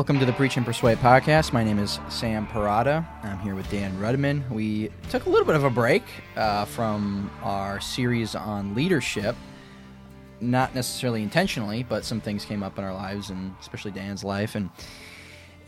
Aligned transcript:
Welcome 0.00 0.18
to 0.20 0.24
the 0.24 0.32
Preach 0.32 0.56
and 0.56 0.64
Persuade 0.64 0.96
podcast. 0.96 1.52
My 1.52 1.62
name 1.62 1.78
is 1.78 2.00
Sam 2.08 2.46
Parada. 2.46 3.06
I'm 3.22 3.38
here 3.40 3.54
with 3.54 3.70
Dan 3.70 3.94
Rudman. 3.98 4.48
We 4.48 4.90
took 5.10 5.26
a 5.26 5.28
little 5.28 5.44
bit 5.44 5.56
of 5.56 5.64
a 5.64 5.68
break 5.68 6.02
uh, 6.36 6.64
from 6.64 7.30
our 7.42 7.82
series 7.82 8.34
on 8.34 8.74
leadership, 8.74 9.36
not 10.40 10.74
necessarily 10.74 11.22
intentionally, 11.22 11.82
but 11.82 12.06
some 12.06 12.18
things 12.18 12.46
came 12.46 12.62
up 12.62 12.78
in 12.78 12.84
our 12.84 12.94
lives, 12.94 13.28
and 13.28 13.54
especially 13.60 13.90
Dan's 13.90 14.24
life, 14.24 14.54
and 14.54 14.70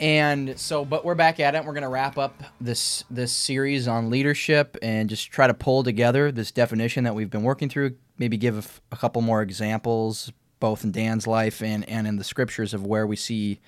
and 0.01 0.59
so, 0.59 0.83
but 0.87 1.05
we're 1.05 1.15
back 1.15 1.39
at 1.39 1.55
it. 1.55 1.63
We're 1.67 1.75
going 1.75 1.83
to 1.83 1.91
wrap 1.91 2.17
up 2.17 2.43
this 2.59 3.05
this 3.11 3.33
series 3.33 3.87
on 3.87 4.09
leadership 4.09 4.79
and 4.81 5.11
just 5.11 5.31
try 5.31 5.47
to 5.47 5.53
pull 5.53 5.83
together 5.83 6.33
this 6.33 6.51
definition 6.51 7.05
that 7.05 7.15
we've 7.15 7.29
been 7.29 7.43
working 7.43 7.69
through. 7.69 7.97
Maybe 8.17 8.39
give 8.39 8.81
a, 8.91 8.95
a 8.95 8.97
couple 8.97 9.21
more 9.21 9.43
examples, 9.43 10.33
both 10.59 10.85
in 10.85 10.91
Dan's 10.91 11.27
life 11.27 11.63
and 11.63 11.87
and 11.87 12.07
in 12.07 12.17
the 12.17 12.25
scriptures 12.25 12.73
of 12.73 12.87
where 12.87 13.07
we 13.07 13.17
see 13.17 13.61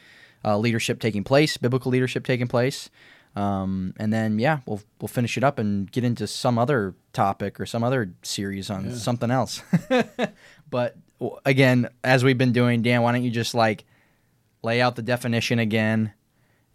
uh, 0.44 0.58
leadership 0.58 1.00
taking 1.00 1.24
place, 1.24 1.56
biblical 1.56 1.90
leadership 1.90 2.24
taking 2.24 2.46
place. 2.46 2.90
Um, 3.36 3.94
and 3.98 4.12
then 4.12 4.38
yeah, 4.38 4.60
we'll 4.66 4.80
we'll 5.00 5.08
finish 5.08 5.36
it 5.36 5.42
up 5.42 5.58
and 5.58 5.90
get 5.90 6.04
into 6.04 6.26
some 6.26 6.58
other 6.58 6.94
topic 7.12 7.58
or 7.58 7.66
some 7.66 7.82
other 7.82 8.12
series 8.22 8.70
on 8.70 8.90
Yeah. 8.90 8.94
something 8.94 9.30
else. 9.30 9.60
but 10.70 10.96
again, 11.44 11.88
as 12.04 12.22
we've 12.22 12.38
been 12.38 12.52
doing, 12.52 12.82
Dan, 12.82 13.02
why 13.02 13.12
don't 13.12 13.24
you 13.24 13.30
just 13.30 13.54
like 13.54 13.84
lay 14.62 14.80
out 14.80 14.94
the 14.96 15.02
definition 15.02 15.58
again, 15.58 16.12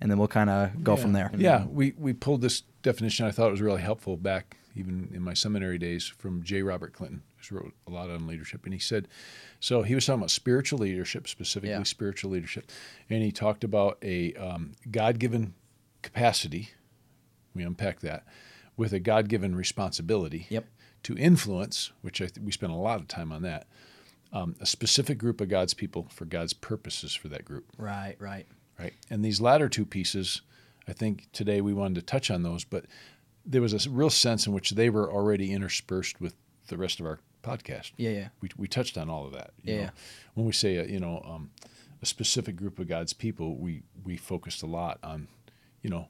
and 0.02 0.12
then 0.12 0.18
we'll 0.18 0.28
kind 0.28 0.50
of 0.50 0.84
go 0.84 0.96
yeah. 0.96 1.02
from 1.02 1.14
there. 1.14 1.32
Yeah, 1.38 1.66
we, 1.66 1.94
we 1.98 2.14
pulled 2.14 2.42
this 2.42 2.64
definition. 2.82 3.26
I 3.26 3.32
thought 3.32 3.48
it 3.48 3.52
was 3.52 3.62
really 3.62 3.82
helpful 3.82 4.18
back 4.18 4.58
even 4.76 5.10
in 5.14 5.22
my 5.22 5.34
seminary 5.34 5.78
days 5.78 6.06
from 6.06 6.44
J. 6.44 6.62
Robert 6.62 6.94
Clinton, 6.94 7.24
wrote 7.52 7.74
a 7.88 7.92
lot 7.92 8.10
on 8.10 8.28
leadership. 8.28 8.66
And 8.66 8.74
he 8.74 8.80
said, 8.80 9.08
so 9.60 9.82
he 9.84 9.96
was 9.96 10.06
talking 10.06 10.20
about 10.20 10.32
spiritual 10.32 10.80
leadership, 10.80 11.28
specifically 11.28 11.70
Yeah. 11.72 11.84
spiritual 11.84 12.32
leadership. 12.32 12.72
And 13.10 13.24
he 13.24 13.32
talked 13.32 13.64
about 13.64 13.98
a 14.02 14.34
um, 14.36 14.74
God 14.92 15.20
given 15.20 15.54
capacity, 16.02 16.70
we 17.54 17.64
unpack 17.64 18.00
that, 18.02 18.26
with 18.78 18.94
a 18.94 19.00
God 19.00 19.28
given 19.30 19.56
responsibility 19.56 20.46
Yep. 20.50 20.68
to 21.04 21.18
influence, 21.18 21.92
which 22.02 22.20
th- 22.20 22.34
we 22.42 22.52
spent 22.52 22.72
a 22.72 22.76
lot 22.76 23.00
of 23.00 23.08
time 23.08 23.32
on 23.32 23.42
that, 23.44 23.68
um, 24.32 24.56
a 24.60 24.66
specific 24.66 25.18
group 25.18 25.42
of 25.42 25.50
God's 25.50 25.74
people 25.74 26.08
for 26.12 26.26
God's 26.26 26.54
purposes 26.54 27.14
for 27.16 27.28
that 27.30 27.46
group 27.46 27.66
Right, 27.78 28.16
right. 28.20 28.46
right? 28.78 28.94
And 29.10 29.24
these 29.26 29.42
latter 29.42 29.68
two 29.70 29.86
pieces, 29.86 30.42
I 30.88 30.94
think 30.94 31.28
today 31.34 31.62
we 31.62 31.74
wanted 31.74 31.96
to 31.96 32.02
touch 32.02 32.30
on 32.32 32.44
those, 32.44 32.64
but 32.64 32.86
there 33.46 33.62
was 33.62 33.74
a 33.86 33.90
real 33.90 34.10
sense 34.10 34.46
in 34.46 34.54
which 34.54 34.72
they 34.72 34.90
were 34.90 35.12
already 35.12 35.52
interspersed 35.52 36.22
with 36.22 36.36
the 36.68 36.78
rest 36.78 37.00
of 37.00 37.06
our 37.08 37.20
podcast. 37.44 37.92
Yeah, 37.98 38.10
yeah. 38.12 38.28
We, 38.42 38.50
we 38.58 38.68
touched 38.68 38.98
on 38.98 39.10
all 39.10 39.26
of 39.26 39.34
that. 39.34 39.52
you 39.64 39.76
Yeah. 39.76 39.86
know. 39.86 39.92
When 40.36 40.46
we 40.46 40.52
say, 40.54 40.78
a, 40.78 40.86
you 40.86 41.00
know, 41.00 41.22
um, 41.26 41.52
a 42.02 42.06
specific 42.06 42.56
group 42.56 42.80
of 42.80 42.88
God's 42.88 43.14
people, 43.14 43.56
we, 43.58 43.84
we 44.04 44.18
focused 44.18 44.64
a 44.64 44.68
lot 44.68 45.00
on, 45.04 45.28
you 45.82 45.90
know, 45.90 46.08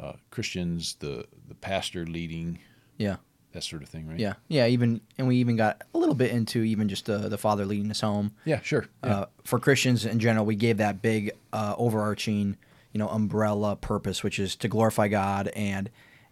uh, 0.00 0.14
Christians, 0.30 0.94
the, 1.00 1.26
the 1.48 1.54
pastor 1.54 2.06
leading, 2.06 2.58
Yeah. 2.98 3.16
that 3.52 3.62
sort 3.62 3.82
of 3.82 3.88
thing, 3.88 4.08
right? 4.08 4.18
Yeah, 4.18 4.34
yeah. 4.48 4.66
Even 4.66 5.00
and 5.18 5.28
we 5.28 5.36
even 5.36 5.56
got 5.56 5.82
a 5.94 5.98
little 5.98 6.14
bit 6.14 6.30
into 6.30 6.62
even 6.62 6.88
just 6.88 7.04
the 7.04 7.18
the 7.28 7.36
father 7.36 7.66
leading 7.66 7.90
us 7.90 8.00
home. 8.00 8.32
Yeah, 8.46 8.60
sure. 8.62 8.86
Yeah. 9.04 9.10
Uh, 9.14 9.26
for 9.44 9.58
Christians 9.58 10.06
in 10.06 10.18
general, 10.18 10.46
we 10.46 10.56
gave 10.56 10.78
that 10.78 11.02
big 11.02 11.32
uh, 11.52 11.74
overarching, 11.76 12.56
you 12.92 12.98
know, 12.98 13.08
umbrella 13.08 13.76
purpose, 13.76 14.22
which 14.22 14.38
is 14.38 14.56
to 14.56 14.68
glorify 14.68 15.08
God 15.08 15.48
and 15.48 15.90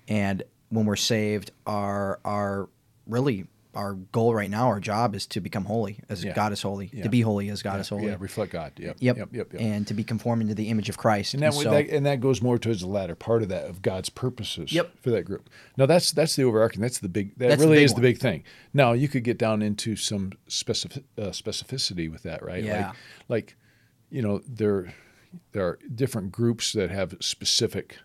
and 0.09 0.43
when 0.71 0.87
we're 0.87 0.97
saved, 0.97 1.51
our 1.67 2.19
our 2.25 2.71
really 3.07 3.47
our 3.75 3.95
goal 3.95 4.35
right 4.35 4.51
now, 4.51 4.67
our 4.67 4.81
job 4.81 5.15
is 5.15 5.27
to 5.29 5.41
become 5.41 5.65
holy 5.65 6.01
as 6.09 6.25
Yeah. 6.25 6.35
God 6.35 6.53
is 6.53 6.61
holy, 6.63 6.91
Yeah. 6.93 7.05
to 7.05 7.09
be 7.09 7.21
holy 7.21 7.49
as 7.51 7.63
God 7.63 7.75
yeah, 7.75 7.81
is 7.81 7.89
holy. 7.89 8.07
yeah, 8.07 8.17
reflect 8.19 8.51
God. 8.53 8.73
Yep. 8.77 8.97
Yep. 8.99 9.17
Yep. 9.17 9.29
Yep. 9.33 9.53
yep. 9.53 9.61
And 9.63 9.87
to 9.87 9.95
be 9.95 10.03
conformed 10.03 10.49
to 10.49 10.55
the 10.55 10.69
image 10.69 10.89
of 10.89 10.99
Christ. 10.99 11.35
And 11.35 11.43
that, 11.43 11.55
And 11.55 11.63
so- 11.63 11.71
that 11.71 11.89
and 11.89 12.05
that 12.07 12.21
goes 12.21 12.43
more 12.43 12.59
towards 12.59 12.81
the 12.81 12.89
latter 12.89 13.15
part 13.15 13.43
of 13.43 13.49
that 13.51 13.67
of 13.69 13.81
God's 13.83 14.09
purposes 14.11 14.73
Yep. 14.73 14.99
for 15.01 15.11
that 15.11 15.23
group. 15.25 15.49
Now 15.77 15.87
that's 15.87 16.11
that's 16.13 16.35
the 16.37 16.43
overarching. 16.45 16.81
That's 16.83 16.99
the 16.99 17.09
big. 17.09 17.37
That 17.39 17.49
That's 17.51 17.61
the 17.63 17.67
really 17.69 17.79
big 17.79 17.85
is 17.85 17.93
one. 17.93 18.03
the 18.03 18.09
big 18.09 18.19
thing. 18.19 18.43
Now 18.75 18.93
you 18.93 19.07
could 19.09 19.23
get 19.25 19.39
down 19.39 19.63
into 19.63 19.95
some 19.95 20.33
specific 20.49 21.05
uh, 21.17 21.27
specificity 21.31 22.11
with 22.11 22.23
that, 22.25 22.43
right? 22.45 22.65
Yeah. 22.65 22.89
Like, 22.89 22.97
like, 23.29 23.57
you 24.11 24.23
know, 24.23 24.41
there 24.49 24.93
there 25.53 25.65
are 25.65 25.79
different 25.95 26.33
groups 26.33 26.73
that 26.73 26.91
have 26.91 27.15
specific. 27.21 27.99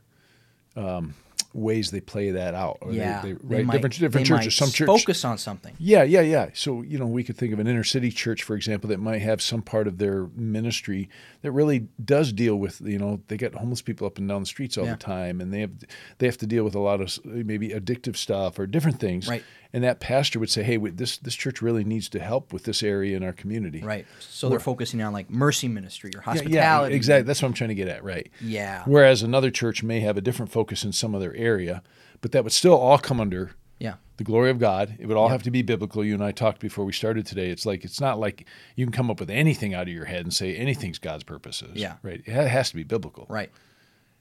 Um, 0.76 1.16
ways 1.56 1.90
they 1.92 2.02
play 2.02 2.32
that 2.32 2.54
out. 2.54 2.78
or 2.82 2.92
yeah, 2.92 3.22
they, 3.22 3.32
they 3.32 3.38
right? 3.44 3.66
might- 3.66 3.74
different 3.76 3.96
different 3.98 4.28
they 4.28 4.36
churches. 4.36 4.56
Some 4.56 4.70
church 4.72 4.88
focus 4.88 5.24
on 5.24 5.38
something. 5.38 5.74
yeah, 5.80 6.04
yeah, 6.04 6.22
yeah. 6.22 6.50
So, 6.54 6.82
you 6.82 6.98
know, 7.00 7.06
we 7.08 7.24
could 7.24 7.38
think 7.38 7.54
of 7.54 7.60
an 7.60 7.68
inner 7.68 7.84
city 7.86 8.12
church, 8.12 8.44
for 8.44 8.56
example, 8.56 8.90
that 8.90 9.00
might 9.00 9.22
have 9.22 9.42
some 9.42 9.62
part 9.62 9.88
of 9.88 9.98
their 9.98 10.28
ministry 10.36 11.10
that 11.42 11.52
really 11.52 11.88
does 12.04 12.34
deal 12.34 12.58
with, 12.58 12.82
you 12.82 13.00
know, 13.00 13.22
they 13.30 13.38
get 13.38 13.56
homeless 13.56 13.82
people 13.82 14.06
up 14.06 14.18
and 14.18 14.28
down 14.28 14.42
the 14.42 14.46
streets 14.48 14.78
all 14.78 14.86
Yeah. 14.86 14.92
the 14.92 14.98
time 14.98 15.40
and 15.42 15.54
they 15.54 15.62
have 15.62 15.72
they 16.18 16.26
have 16.26 16.38
to 16.40 16.48
deal 16.48 16.64
with 16.66 16.76
a 16.76 16.80
lot 16.80 17.00
of 17.02 17.18
maybe 17.26 17.70
addictive 17.70 18.18
stuff 18.18 18.60
or 18.60 18.68
different 18.68 19.00
things. 19.00 19.28
Right. 19.30 19.44
And 19.76 19.84
that 19.84 20.00
pastor 20.00 20.40
would 20.40 20.50
say, 20.50 20.64
"Hey, 20.64 20.78
wait, 20.78 20.96
this 20.96 21.18
this 21.18 21.36
church 21.36 21.62
really 21.62 21.84
needs 21.84 22.08
to 22.10 22.20
help 22.20 22.54
with 22.54 22.64
this 22.64 22.82
area 22.82 23.18
in 23.18 23.24
our 23.24 23.34
community." 23.34 23.82
Right. 23.82 24.06
So 24.22 24.48
they're 24.48 24.58
focusing 24.60 25.02
on 25.02 25.12
like 25.12 25.30
mercy 25.30 25.68
ministry 25.68 26.12
or 26.16 26.22
hospitality. 26.22 26.94
yeah, 26.94 26.96
exactly. 26.96 27.28
That's 27.28 27.42
what 27.42 27.50
I'm 27.50 27.54
trying 27.54 27.68
to 27.70 27.76
get 27.76 27.90
at, 27.90 28.02
right? 28.02 28.32
Yeah. 28.40 28.84
Whereas 28.86 29.22
another 29.22 29.52
church 29.52 29.84
may 29.84 30.00
have 30.00 30.16
a 30.16 30.22
different 30.22 30.50
focus 30.50 30.86
in 30.86 30.94
some 30.94 31.14
other 31.14 31.34
area, 31.36 31.84
but 32.22 32.32
that 32.32 32.46
would 32.46 32.54
still 32.54 32.78
all 32.78 32.98
come 32.98 33.20
under 33.20 33.52
Yeah. 33.78 33.96
the 34.16 34.24
glory 34.24 34.50
of 34.50 34.60
God. 34.60 34.96
It 34.98 35.08
would 35.08 35.18
all 35.18 35.26
Yep. 35.26 35.32
have 35.32 35.44
to 35.44 35.52
be 35.52 35.62
biblical. 35.62 36.06
You 36.06 36.14
and 36.14 36.24
I 36.24 36.32
talked 36.32 36.62
before 36.62 36.86
we 36.86 36.94
started 36.94 37.26
today. 37.26 37.50
It's 37.50 37.66
like 37.66 37.84
it's 37.84 38.00
not 38.00 38.18
like 38.18 38.46
you 38.78 38.86
can 38.86 38.94
come 38.94 39.12
up 39.12 39.20
with 39.20 39.30
anything 39.30 39.74
out 39.74 39.90
of 39.90 39.94
your 39.94 40.06
head 40.06 40.22
and 40.22 40.34
say 40.34 40.56
anything's 40.56 41.00
God's 41.00 41.26
purposes. 41.26 41.72
Yeah. 41.76 41.96
right. 42.02 42.22
It 42.26 42.48
has 42.48 42.70
to 42.70 42.76
be 42.78 42.84
biblical. 42.84 43.26
Right. 43.30 43.52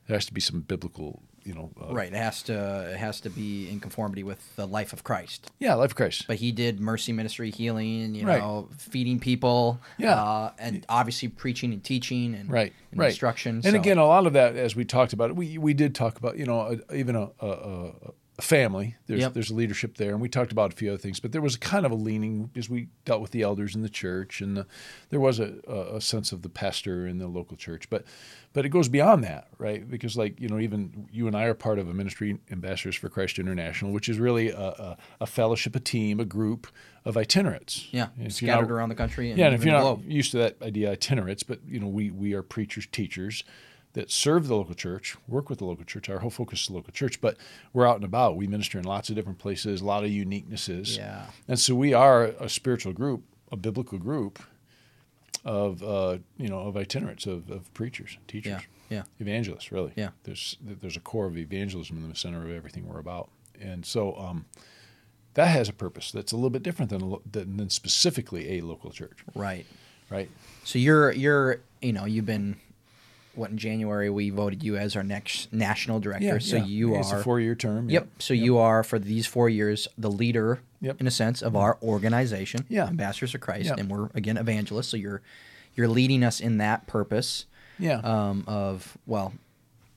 There 0.09 0.16
has 0.16 0.26
to 0.26 0.34
be 0.34 0.41
some 0.41 0.62
biblical, 0.62 1.22
you 1.44 1.55
know. 1.55 1.71
Uh, 1.81 1.93
Right. 1.94 2.12
It 2.12 2.16
has 2.16 2.43
to 2.44 2.91
it 2.93 2.97
has 2.97 3.21
to 3.22 3.31
be 3.31 3.69
in 3.71 3.81
conformity 3.81 4.22
with 4.22 4.41
the 4.56 4.66
life 4.66 4.93
of 4.93 5.05
Christ. 5.05 5.50
Yeah, 5.59 5.75
life 5.75 5.91
of 5.91 5.97
Christ. 5.97 6.27
But 6.27 6.37
he 6.37 6.53
did 6.53 6.81
mercy 6.81 7.12
ministry, 7.12 7.50
healing, 7.50 8.15
you 8.15 8.27
Right. 8.27 8.41
know, 8.41 8.69
feeding 8.78 9.19
people, 9.21 9.81
Yeah. 9.99 10.15
uh, 10.22 10.53
and 10.59 10.84
obviously 10.88 11.28
preaching 11.28 11.72
and 11.72 11.82
teaching 11.84 12.34
and, 12.34 12.50
Right, 12.50 12.72
and 12.91 13.00
right. 13.00 13.09
instruction. 13.10 13.56
And 13.56 13.65
so- 13.65 13.75
again, 13.75 13.99
a 13.99 14.06
lot 14.06 14.27
of 14.27 14.32
that, 14.32 14.56
as 14.56 14.75
we 14.75 14.84
talked 14.84 15.12
about 15.12 15.31
it, 15.31 15.37
we 15.37 15.59
we 15.59 15.75
did 15.75 15.94
talk 15.94 16.19
about, 16.19 16.38
you 16.38 16.47
know, 16.47 16.78
a, 16.88 16.94
even 16.97 17.15
a, 17.16 17.31
a, 17.41 17.49
a 17.49 17.93
family. 18.41 18.97
There's 19.06 19.21
Yep. 19.21 19.34
there's 19.34 19.50
leadership 19.53 19.97
there, 19.97 20.11
and 20.11 20.21
we 20.21 20.28
talked 20.28 20.50
about 20.50 20.72
a 20.72 20.77
few 20.77 20.89
other 20.91 20.99
things. 20.99 21.21
But 21.21 21.31
there 21.31 21.41
was 21.41 21.56
kind 21.56 21.87
of 21.87 21.93
a 21.93 21.95
leaning 21.95 22.50
as 22.56 22.69
we 22.69 22.89
dealt 23.05 23.21
with 23.21 23.31
the 23.31 23.43
elders 23.43 23.77
in 23.77 23.83
the 23.83 23.89
church, 23.89 24.41
and 24.41 24.56
the, 24.56 24.67
there 25.11 25.21
was 25.21 25.39
a, 25.39 25.55
a, 25.69 26.00
sense 26.00 26.33
of 26.33 26.43
the 26.43 26.49
pastor 26.49 27.06
in 27.06 27.19
the 27.19 27.28
local 27.28 27.56
church. 27.56 27.89
But 27.89 28.05
but 28.53 28.67
it 28.67 28.71
goes 28.71 28.89
beyond 28.89 29.23
that, 29.23 29.49
right? 29.59 29.89
Because 29.89 30.17
like 30.17 30.41
you 30.41 30.49
know, 30.49 30.59
even 30.59 31.09
you 31.12 31.28
and 31.28 31.37
I 31.37 31.44
are 31.44 31.55
part 31.55 31.78
of 31.78 31.89
a 31.89 31.94
ministry, 31.94 32.39
Ambassadors 32.50 32.97
for 32.97 33.09
Christ 33.09 33.39
International, 33.39 33.93
which 33.93 34.09
is 34.09 34.19
really 34.19 34.50
a, 34.50 34.59
a, 34.59 34.97
a 35.21 35.27
fellowship, 35.27 35.77
a 35.77 35.81
team, 35.81 36.19
a 36.19 36.25
group 36.25 36.67
of 37.05 37.17
itinerants. 37.17 37.87
yeah, 37.93 38.09
if 38.17 38.25
not- 38.25 38.33
scattered 38.33 38.71
around 38.73 38.89
the 38.89 38.94
country. 38.97 39.31
And 39.31 39.39
yeah, 39.39 39.47
and 39.47 39.55
if 39.55 39.65
you're 39.65 39.75
not 39.75 39.83
globe. 39.83 40.05
used 40.09 40.33
to 40.33 40.39
that 40.39 40.61
idea, 40.61 40.91
itinerants, 40.91 41.44
but 41.47 41.61
you 41.69 41.78
know, 41.78 41.89
we 41.89 42.11
we 42.11 42.33
are 42.34 42.43
preachers, 42.43 42.89
teachers 42.91 43.44
that 43.94 44.10
serve 44.10 44.47
the 44.49 44.55
local 44.56 44.75
church, 44.75 45.16
work 45.27 45.49
with 45.49 45.59
the 45.60 45.65
local 45.65 45.84
church. 45.84 46.09
Our 46.10 46.19
whole 46.19 46.31
focus 46.31 46.62
is 46.62 46.66
the 46.69 46.75
local 46.75 46.93
church, 46.93 47.21
but 47.21 47.37
we're 47.72 47.87
out 47.88 47.97
and 47.97 48.05
about. 48.05 48.37
We 48.37 48.47
minister 48.47 48.78
in 48.78 48.84
lots 48.84 49.09
of 49.09 49.15
different 49.16 49.38
places, 49.38 49.81
a 49.81 49.84
lot 49.84 50.05
of 50.05 50.10
uniquenesses. 50.10 50.97
Yeah. 50.99 51.27
and 51.49 51.59
so 51.59 51.75
we 51.75 51.94
are 51.94 52.25
a 52.25 52.49
spiritual 52.49 52.93
group, 52.93 53.23
a 53.50 53.56
biblical 53.56 53.99
group 53.99 54.38
of 55.44 55.82
uh, 55.82 56.19
you 56.38 56.49
know 56.49 56.61
of 56.61 56.76
itinerants 56.76 57.26
of, 57.26 57.50
of 57.50 57.73
preachers, 57.75 58.17
teachers, 58.26 58.62
Yeah, 58.88 58.96
yeah. 58.99 59.02
evangelists. 59.20 59.70
Really, 59.73 59.93
Yeah. 59.96 60.11
There's 60.25 60.56
there's 60.62 60.96
a 60.96 61.00
core 61.00 61.26
of 61.26 61.37
evangelism 61.37 61.96
in 61.99 62.08
the 62.08 62.17
center 62.17 62.43
of 62.43 62.50
everything 62.50 62.87
we're 62.88 63.00
about, 63.00 63.31
and 63.61 63.85
so. 63.85 64.17
Um, 64.17 64.46
that 65.35 65.49
has 65.49 65.69
a 65.69 65.73
purpose 65.73 66.12
that's 66.12 66.31
a 66.31 66.37
little 66.37 66.49
bit 66.49 66.62
different 66.62 66.93
than, 66.93 67.00
a 67.00 67.05
lo- 67.06 67.23
than, 67.29 67.56
than 67.56 67.69
specifically 67.69 68.56
a 68.56 68.61
local 68.61 68.93
church, 68.93 69.19
Right. 69.35 69.67
right? 70.08 70.31
So 70.62 70.79
you're 70.79 71.11
you're 71.11 71.58
you 71.82 71.93
know 71.93 72.05
you've 72.05 72.25
been 72.25 72.55
what 73.36 73.50
in 73.50 73.58
January 73.58 74.10
we 74.10 74.31
voted 74.31 74.62
you 74.62 74.76
as 74.76 74.96
our 74.96 75.02
next 75.02 75.52
national 75.52 76.00
director. 76.00 76.40
so 76.40 76.56
you 76.56 76.94
it's 76.96 77.12
are 77.12 77.20
a 77.20 77.22
four-year 77.22 77.54
term. 77.54 77.88
Yep. 77.90 78.08
So 78.19 78.34
you 78.34 78.58
are 78.58 78.82
for 78.82 78.98
these 78.98 79.26
four 79.26 79.48
years 79.48 79.88
the 79.98 80.10
leader, 80.10 80.60
Yep. 80.81 81.00
in 81.00 81.06
a 81.06 81.10
sense, 81.10 81.40
of 81.42 81.56
our 81.56 81.78
organization, 81.82 82.64
Yeah. 82.69 82.86
Ambassadors 82.86 83.34
of 83.34 83.40
Christ, 83.40 83.66
Yep. 83.70 83.78
and 83.78 83.90
we're 83.90 84.08
again 84.14 84.36
evangelists. 84.36 84.88
So 84.88 84.96
you're 84.96 85.22
you're 85.76 85.88
leading 85.88 86.22
us 86.22 86.38
in 86.40 86.58
that 86.58 86.86
purpose 86.86 87.46
Yeah. 87.78 87.98
um, 88.04 88.44
of 88.46 88.96
well, 89.06 89.32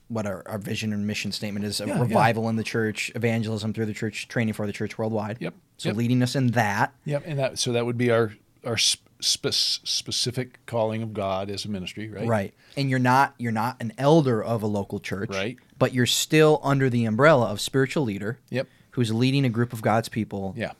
what 0.08 0.26
our, 0.26 0.42
our 0.46 0.58
vision 0.58 0.92
and 0.92 1.06
mission 1.06 1.30
statement 1.32 1.64
is: 1.66 1.78
Yeah, 1.80 1.86
yeah. 1.86 2.00
revival 2.00 2.48
in 2.48 2.56
the 2.56 2.64
church, 2.64 3.12
evangelism 3.14 3.72
through 3.74 3.86
the 3.86 3.92
church, 3.94 4.26
training 4.28 4.54
for 4.54 4.66
the 4.66 4.72
church 4.72 4.96
worldwide. 4.98 5.36
Yep. 5.40 5.54
So 5.76 5.90
Yep. 5.90 5.96
leading 5.96 6.22
us 6.22 6.34
in 6.34 6.48
that. 6.52 6.92
yep. 7.04 7.22
And 7.26 7.38
that 7.38 7.58
so 7.58 7.72
that 7.72 7.84
would 7.86 7.98
be 7.98 8.10
our 8.10 8.32
our 8.64 8.78
spe- 9.20 9.52
specific 9.52 10.64
calling 10.66 11.02
of 11.02 11.12
God 11.14 11.50
as 11.50 11.64
a 11.64 11.68
ministry, 11.68 12.08
right? 12.08 12.26
Right. 12.26 12.54
And 12.76 12.90
you're 12.90 12.98
not 12.98 13.34
you're 13.38 13.52
not 13.52 13.76
an 13.80 13.92
elder 13.98 14.42
of 14.42 14.62
a 14.62 14.66
local 14.66 15.00
church. 15.00 15.30
Right. 15.30 15.56
But 15.78 15.94
you're 15.94 16.06
still 16.06 16.60
under 16.62 16.90
the 16.90 17.04
umbrella 17.04 17.46
of 17.46 17.60
spiritual 17.60 18.04
leader. 18.04 18.38
Yep. 18.50 18.68
Who's 18.92 19.12
leading 19.12 19.44
a 19.44 19.48
group 19.48 19.72
of 19.72 19.82
God's 19.82 20.08
people. 20.08 20.54
Yeah. 20.56 20.72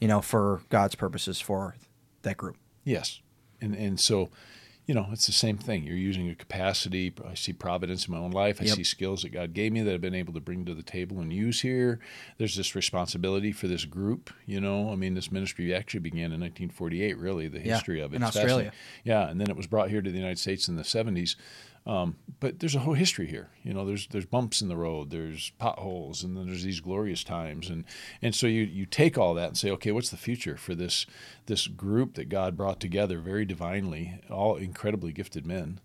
You 0.00 0.08
know, 0.08 0.20
for 0.20 0.62
God's 0.68 0.94
purposes 0.94 1.40
for 1.40 1.74
that 2.22 2.36
group. 2.36 2.56
Yes. 2.84 3.20
And 3.60 3.74
and 3.74 3.98
so, 3.98 4.28
you 4.86 4.94
know, 4.94 5.08
it's 5.10 5.26
the 5.26 5.32
same 5.32 5.58
thing. 5.58 5.82
You're 5.82 5.96
using 5.96 6.26
your 6.26 6.36
capacity. 6.36 7.12
I 7.28 7.34
see 7.34 7.52
providence 7.52 8.06
in 8.06 8.14
my 8.14 8.18
own 8.20 8.30
life. 8.30 8.60
I 8.60 8.66
Yep. 8.66 8.76
see 8.76 8.84
skills 8.84 9.22
that 9.22 9.30
God 9.30 9.52
gave 9.52 9.72
me 9.72 9.82
that 9.82 9.92
I've 9.92 10.00
been 10.00 10.14
able 10.14 10.32
to 10.34 10.40
bring 10.40 10.64
to 10.64 10.74
the 10.74 10.82
table 10.84 11.18
and 11.18 11.32
use 11.32 11.60
here. 11.62 11.98
There's 12.38 12.54
this 12.54 12.76
responsibility 12.76 13.50
for 13.50 13.66
this 13.66 13.84
group. 13.84 14.30
You 14.46 14.60
know, 14.60 14.92
I 14.92 14.94
mean, 14.94 15.14
this 15.14 15.32
ministry 15.32 15.74
actually 15.74 16.00
began 16.00 16.32
in 16.32 16.40
1948. 16.40 17.18
Really, 17.18 17.48
the 17.48 17.58
Yeah, 17.58 17.74
history 17.74 18.00
of 18.00 18.12
it 18.12 18.16
in 18.16 18.22
Australia. 18.22 18.72
Yeah, 19.04 19.28
and 19.28 19.40
then 19.40 19.50
it 19.50 19.56
was 19.56 19.66
brought 19.66 19.90
here 19.90 20.02
to 20.02 20.10
the 20.10 20.18
United 20.18 20.38
States 20.38 20.68
in 20.68 20.76
the 20.76 20.84
70s. 20.84 21.34
Um, 21.86 22.16
but 22.40 22.58
there's 22.58 22.74
a 22.74 22.80
whole 22.80 22.94
history 22.94 23.26
here. 23.26 23.48
You 23.62 23.72
know, 23.72 23.84
there's 23.84 24.08
there's 24.08 24.26
bumps 24.26 24.60
in 24.60 24.68
the 24.68 24.76
road, 24.76 25.10
there's 25.10 25.50
potholes, 25.58 26.24
and 26.24 26.36
then 26.36 26.46
there's 26.46 26.64
these 26.64 26.80
glorious 26.80 27.22
times, 27.22 27.70
and 27.70 27.84
and 28.20 28.34
so 28.34 28.48
you 28.48 28.62
you 28.62 28.86
take 28.86 29.16
all 29.16 29.34
that 29.34 29.48
and 29.48 29.56
say, 29.56 29.70
okay, 29.70 29.92
what's 29.92 30.10
the 30.10 30.16
future 30.16 30.56
for 30.56 30.74
this 30.74 31.06
this 31.46 31.68
group 31.68 32.14
that 32.14 32.28
God 32.28 32.56
brought 32.56 32.80
together 32.80 33.20
very 33.20 33.44
divinely, 33.44 34.20
all 34.28 34.56
incredibly 34.56 35.12
gifted 35.12 35.46
men, 35.46 35.80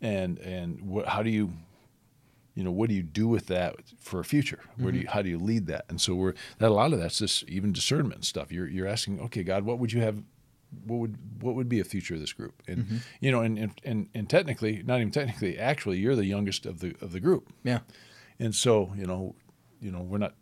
and 0.00 0.38
and 0.38 0.80
what, 0.80 1.08
how 1.08 1.22
do 1.22 1.30
you 1.30 1.52
you 2.54 2.64
know 2.64 2.70
what 2.70 2.88
do 2.88 2.94
you 2.94 3.02
do 3.02 3.28
with 3.28 3.46
that 3.48 3.76
for 4.00 4.20
a 4.20 4.24
future? 4.24 4.60
Where 4.78 4.92
do 4.92 4.98
you 4.98 5.08
how 5.08 5.20
do 5.20 5.28
you 5.28 5.38
lead 5.38 5.66
that? 5.66 5.84
And 5.90 6.00
so 6.00 6.14
we're 6.14 6.34
that 6.58 6.70
a 6.70 6.74
lot 6.74 6.94
of 6.94 7.00
that's 7.00 7.18
just 7.18 7.46
even 7.50 7.72
discernment 7.72 8.24
stuff. 8.24 8.50
You're 8.50 8.68
you're 8.68 8.88
asking 8.88 9.20
okay 9.20 9.42
god 9.42 9.64
what 9.64 9.78
would 9.78 9.92
you 9.92 10.00
have 10.00 10.22
what 10.84 10.98
would 10.98 11.16
what 11.40 11.54
would 11.54 11.68
be 11.68 11.80
a 11.80 11.84
future 11.84 12.14
of 12.14 12.20
this 12.20 12.32
group 12.32 12.62
and 12.66 12.84
mm-hmm. 12.84 12.96
you 13.20 13.30
know 13.30 13.40
and, 13.40 13.58
and 13.58 13.80
and 13.84 14.08
and 14.14 14.30
technically 14.30 14.82
not 14.84 15.00
even 15.00 15.10
technically 15.10 15.58
actually 15.58 15.98
you're 15.98 16.16
the 16.16 16.26
youngest 16.26 16.66
of 16.66 16.80
the 16.80 16.94
of 17.00 17.12
the 17.12 17.20
group 17.20 17.52
Yeah. 17.62 17.80
and 18.38 18.54
so 18.54 18.92
you 18.96 19.06
know 19.06 19.34
you 19.80 19.90
know 19.90 20.00
we're 20.00 20.18
not 20.18 20.34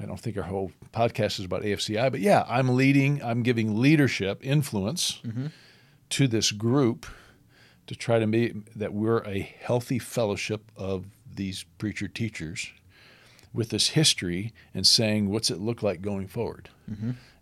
I 0.00 0.06
don't 0.06 0.20
think 0.20 0.36
our 0.36 0.44
whole 0.44 0.70
podcast 0.92 1.40
is 1.40 1.44
about 1.44 1.62
AFCI, 1.62 2.10
but 2.10 2.20
yeah, 2.20 2.44
I'm 2.48 2.76
leading, 2.76 3.20
I'm 3.20 3.42
giving 3.42 3.80
leadership, 3.80 4.38
influence 4.42 5.20
mm-hmm. 5.26 5.46
to 6.10 6.28
this 6.28 6.52
group 6.52 7.04
to 7.88 7.96
try 7.96 8.18
to 8.18 8.26
make 8.26 8.72
that 8.74 8.92
we're 8.92 9.24
a 9.24 9.40
healthy 9.40 9.98
fellowship 9.98 10.70
of 10.76 11.06
these 11.34 11.64
preacher 11.78 12.06
teachers 12.06 12.70
with 13.52 13.70
this 13.70 13.88
history 13.88 14.52
and 14.72 14.86
saying, 14.86 15.30
what's 15.30 15.50
it 15.50 15.58
look 15.58 15.82
like 15.82 16.00
going 16.00 16.28
forward? 16.28 16.68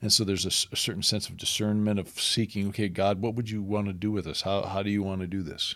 And 0.02 0.12
so 0.12 0.24
there's 0.24 0.44
a 0.44 0.50
certain 0.50 1.02
sense 1.02 1.28
of 1.28 1.36
discernment 1.36 1.98
of 1.98 2.08
seeking, 2.20 2.68
okay, 2.68 2.88
God, 2.88 3.20
what 3.22 3.34
would 3.34 3.48
you 3.48 3.62
want 3.62 3.86
to 3.86 3.92
do 3.92 4.12
with 4.12 4.26
us? 4.26 4.42
How, 4.42 4.62
how 4.62 4.82
do 4.82 4.90
you 4.90 5.02
want 5.02 5.20
to 5.22 5.26
do 5.26 5.42
this? 5.42 5.74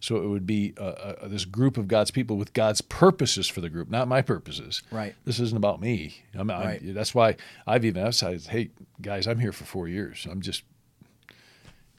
So 0.00 0.16
it 0.22 0.28
would 0.28 0.46
be 0.46 0.74
uh, 0.78 0.82
uh, 0.84 1.28
this 1.28 1.44
group 1.44 1.76
of 1.76 1.88
God's 1.88 2.10
people 2.10 2.36
with 2.36 2.52
God's 2.52 2.80
purposes 2.80 3.48
for 3.48 3.60
the 3.60 3.68
group, 3.68 3.90
not 3.90 4.06
my 4.08 4.22
purposes. 4.22 4.82
Right. 4.90 5.14
This 5.24 5.40
isn't 5.40 5.56
about 5.56 5.80
me. 5.80 6.16
I'm, 6.34 6.50
I'm- 6.50 6.66
Right. 6.66 6.80
that's 6.94 7.14
why 7.14 7.36
I've 7.66 7.84
even 7.84 8.00
emphasized, 8.02 8.48
hey, 8.48 8.70
guys, 9.02 9.26
I'm 9.26 9.38
here 9.40 9.52
for 9.52 9.64
four 9.64 9.88
years. 9.88 10.26
I'm 10.30 10.40
just 10.40 10.62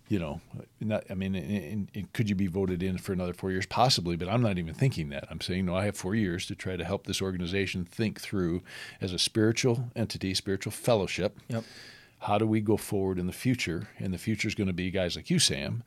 you 0.09 0.19
know, 0.19 0.39
not, 0.79 1.03
I 1.09 1.13
mean, 1.15 1.89
could 2.13 2.29
you 2.29 2.35
be 2.35 2.47
voted 2.47 2.81
in 2.81 2.97
for 2.97 3.11
another 3.11 3.33
four 3.33 3.51
years? 3.51 3.65
Possibly, 3.65 4.15
but 4.15 4.29
I'm 4.29 4.41
not 4.41 4.57
even 4.57 4.73
thinking 4.73 5.09
that. 5.09 5.27
I'm 5.29 5.41
saying, 5.41 5.65
no, 5.65 5.75
I 5.75 5.85
have 5.85 5.97
four 5.97 6.15
years 6.15 6.45
to 6.45 6.55
try 6.55 6.77
to 6.77 6.85
help 6.85 7.05
this 7.05 7.21
organization 7.21 7.83
think 7.83 8.21
through 8.21 8.63
as 9.01 9.11
a 9.11 9.19
spiritual 9.19 9.89
entity, 9.95 10.33
spiritual 10.33 10.71
fellowship. 10.71 11.37
Yep. 11.49 11.65
How 12.19 12.37
do 12.37 12.47
we 12.47 12.61
go 12.61 12.77
forward 12.77 13.19
in 13.19 13.27
the 13.27 13.33
future? 13.33 13.89
And 13.99 14.13
the 14.13 14.17
future 14.17 14.47
is 14.47 14.55
going 14.55 14.67
to 14.67 14.73
be 14.73 14.89
guys 14.91 15.15
like 15.15 15.29
you, 15.29 15.39
Sam, 15.39 15.83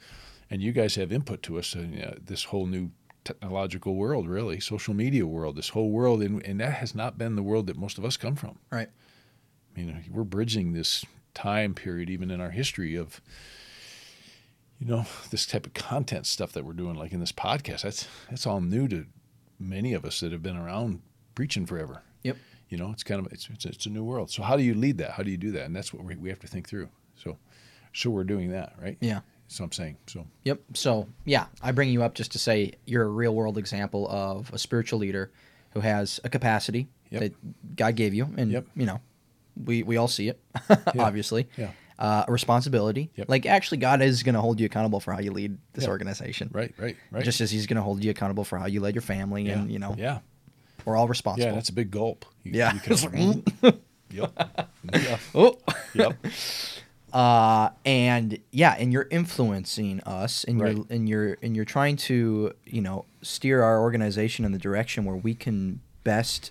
and 0.51 0.61
you 0.61 0.73
guys 0.73 0.97
have 0.97 1.13
input 1.13 1.43
to 1.45 1.59
us 1.59 1.75
in 1.75 2.01
uh, 2.01 2.17
this 2.23 2.45
whole 2.45 2.67
new 2.67 2.91
technological 3.25 3.95
world, 3.97 4.29
really, 4.29 4.61
social 4.61 4.95
media 4.95 5.27
world, 5.27 5.57
this 5.57 5.71
whole 5.71 5.91
world. 5.91 6.23
And, 6.23 6.45
and 6.45 6.61
that 6.61 6.75
has 6.75 6.95
not 6.95 7.17
been 7.17 7.37
the 7.37 7.43
world 7.43 7.67
that 7.69 7.77
most 7.77 7.97
of 7.97 8.05
us 8.05 8.17
come 8.17 8.37
from. 8.37 8.59
Right. 8.71 8.89
I 9.75 9.81
mean, 9.81 10.05
we're 10.11 10.25
bridging 10.25 10.73
this 10.73 11.05
time 11.33 11.75
period, 11.75 12.11
even 12.11 12.31
in 12.31 12.41
our 12.41 12.51
history 12.51 12.97
of, 12.97 13.21
you 14.81 14.87
know, 14.87 15.06
this 15.31 15.47
type 15.47 15.67
of 15.67 15.75
content 15.75 16.27
stuff 16.27 16.53
that 16.53 16.65
we're 16.65 16.73
doing, 16.73 16.94
like 16.97 17.12
in 17.12 17.21
this 17.21 17.32
podcast. 17.32 17.82
That's 17.82 18.09
that's 18.29 18.47
all 18.47 18.61
new 18.61 18.88
to 18.88 19.06
many 19.59 19.93
of 19.93 20.05
us 20.05 20.21
that 20.21 20.32
have 20.32 20.43
been 20.43 20.56
around 20.56 21.03
preaching 21.35 21.67
forever. 21.67 22.03
Yep. 22.23 22.37
You 22.71 22.79
know, 22.79 22.91
it's 22.93 23.03
kind 23.03 23.25
of 23.25 23.32
it's 23.32 23.49
it's, 23.53 23.65
it's 23.67 23.87
a 23.87 23.91
new 23.91 24.03
world. 24.05 24.31
So 24.31 24.43
how 24.43 24.56
do 24.56 24.62
you 24.62 24.75
lead 24.75 24.99
that? 24.99 25.12
How 25.12 25.23
do 25.23 25.31
you 25.31 25.37
do 25.37 25.53
that? 25.53 25.65
And 25.67 25.77
that's 25.77 25.93
what 25.93 26.05
we, 26.05 26.17
we 26.17 26.29
have 26.31 26.41
to 26.41 26.47
think 26.47 26.69
through. 26.69 26.88
So, 27.17 27.37
so 27.93 28.11
we're 28.11 28.25
doing 28.25 28.50
that, 28.53 28.75
right? 28.81 28.97
Yeah. 29.00 29.21
So 29.49 29.65
I'm 29.65 29.73
saying. 29.73 29.97
So 30.06 30.27
Yep. 30.44 30.61
So 30.75 31.09
yeah, 31.25 31.47
I 31.62 31.73
bring 31.73 31.91
you 31.91 32.03
up 32.03 32.15
just 32.15 32.33
to 32.33 32.38
say 32.38 32.73
you're 32.87 33.05
a 33.05 33.09
real 33.09 33.35
world 33.35 33.59
example 33.59 34.09
of 34.09 34.50
a 34.53 34.59
spiritual 34.59 35.00
leader 35.00 35.31
who 35.73 35.81
has 35.81 36.21
a 36.25 36.29
capacity 36.29 36.88
Yep. 37.11 37.21
that 37.23 37.76
God 37.76 37.97
gave 37.97 38.15
you, 38.15 38.29
and 38.37 38.53
Yep. 38.53 38.67
you 38.76 38.87
know, 38.87 39.00
we 39.65 39.83
we 39.83 39.97
all 39.97 40.06
see 40.09 40.29
it, 40.29 40.41
obviously. 40.99 41.49
Yeah. 41.56 41.73
Uh, 42.00 42.25
a 42.26 42.32
responsibility. 42.32 43.11
Yep. 43.17 43.29
Like 43.29 43.44
actually, 43.44 43.76
God 43.79 44.00
is 44.00 44.23
going 44.23 44.35
to 44.35 44.41
hold 44.41 44.58
you 44.58 44.64
accountable 44.64 45.00
for 45.00 45.12
how 45.12 45.20
you 45.20 45.32
lead 45.32 45.58
this 45.75 45.85
Yeah. 45.85 45.91
organization. 45.91 46.49
right, 46.50 46.73
right, 46.79 46.97
right. 47.11 47.23
Just 47.23 47.43
as 47.43 47.50
He's 47.50 47.67
going 47.67 47.76
to 47.76 47.82
hold 47.82 48.02
you 48.02 48.11
accountable 48.11 48.43
for 48.44 48.58
how 48.58 48.64
you 48.67 48.81
led 48.81 48.94
your 48.94 49.02
family, 49.02 49.43
yeah, 49.43 49.58
and 49.58 49.70
you 49.70 49.79
know, 49.79 49.94
yeah, 49.99 50.20
we're 50.87 50.97
all 50.97 51.06
responsible. 51.08 51.47
yeah. 51.49 51.55
That's 51.55 51.69
a 51.69 51.75
big 51.75 51.91
gulp. 51.91 52.25
You, 52.43 52.52
Yeah. 52.55 52.73
You 52.73 52.81
can, 52.81 52.93
mm. 52.97 53.79
yep. 54.11 54.32
Yeah. 54.94 55.19
oh. 55.35 55.58
Yep. 55.93 56.17
uh, 57.12 57.70
and 57.85 58.38
yeah, 58.50 58.76
and 58.79 58.93
you're 58.93 59.06
influencing 59.11 60.00
us, 60.06 60.44
and 60.44 60.58
you're 60.58 60.69
Right. 60.69 60.87
and 60.91 61.08
you're 61.08 61.37
and 61.43 61.55
you're 61.56 61.64
trying 61.64 61.97
to 62.08 62.52
you 62.64 62.81
know 62.81 63.05
steer 63.23 63.62
our 63.62 63.81
organization 63.81 64.44
in 64.47 64.52
the 64.52 64.58
direction 64.58 65.05
where 65.05 65.17
we 65.17 65.35
can 65.35 65.81
best 66.05 66.50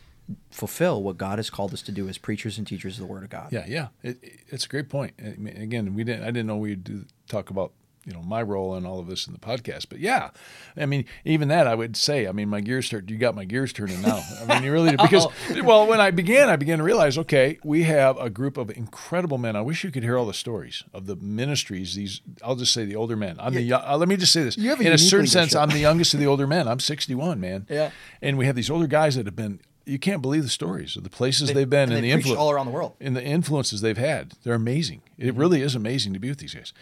fulfill 0.51 1.01
what 1.03 1.17
God 1.17 1.39
has 1.39 1.49
called 1.49 1.73
us 1.73 1.81
to 1.83 1.91
do 1.91 2.07
as 2.07 2.17
preachers 2.17 2.57
and 2.57 2.65
teachers 2.67 2.95
of 2.99 3.07
the 3.07 3.11
Word 3.11 3.23
of 3.23 3.29
God. 3.29 3.49
Yeah, 3.51 3.65
yeah, 3.67 3.87
it, 4.03 4.17
it- 4.23 4.39
it's 4.49 4.65
a 4.65 4.69
great 4.69 4.89
point. 4.89 5.13
I 5.19 5.35
mean, 5.37 5.57
again, 5.57 5.93
we 5.93 6.03
didn't. 6.03 6.23
I 6.23 6.27
didn't 6.27 6.47
know 6.47 6.57
we'd 6.57 6.83
do, 6.83 7.05
talk 7.27 7.49
about 7.49 7.71
you 8.05 8.13
know 8.13 8.21
my 8.23 8.41
role 8.41 8.75
in 8.75 8.85
all 8.85 8.99
of 8.99 9.07
this 9.07 9.27
in 9.27 9.33
the 9.33 9.39
podcast, 9.39 9.87
but 9.89 9.99
yeah, 9.99 10.29
I 10.75 10.85
mean, 10.87 11.05
even 11.25 11.49
that 11.49 11.67
I 11.67 11.75
would 11.75 11.95
say. 11.97 12.27
I 12.27 12.31
mean, 12.31 12.49
my 12.49 12.61
gears 12.61 12.87
start. 12.87 13.09
You 13.09 13.17
got 13.17 13.35
my 13.35 13.43
gears 13.45 13.71
turning 13.73 14.01
now. 14.01 14.23
I 14.41 14.45
mean, 14.55 14.63
you 14.63 14.71
really 14.71 14.91
because 14.95 15.27
well, 15.63 15.85
when 15.85 15.99
I 16.01 16.09
began, 16.09 16.49
I 16.49 16.55
began 16.55 16.79
to 16.79 16.83
realize, 16.83 17.17
okay, 17.19 17.59
we 17.63 17.83
have 17.83 18.17
a 18.17 18.29
group 18.29 18.57
of 18.57 18.71
incredible 18.71 19.37
men. 19.37 19.55
I 19.55 19.61
wish 19.61 19.83
you 19.83 19.91
could 19.91 20.01
hear 20.03 20.17
all 20.17 20.25
the 20.25 20.33
stories 20.33 20.83
of 20.93 21.05
the 21.05 21.15
ministries. 21.18 21.94
These, 21.95 22.21
I'll 22.44 22.56
just 22.56 22.73
say 22.73 22.85
the 22.85 22.95
older 22.95 23.15
men. 23.15 23.35
I'm 23.39 23.54
the. 23.54 23.61
young- 23.61 23.83
Uh, 23.85 23.97
let 23.97 24.07
me 24.09 24.15
just 24.18 24.31
say 24.33 24.44
this. 24.44 24.57
You 24.57 24.69
have 24.69 24.80
a 24.80 24.87
in 24.87 24.94
a 24.94 24.97
certain 24.97 25.27
sense. 25.27 25.54
I'm 25.56 25.69
the 25.69 25.80
youngest 25.80 26.13
of 26.15 26.19
the 26.19 26.27
older 26.27 26.47
men. 26.47 26.68
I'm 26.68 26.80
61, 26.80 27.39
man. 27.39 27.68
Yeah. 27.80 27.92
And 28.21 28.37
we 28.37 28.45
have 28.47 28.56
these 28.56 28.69
older 28.71 28.87
guys 28.87 29.15
that 29.15 29.25
have 29.27 29.35
been. 29.35 29.59
You 29.89 29.99
can't 29.99 30.21
believe 30.21 30.43
the 30.43 30.49
stories 30.49 30.95
of 30.95 31.03
the 31.03 31.09
places 31.09 31.51
they, 31.51 31.61
have 31.61 31.69
been 31.69 31.89
and 31.89 31.93
and, 31.93 32.03
the 32.03 32.11
influence 32.11 32.39
all 32.39 32.51
around 32.51 32.67
the 32.67 32.71
world. 32.71 32.93
and 33.01 33.15
the 33.15 33.23
influences 33.23 33.81
they've 33.81 33.97
had. 33.97 34.33
They're 34.43 34.53
amazing. 34.53 35.01
It 35.17 35.27
Mm-hmm. 35.29 35.39
really 35.39 35.61
is 35.61 35.75
amazing 35.75 36.13
to 36.13 36.19
be 36.19 36.29
with 36.29 36.37
these 36.39 36.53
guys. 36.53 36.73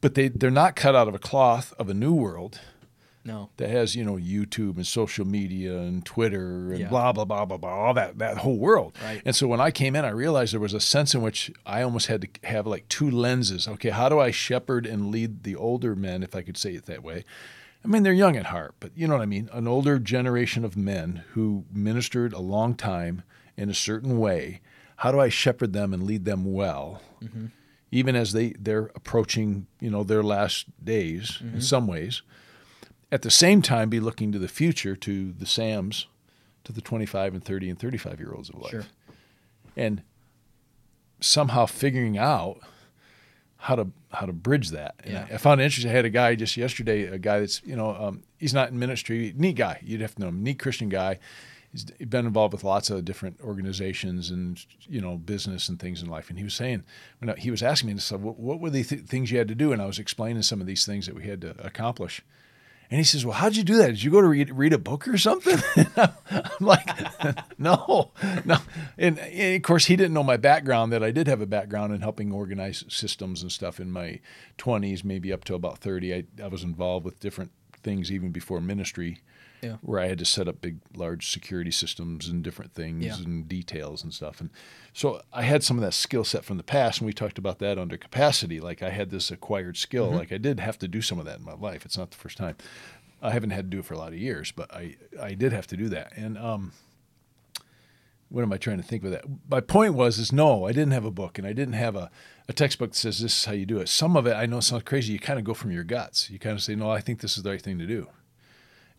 But 0.00 0.14
they 0.14 0.28
they're 0.28 0.50
not 0.50 0.76
cut 0.76 0.94
out 0.96 1.08
of 1.08 1.14
a 1.14 1.18
cloth 1.18 1.74
of 1.78 1.88
a 1.90 1.94
new 1.94 2.14
world 2.14 2.58
No. 3.24 3.50
that 3.58 3.68
has 3.68 3.94
you 3.94 4.02
know 4.04 4.14
YouTube 4.16 4.76
and 4.76 4.86
social 4.86 5.26
media 5.26 5.78
and 5.78 6.04
Twitter 6.06 6.70
and 6.70 6.78
Yeah. 6.80 6.88
blah 6.88 7.12
blah 7.12 7.26
blah 7.26 7.44
blah 7.44 7.58
blah 7.58 7.70
all 7.70 7.94
that 7.94 8.18
that 8.18 8.38
whole 8.38 8.56
world. 8.56 8.96
Right. 9.04 9.20
And 9.26 9.36
so 9.36 9.46
when 9.46 9.60
I 9.60 9.70
came 9.70 9.94
in, 9.94 10.04
I 10.06 10.10
realized 10.10 10.54
there 10.54 10.60
was 10.60 10.72
a 10.74 10.80
sense 10.80 11.14
in 11.14 11.20
which 11.20 11.50
I 11.66 11.82
almost 11.82 12.06
had 12.06 12.22
to 12.22 12.28
have 12.48 12.66
like 12.66 12.88
two 12.88 13.10
lenses. 13.10 13.68
Okay, 13.68 13.90
how 13.90 14.08
do 14.08 14.18
I 14.18 14.30
shepherd 14.30 14.86
and 14.86 15.10
lead 15.10 15.42
the 15.42 15.54
older 15.56 15.94
men, 15.94 16.22
if 16.22 16.34
I 16.34 16.40
could 16.42 16.56
say 16.56 16.72
it 16.74 16.86
that 16.86 17.02
way? 17.02 17.24
I 17.84 17.88
mean, 17.88 18.02
they're 18.02 18.12
young 18.12 18.36
at 18.36 18.46
heart, 18.46 18.74
but 18.80 18.90
you 18.94 19.06
know 19.08 19.14
what 19.14 19.22
I 19.22 19.26
mean. 19.26 19.48
An 19.52 19.66
older 19.66 19.98
generation 19.98 20.64
of 20.64 20.76
men 20.76 21.24
who 21.32 21.64
ministered 21.72 22.32
a 22.32 22.38
long 22.40 22.74
time 22.74 23.22
in 23.56 23.70
a 23.70 23.74
certain 23.74 24.18
way. 24.18 24.60
How 24.96 25.10
do 25.12 25.18
I 25.20 25.28
shepherd 25.30 25.72
them 25.72 25.94
and 25.94 26.02
lead 26.02 26.24
them 26.24 26.52
well? 26.52 27.00
even 27.92 28.14
as 28.14 28.32
they 28.32 28.50
they're 28.58 28.90
approaching 28.94 29.66
you 29.80 29.90
know 29.90 30.04
their 30.04 30.22
last 30.22 30.66
days 30.84 31.32
Mm-hmm. 31.42 31.56
in 31.56 31.60
some 31.60 31.86
ways 31.88 32.22
at 33.12 33.22
the 33.22 33.30
same 33.30 33.60
time 33.62 33.90
be 33.90 33.98
looking 34.00 34.30
to 34.32 34.38
the 34.38 34.46
future 34.48 34.94
to 34.96 35.32
the 35.32 35.44
sams 35.44 36.06
to 36.64 36.72
the 36.72 36.80
25 36.80 37.34
and 37.34 37.44
30 37.44 37.68
and 37.70 37.78
35 37.80 38.20
year 38.20 38.32
olds 38.32 38.48
of 38.48 38.54
life 38.60 38.70
Sure. 38.70 38.84
and 39.76 40.02
somehow 41.20 41.66
figuring 41.66 42.16
out 42.16 42.60
how 43.60 43.76
to 43.76 43.86
how 44.12 44.24
to 44.26 44.32
bridge 44.32 44.70
that 44.70 44.94
and 45.04 45.12
Yeah. 45.12 45.26
I, 45.30 45.34
I 45.34 45.36
found 45.36 45.60
it 45.60 45.64
interesting 45.64 45.90
i 45.92 45.94
had 45.94 46.04
a 46.06 46.10
guy 46.10 46.34
just 46.34 46.56
yesterday 46.56 47.04
a 47.04 47.18
guy 47.18 47.40
that's 47.40 47.62
you 47.64 47.76
know 47.76 47.90
um, 47.94 48.22
he's 48.38 48.54
not 48.54 48.70
in 48.70 48.78
ministry 48.78 49.32
neat 49.36 49.56
guy 49.56 49.78
you'd 49.82 50.00
have 50.00 50.14
to 50.14 50.20
know 50.22 50.28
him 50.28 50.42
neat 50.42 50.58
christian 50.58 50.88
guy 50.88 51.18
he's 51.72 51.84
been 51.84 52.26
involved 52.26 52.52
with 52.52 52.64
lots 52.64 52.90
of 52.90 53.04
different 53.04 53.38
organizations 53.44 54.30
and 54.30 54.64
you 54.88 55.00
know 55.00 55.16
business 55.16 55.68
and 55.68 55.78
things 55.78 56.02
in 56.02 56.08
life. 56.10 56.28
And 56.28 56.36
he 56.36 56.42
was 56.44 56.54
saying, 56.54 56.82
when 57.20 57.30
I- 57.30 57.36
he 57.38 57.48
was 57.52 57.62
asking 57.62 57.90
me, 57.94 57.98
so 58.00 58.16
what, 58.16 58.40
what 58.40 58.58
were 58.58 58.70
the 58.70 58.82
th- 58.82 59.02
things 59.02 59.30
you 59.30 59.38
had 59.38 59.46
to 59.46 59.54
do? 59.54 59.70
And 59.72 59.80
I 59.80 59.86
was 59.86 60.00
explaining 60.00 60.42
some 60.42 60.60
of 60.60 60.66
these 60.66 60.84
things 60.84 61.06
that 61.06 61.14
we 61.14 61.28
had 61.28 61.40
to 61.42 61.54
accomplish. 61.64 62.22
And 62.90 62.98
he 62.98 63.04
says, 63.04 63.24
"Well, 63.24 63.34
how'd 63.34 63.54
you 63.54 63.62
do 63.62 63.76
that? 63.76 63.88
Did 63.88 64.02
you 64.02 64.10
go 64.10 64.20
to 64.20 64.26
read, 64.26 64.50
read 64.50 64.72
a 64.72 64.78
book 64.78 65.06
or 65.06 65.16
something?" 65.16 65.58
I'm 65.96 66.50
like, 66.60 66.88
"No, 67.58 68.10
no." 68.44 68.56
And, 68.98 69.18
and 69.18 69.56
of 69.56 69.62
course, 69.62 69.86
he 69.86 69.96
didn't 69.96 70.14
know 70.14 70.24
my 70.24 70.36
background. 70.36 70.92
That 70.92 71.04
I 71.04 71.12
did 71.12 71.28
have 71.28 71.40
a 71.40 71.46
background 71.46 71.94
in 71.94 72.00
helping 72.00 72.32
organize 72.32 72.84
systems 72.88 73.42
and 73.42 73.52
stuff 73.52 73.78
in 73.78 73.92
my 73.92 74.20
20s, 74.58 75.04
maybe 75.04 75.32
up 75.32 75.44
to 75.44 75.54
about 75.54 75.78
30. 75.78 76.14
I, 76.14 76.24
I 76.42 76.48
was 76.48 76.64
involved 76.64 77.04
with 77.04 77.20
different 77.20 77.52
things 77.82 78.10
even 78.10 78.30
before 78.30 78.60
ministry 78.60 79.20
Yeah. 79.62 79.76
where 79.82 80.00
I 80.00 80.06
had 80.08 80.18
to 80.18 80.24
set 80.24 80.48
up 80.48 80.60
big, 80.60 80.78
large 80.94 81.30
security 81.30 81.70
systems 81.70 82.28
and 82.28 82.42
different 82.42 82.72
things 82.72 83.04
Yeah. 83.04 83.16
and 83.16 83.46
details 83.48 84.02
and 84.02 84.12
stuff. 84.14 84.40
And 84.40 84.50
so 84.92 85.20
I 85.32 85.42
had 85.42 85.62
some 85.62 85.76
of 85.76 85.82
that 85.82 85.92
skill 85.94 86.24
set 86.24 86.44
from 86.44 86.56
the 86.56 86.62
past, 86.62 87.00
and 87.00 87.06
we 87.06 87.12
talked 87.12 87.38
about 87.38 87.58
that 87.60 87.78
under 87.78 87.96
capacity. 87.96 88.58
Like 88.60 88.82
I 88.82 88.90
had 88.90 89.10
this 89.10 89.30
acquired 89.30 89.76
skill. 89.76 90.08
Mm-hmm. 90.08 90.16
Like 90.18 90.32
I 90.32 90.38
did 90.38 90.60
have 90.60 90.78
to 90.78 90.88
do 90.88 91.02
some 91.02 91.18
of 91.18 91.24
that 91.26 91.38
in 91.38 91.44
my 91.44 91.54
life. 91.54 91.84
It's 91.84 91.98
not 91.98 92.10
the 92.10 92.16
first 92.16 92.38
time. 92.38 92.56
I 93.22 93.30
haven't 93.32 93.50
had 93.50 93.66
to 93.66 93.70
do 93.76 93.80
it 93.80 93.84
for 93.84 93.94
a 93.94 93.98
lot 93.98 94.12
of 94.14 94.18
years, 94.18 94.50
but 94.50 94.72
I 94.72 94.96
I 95.20 95.34
did 95.34 95.52
have 95.52 95.66
to 95.68 95.76
do 95.76 95.88
that. 95.90 96.12
And 96.16 96.38
um, 96.38 96.72
what 98.30 98.42
am 98.42 98.52
I 98.52 98.56
trying 98.56 98.76
to 98.78 98.82
think 98.82 99.02
with 99.02 99.12
that? 99.12 99.24
My 99.48 99.60
point 99.60 99.94
was 99.94 100.18
is 100.18 100.32
no, 100.32 100.64
I 100.66 100.72
didn't 100.72 100.92
have 100.92 101.04
a 101.04 101.10
book 101.10 101.36
and 101.36 101.46
I 101.46 101.52
didn't 101.52 101.74
have 101.74 101.96
a, 101.96 102.10
a 102.48 102.52
textbook 102.52 102.90
that 102.92 102.96
says 102.96 103.20
this 103.20 103.36
is 103.38 103.44
how 103.44 103.52
you 103.52 103.66
do 103.66 103.78
it. 103.78 103.88
Some 103.88 104.16
of 104.16 104.26
it 104.26 104.34
I 104.34 104.46
know 104.46 104.58
it 104.58 104.62
sounds 104.62 104.84
crazy. 104.84 105.12
You 105.12 105.18
kind 105.18 105.38
of 105.38 105.44
go 105.44 105.52
from 105.52 105.70
your 105.70 105.84
guts. 105.84 106.30
You 106.30 106.38
kind 106.38 106.54
of 106.56 106.62
say, 106.62 106.74
no, 106.74 106.90
I 106.90 107.00
think 107.00 107.20
this 107.20 107.36
is 107.36 107.42
the 107.42 107.50
right 107.50 107.60
thing 107.60 107.78
to 107.78 107.86
do. 107.86 108.08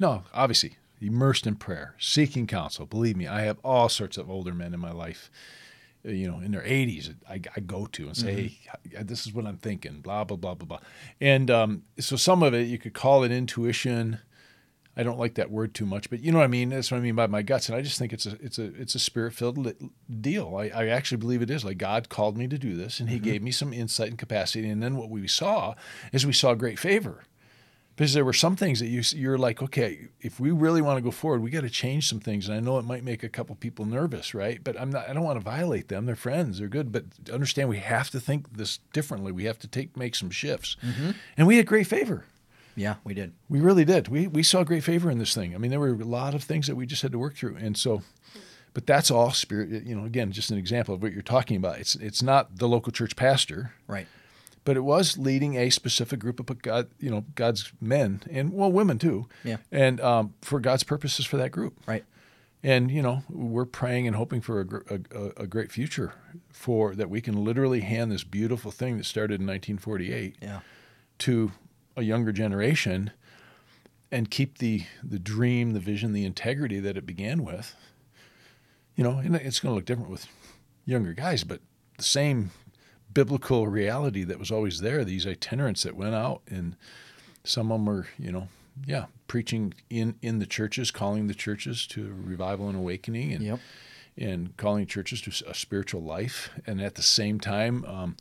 No, 0.02 0.24
obviously, 0.34 0.78
immersed 1.00 1.46
in 1.46 1.58
prayer, 1.58 1.94
seeking 2.00 2.48
counsel. 2.48 2.88
Believe 2.88 3.16
me, 3.16 3.28
I 3.28 3.42
have 3.42 3.60
all 3.64 3.88
sorts 3.88 4.18
of 4.18 4.32
older 4.32 4.52
men 4.52 4.74
in 4.74 4.80
my 4.80 4.92
life, 4.92 5.30
uh, 6.04 6.10
you 6.10 6.28
know, 6.28 6.40
in 6.40 6.52
their 6.52 6.64
80s, 6.64 7.14
I, 7.30 7.40
I 7.56 7.60
go 7.60 7.86
to 7.86 8.08
and 8.08 8.18
say, 8.18 8.58
hey, 8.92 9.04
this 9.04 9.28
is 9.28 9.34
what 9.34 9.46
I'm 9.46 9.58
thinking, 9.58 10.02
blah, 10.02 10.24
blah, 10.24 10.38
blah, 10.38 10.56
blah, 10.56 10.66
blah. 10.66 10.80
And 11.22 11.52
um, 11.52 11.84
so 12.00 12.16
some 12.16 12.42
of 12.42 12.56
it, 12.56 12.64
you 12.64 12.80
could 12.80 12.96
call 12.96 13.24
it 13.24 13.32
intuition. 13.32 14.18
I 14.98 15.04
don't 15.04 15.20
like 15.20 15.36
that 15.36 15.52
word 15.52 15.76
too 15.76 15.86
much, 15.86 16.10
but 16.10 16.22
you 16.22 16.32
know 16.32 16.40
what 16.40 16.46
I 16.46 16.48
mean. 16.48 16.70
That's 16.70 16.90
what 16.90 16.98
I 16.98 17.02
mean 17.02 17.16
by 17.16 17.28
my 17.28 17.44
guts, 17.44 17.70
and 17.70 17.78
I 17.78 17.82
just 17.84 18.00
think 18.00 18.12
it's 18.12 18.26
a 18.26 18.38
it's 18.42 18.60
a 18.60 18.74
it's 18.76 18.94
a 18.94 19.00
spirit 19.00 19.34
filled 19.34 19.74
deal. 20.20 20.58
I, 20.58 20.64
I 20.70 20.88
actually 20.88 21.18
believe 21.18 21.42
it 21.42 21.50
is. 21.50 21.64
Like 21.64 21.78
God 21.78 22.10
called 22.10 22.38
me 22.38 22.48
to 22.48 22.58
do 22.58 22.76
this, 22.76 23.00
and 23.00 23.10
He 23.10 23.18
gave 23.18 23.42
me 23.42 23.52
some 23.52 23.72
insight 23.72 24.10
and 24.10 24.18
capacity. 24.18 24.68
And 24.68 24.84
then 24.84 24.98
what 24.98 25.10
we 25.10 25.26
saw 25.30 25.76
is 26.12 26.26
we 26.26 26.34
saw 26.34 26.56
great 26.56 26.78
favor, 26.78 27.24
because 28.02 28.16
there 28.16 28.26
were 28.26 28.34
some 28.34 28.56
things 28.56 28.80
that 28.80 28.88
you 28.88 29.04
you're 29.16 29.38
like, 29.38 29.62
okay, 29.62 30.08
if 30.22 30.40
we 30.40 30.50
really 30.50 30.82
want 30.82 30.98
to 30.98 31.04
go 31.04 31.12
forward, 31.12 31.44
we 31.44 31.52
got 31.52 31.62
to 31.62 31.70
change 31.70 32.10
some 32.10 32.20
things. 32.20 32.48
And 32.50 32.58
I 32.58 32.60
know 32.60 32.80
it 32.80 32.84
might 32.84 33.04
make 33.04 33.22
a 33.22 33.30
couple 33.30 33.54
people 33.54 33.86
nervous, 33.86 34.34
right? 34.34 34.60
But 34.64 34.76
I'm 34.82 34.90
not. 34.90 35.08
I 35.08 35.14
don't 35.14 35.24
want 35.24 35.40
to 35.40 35.44
violate 35.44 35.88
them. 35.88 36.08
They're 36.08 36.16
friends. 36.16 36.58
They're 36.58 36.68
good. 36.68 36.92
But 36.92 37.04
understand, 37.32 37.70
we 37.70 37.78
have 37.78 38.10
to 38.10 38.20
think 38.20 38.58
this 38.58 38.80
differently. 38.92 39.32
We 39.32 39.44
have 39.44 39.60
to 39.60 39.68
take 39.68 39.96
make 39.96 40.16
some 40.16 40.32
shifts. 40.32 40.78
Mm-hmm. 40.84 41.12
And 41.38 41.46
we 41.46 41.58
had 41.58 41.68
great 41.68 41.86
favor. 41.86 42.26
Yeah, 42.76 42.96
we 43.04 43.14
did. 43.14 43.34
We 43.50 43.60
really 43.60 43.86
did. 43.86 44.08
We 44.08 44.26
we 44.26 44.42
saw 44.42 44.64
great 44.64 44.84
favor 44.84 45.12
in 45.12 45.20
this 45.20 45.36
thing. 45.36 45.54
I 45.54 45.60
mean, 45.60 45.70
there 45.70 45.80
were 45.80 45.90
a 45.90 45.98
lot 45.98 46.34
of 46.34 46.44
things 46.44 46.66
that 46.66 46.76
we 46.76 46.88
just 46.88 47.04
had 47.04 47.12
to 47.12 47.20
work 47.20 47.36
through, 47.36 47.58
and 47.58 47.78
so, 47.78 48.02
but 48.74 48.88
that's 48.88 49.12
all 49.12 49.30
spirit. 49.30 49.84
You 49.86 49.94
know, 49.94 50.06
again, 50.06 50.32
just 50.32 50.50
an 50.50 50.58
example 50.58 50.96
of 50.96 51.04
what 51.04 51.14
you're 51.14 51.22
talking 51.22 51.56
about. 51.56 51.78
It's 51.78 51.94
it's 51.94 52.24
not 52.24 52.58
the 52.58 52.68
local 52.68 52.92
church 52.92 53.16
pastor, 53.16 53.74
Right. 53.86 54.08
But 54.64 54.78
it 54.78 54.82
was 54.82 55.18
leading 55.18 55.56
a 55.56 55.70
specific 55.70 56.20
group 56.20 56.40
of 56.40 56.62
God, 56.62 56.88
you 57.00 57.10
know, 57.10 57.26
God's 57.36 57.72
men 57.82 58.22
and 58.30 58.54
well, 58.54 58.72
women 58.72 59.00
too. 59.00 59.28
Yeah. 59.44 59.58
And 59.72 60.00
um, 60.02 60.34
for 60.42 60.60
God's 60.60 60.84
purposes 60.84 61.26
for 61.26 61.38
that 61.38 61.52
group. 61.52 61.80
Right. 61.88 62.06
And 62.64 62.92
you 62.92 63.02
know, 63.02 63.24
we're 63.30 63.66
praying 63.66 64.06
and 64.08 64.16
hoping 64.16 64.40
for 64.42 64.62
a, 64.62 64.96
a, 65.18 65.32
a- 65.44 65.48
great 65.48 65.72
future 65.72 66.14
for 66.52 66.94
that 66.94 67.10
we 67.10 67.20
can 67.22 67.44
literally 67.44 67.82
hand 67.82 68.12
this 68.12 68.24
beautiful 68.24 68.70
thing 68.72 68.98
that 68.98 69.06
started 69.06 69.42
in 69.42 69.48
1948 69.48 70.36
Yeah. 70.42 70.60
to 71.20 71.52
a 71.98 72.04
younger 72.04 72.32
generation 72.32 73.12
and 74.12 74.30
keep 74.30 74.60
the 74.60 74.84
the 75.04 75.18
dream, 75.20 75.72
the 75.74 75.80
vision, 75.80 76.14
the 76.14 76.24
integrity 76.26 76.80
that 76.80 76.98
it 76.98 77.06
began 77.08 77.44
with. 77.44 77.76
You 78.96 79.04
know, 79.06 79.18
and 79.18 79.36
it's 79.38 79.60
going 79.60 79.72
to 79.72 79.76
look 79.76 79.86
different 79.86 80.12
with 80.12 80.28
younger 80.86 81.14
guys, 81.14 81.44
but 81.44 81.62
the 81.98 82.04
same 82.04 82.52
biblical 83.14 83.68
reality 83.68 84.24
that 84.24 84.40
was 84.40 84.52
always 84.52 84.80
there. 84.82 85.04
These 85.04 85.26
itinerants 85.28 85.84
that 85.84 85.96
went 85.96 86.16
out, 86.16 86.42
and 86.48 86.76
some 87.44 87.72
of 87.72 87.80
them 87.80 87.86
were, 87.86 88.08
you 88.18 88.32
know, 88.32 88.48
yeah, 88.86 89.06
preaching 89.28 89.74
in 89.90 90.16
in 90.22 90.40
the 90.40 90.46
churches, 90.46 90.92
calling 90.92 91.28
the 91.28 91.34
churches 91.34 91.86
to 91.88 92.14
revival 92.24 92.68
and 92.70 92.78
awakening, 92.78 93.34
and 93.34 93.44
Yep. 93.44 93.60
and 94.18 94.58
calling 94.58 94.86
churches 94.86 95.22
to 95.22 95.32
a 95.50 95.54
spiritual 95.54 96.02
life. 96.02 96.50
And 96.66 96.82
at 96.82 96.96
the 96.96 97.02
same 97.02 97.40
time, 97.40 97.84
um, 97.86 98.18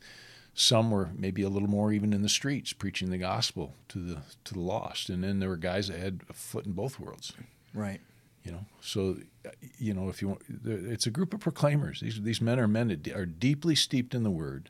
some 0.53 0.91
were 0.91 1.09
maybe 1.15 1.41
a 1.43 1.49
little 1.49 1.69
more 1.69 1.93
even 1.93 2.11
in 2.13 2.21
the 2.21 2.29
streets, 2.29 2.73
preaching 2.73 3.09
the 3.09 3.17
gospel 3.17 3.75
to 3.89 3.99
the 3.99 4.21
to 4.43 4.53
the 4.53 4.59
lost. 4.59 5.09
And 5.09 5.23
then 5.23 5.39
there 5.39 5.49
were 5.49 5.57
guys 5.57 5.87
that 5.87 5.99
had 5.99 6.21
a 6.29 6.33
foot 6.33 6.65
in 6.65 6.73
both 6.73 6.99
worlds. 6.99 7.33
Right. 7.73 8.01
You 8.43 8.51
know, 8.51 8.65
so 8.81 9.17
uh, 9.45 9.49
you 9.77 9.93
know 9.93 10.09
if 10.09 10.21
you 10.21 10.29
want, 10.29 10.41
it's 10.65 11.05
a 11.05 11.11
group 11.11 11.33
of 11.33 11.39
proclaimers. 11.39 11.99
These 12.01 12.21
these 12.23 12.41
men 12.41 12.59
are 12.59 12.67
men 12.67 12.87
that 12.89 13.07
are 13.15 13.25
deeply 13.25 13.75
steeped 13.75 14.13
in 14.15 14.23
the 14.23 14.31
Word, 14.31 14.69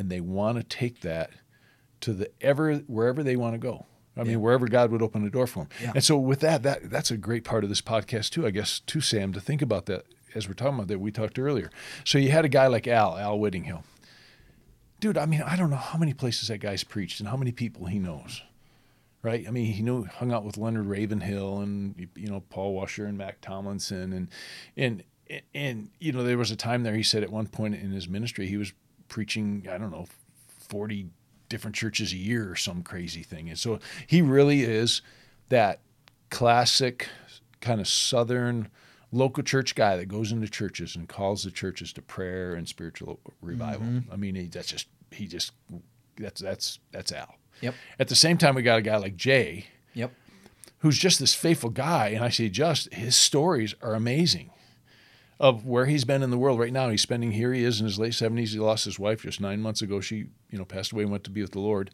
and 0.00 0.08
they 0.08 0.20
want 0.22 0.56
to 0.56 0.64
take 0.64 1.02
that 1.02 1.30
to 2.00 2.14
the 2.14 2.30
ever 2.40 2.76
wherever 2.86 3.22
they 3.22 3.36
want 3.36 3.52
to 3.52 3.58
go. 3.58 3.84
I 4.16 4.24
mean, 4.24 4.40
wherever 4.40 4.66
God 4.66 4.90
would 4.90 5.02
open 5.02 5.26
a 5.26 5.30
door 5.30 5.46
for 5.46 5.60
them. 5.60 5.68
Yeah. 5.82 5.92
And 5.94 6.02
so 6.02 6.16
with 6.16 6.40
that, 6.40 6.62
that 6.62 6.88
that's 6.88 7.10
a 7.10 7.18
great 7.18 7.44
part 7.44 7.64
of 7.64 7.70
this 7.70 7.82
podcast 7.82 8.30
too, 8.30 8.46
I 8.46 8.50
guess, 8.50 8.80
to 8.80 9.02
Sam, 9.02 9.34
to 9.34 9.40
think 9.42 9.60
about 9.60 9.84
that 9.86 10.06
as 10.34 10.48
we're 10.48 10.54
talking 10.54 10.76
about 10.76 10.88
that 10.88 11.00
we 11.00 11.12
talked 11.12 11.38
earlier. 11.38 11.70
So 12.04 12.16
you 12.16 12.30
had 12.30 12.46
a 12.46 12.48
guy 12.48 12.66
like 12.66 12.88
Al, 12.88 13.18
Al 13.18 13.38
Whittinghill. 13.38 13.84
Dude, 15.00 15.18
I 15.18 15.26
mean, 15.26 15.42
I 15.42 15.54
don't 15.54 15.68
know 15.68 15.76
how 15.76 15.98
many 15.98 16.14
places 16.14 16.48
that 16.48 16.58
guy's 16.58 16.82
preached 16.82 17.20
and 17.20 17.28
how 17.28 17.36
many 17.36 17.52
people 17.52 17.84
he 17.84 17.98
knows. 17.98 18.42
Right? 19.22 19.46
I 19.46 19.50
mean, 19.50 19.66
he 19.66 19.82
knew 19.82 20.04
hung 20.04 20.32
out 20.32 20.46
with 20.46 20.56
Leonard 20.56 20.86
Ravenhill 20.86 21.60
and 21.60 22.08
you 22.16 22.28
know 22.28 22.40
Paul 22.48 22.72
Washer 22.72 23.04
and 23.04 23.18
Mack 23.18 23.42
Tomlinson 23.42 24.14
and 24.14 24.28
and 24.78 25.04
and 25.54 25.90
you 25.98 26.12
know 26.12 26.22
there 26.22 26.38
was 26.38 26.50
a 26.50 26.56
time 26.56 26.84
there 26.84 26.94
he 26.94 27.02
said 27.02 27.22
at 27.22 27.30
one 27.30 27.46
point 27.46 27.74
in 27.74 27.90
his 27.90 28.08
ministry 28.08 28.46
he 28.46 28.56
was 28.56 28.72
preaching 29.10 29.66
I 29.70 29.76
don't 29.76 29.90
know 29.90 30.06
40 30.70 31.10
different 31.50 31.76
churches 31.76 32.12
a 32.12 32.16
year 32.16 32.50
or 32.50 32.56
some 32.56 32.82
crazy 32.82 33.22
thing. 33.22 33.48
And 33.50 33.58
so 33.58 33.78
he 34.06 34.22
really 34.22 34.62
is 34.62 35.02
that 35.50 35.80
classic 36.30 37.08
kind 37.60 37.80
of 37.80 37.88
southern 37.88 38.68
local 39.12 39.42
church 39.42 39.74
guy 39.74 39.96
that 39.96 40.06
goes 40.06 40.30
into 40.32 40.48
churches 40.48 40.94
and 40.94 41.08
calls 41.08 41.42
the 41.42 41.50
churches 41.50 41.92
to 41.94 42.00
prayer 42.02 42.54
and 42.54 42.68
spiritual 42.68 43.18
revival. 43.42 43.84
Mm-hmm. 43.86 44.12
I 44.12 44.16
mean, 44.16 44.36
he, 44.36 44.46
that's 44.46 44.68
just 44.68 44.86
he 45.10 45.26
just 45.26 45.52
that's 46.16 46.40
that's 46.40 46.78
that's 46.92 47.12
Al. 47.12 47.34
Yep. 47.60 47.74
At 47.98 48.08
the 48.08 48.14
same 48.14 48.38
time, 48.38 48.54
we 48.54 48.62
got 48.62 48.78
a 48.78 48.82
guy 48.82 48.96
like 48.96 49.16
Jay, 49.16 49.66
Yep. 49.94 50.12
who's 50.78 50.96
just 50.96 51.18
this 51.18 51.34
faithful 51.34 51.70
guy, 51.70 52.08
and 52.08 52.24
I 52.24 52.30
say 52.30 52.48
just 52.48 52.92
his 52.94 53.16
stories 53.16 53.74
are 53.82 53.94
amazing. 53.94 54.50
Of 55.40 55.64
where 55.64 55.86
he's 55.86 56.04
been 56.04 56.22
in 56.22 56.30
the 56.30 56.38
world 56.38 56.60
right 56.60 56.72
now, 56.72 56.90
he's 56.90 57.00
spending 57.00 57.32
here. 57.32 57.52
He 57.54 57.64
is 57.64 57.80
in 57.80 57.86
his 57.86 57.98
late 57.98 58.14
seventies. 58.14 58.52
He 58.52 58.60
lost 58.60 58.84
his 58.84 58.98
wife 58.98 59.22
just 59.22 59.40
nine 59.40 59.62
months 59.62 59.80
ago. 59.80 60.00
She, 60.00 60.26
you 60.50 60.58
know, 60.58 60.66
passed 60.66 60.92
away 60.92 61.02
and 61.02 61.10
went 61.10 61.24
to 61.24 61.30
be 61.30 61.40
with 61.40 61.52
the 61.52 61.60
Lord. 61.60 61.90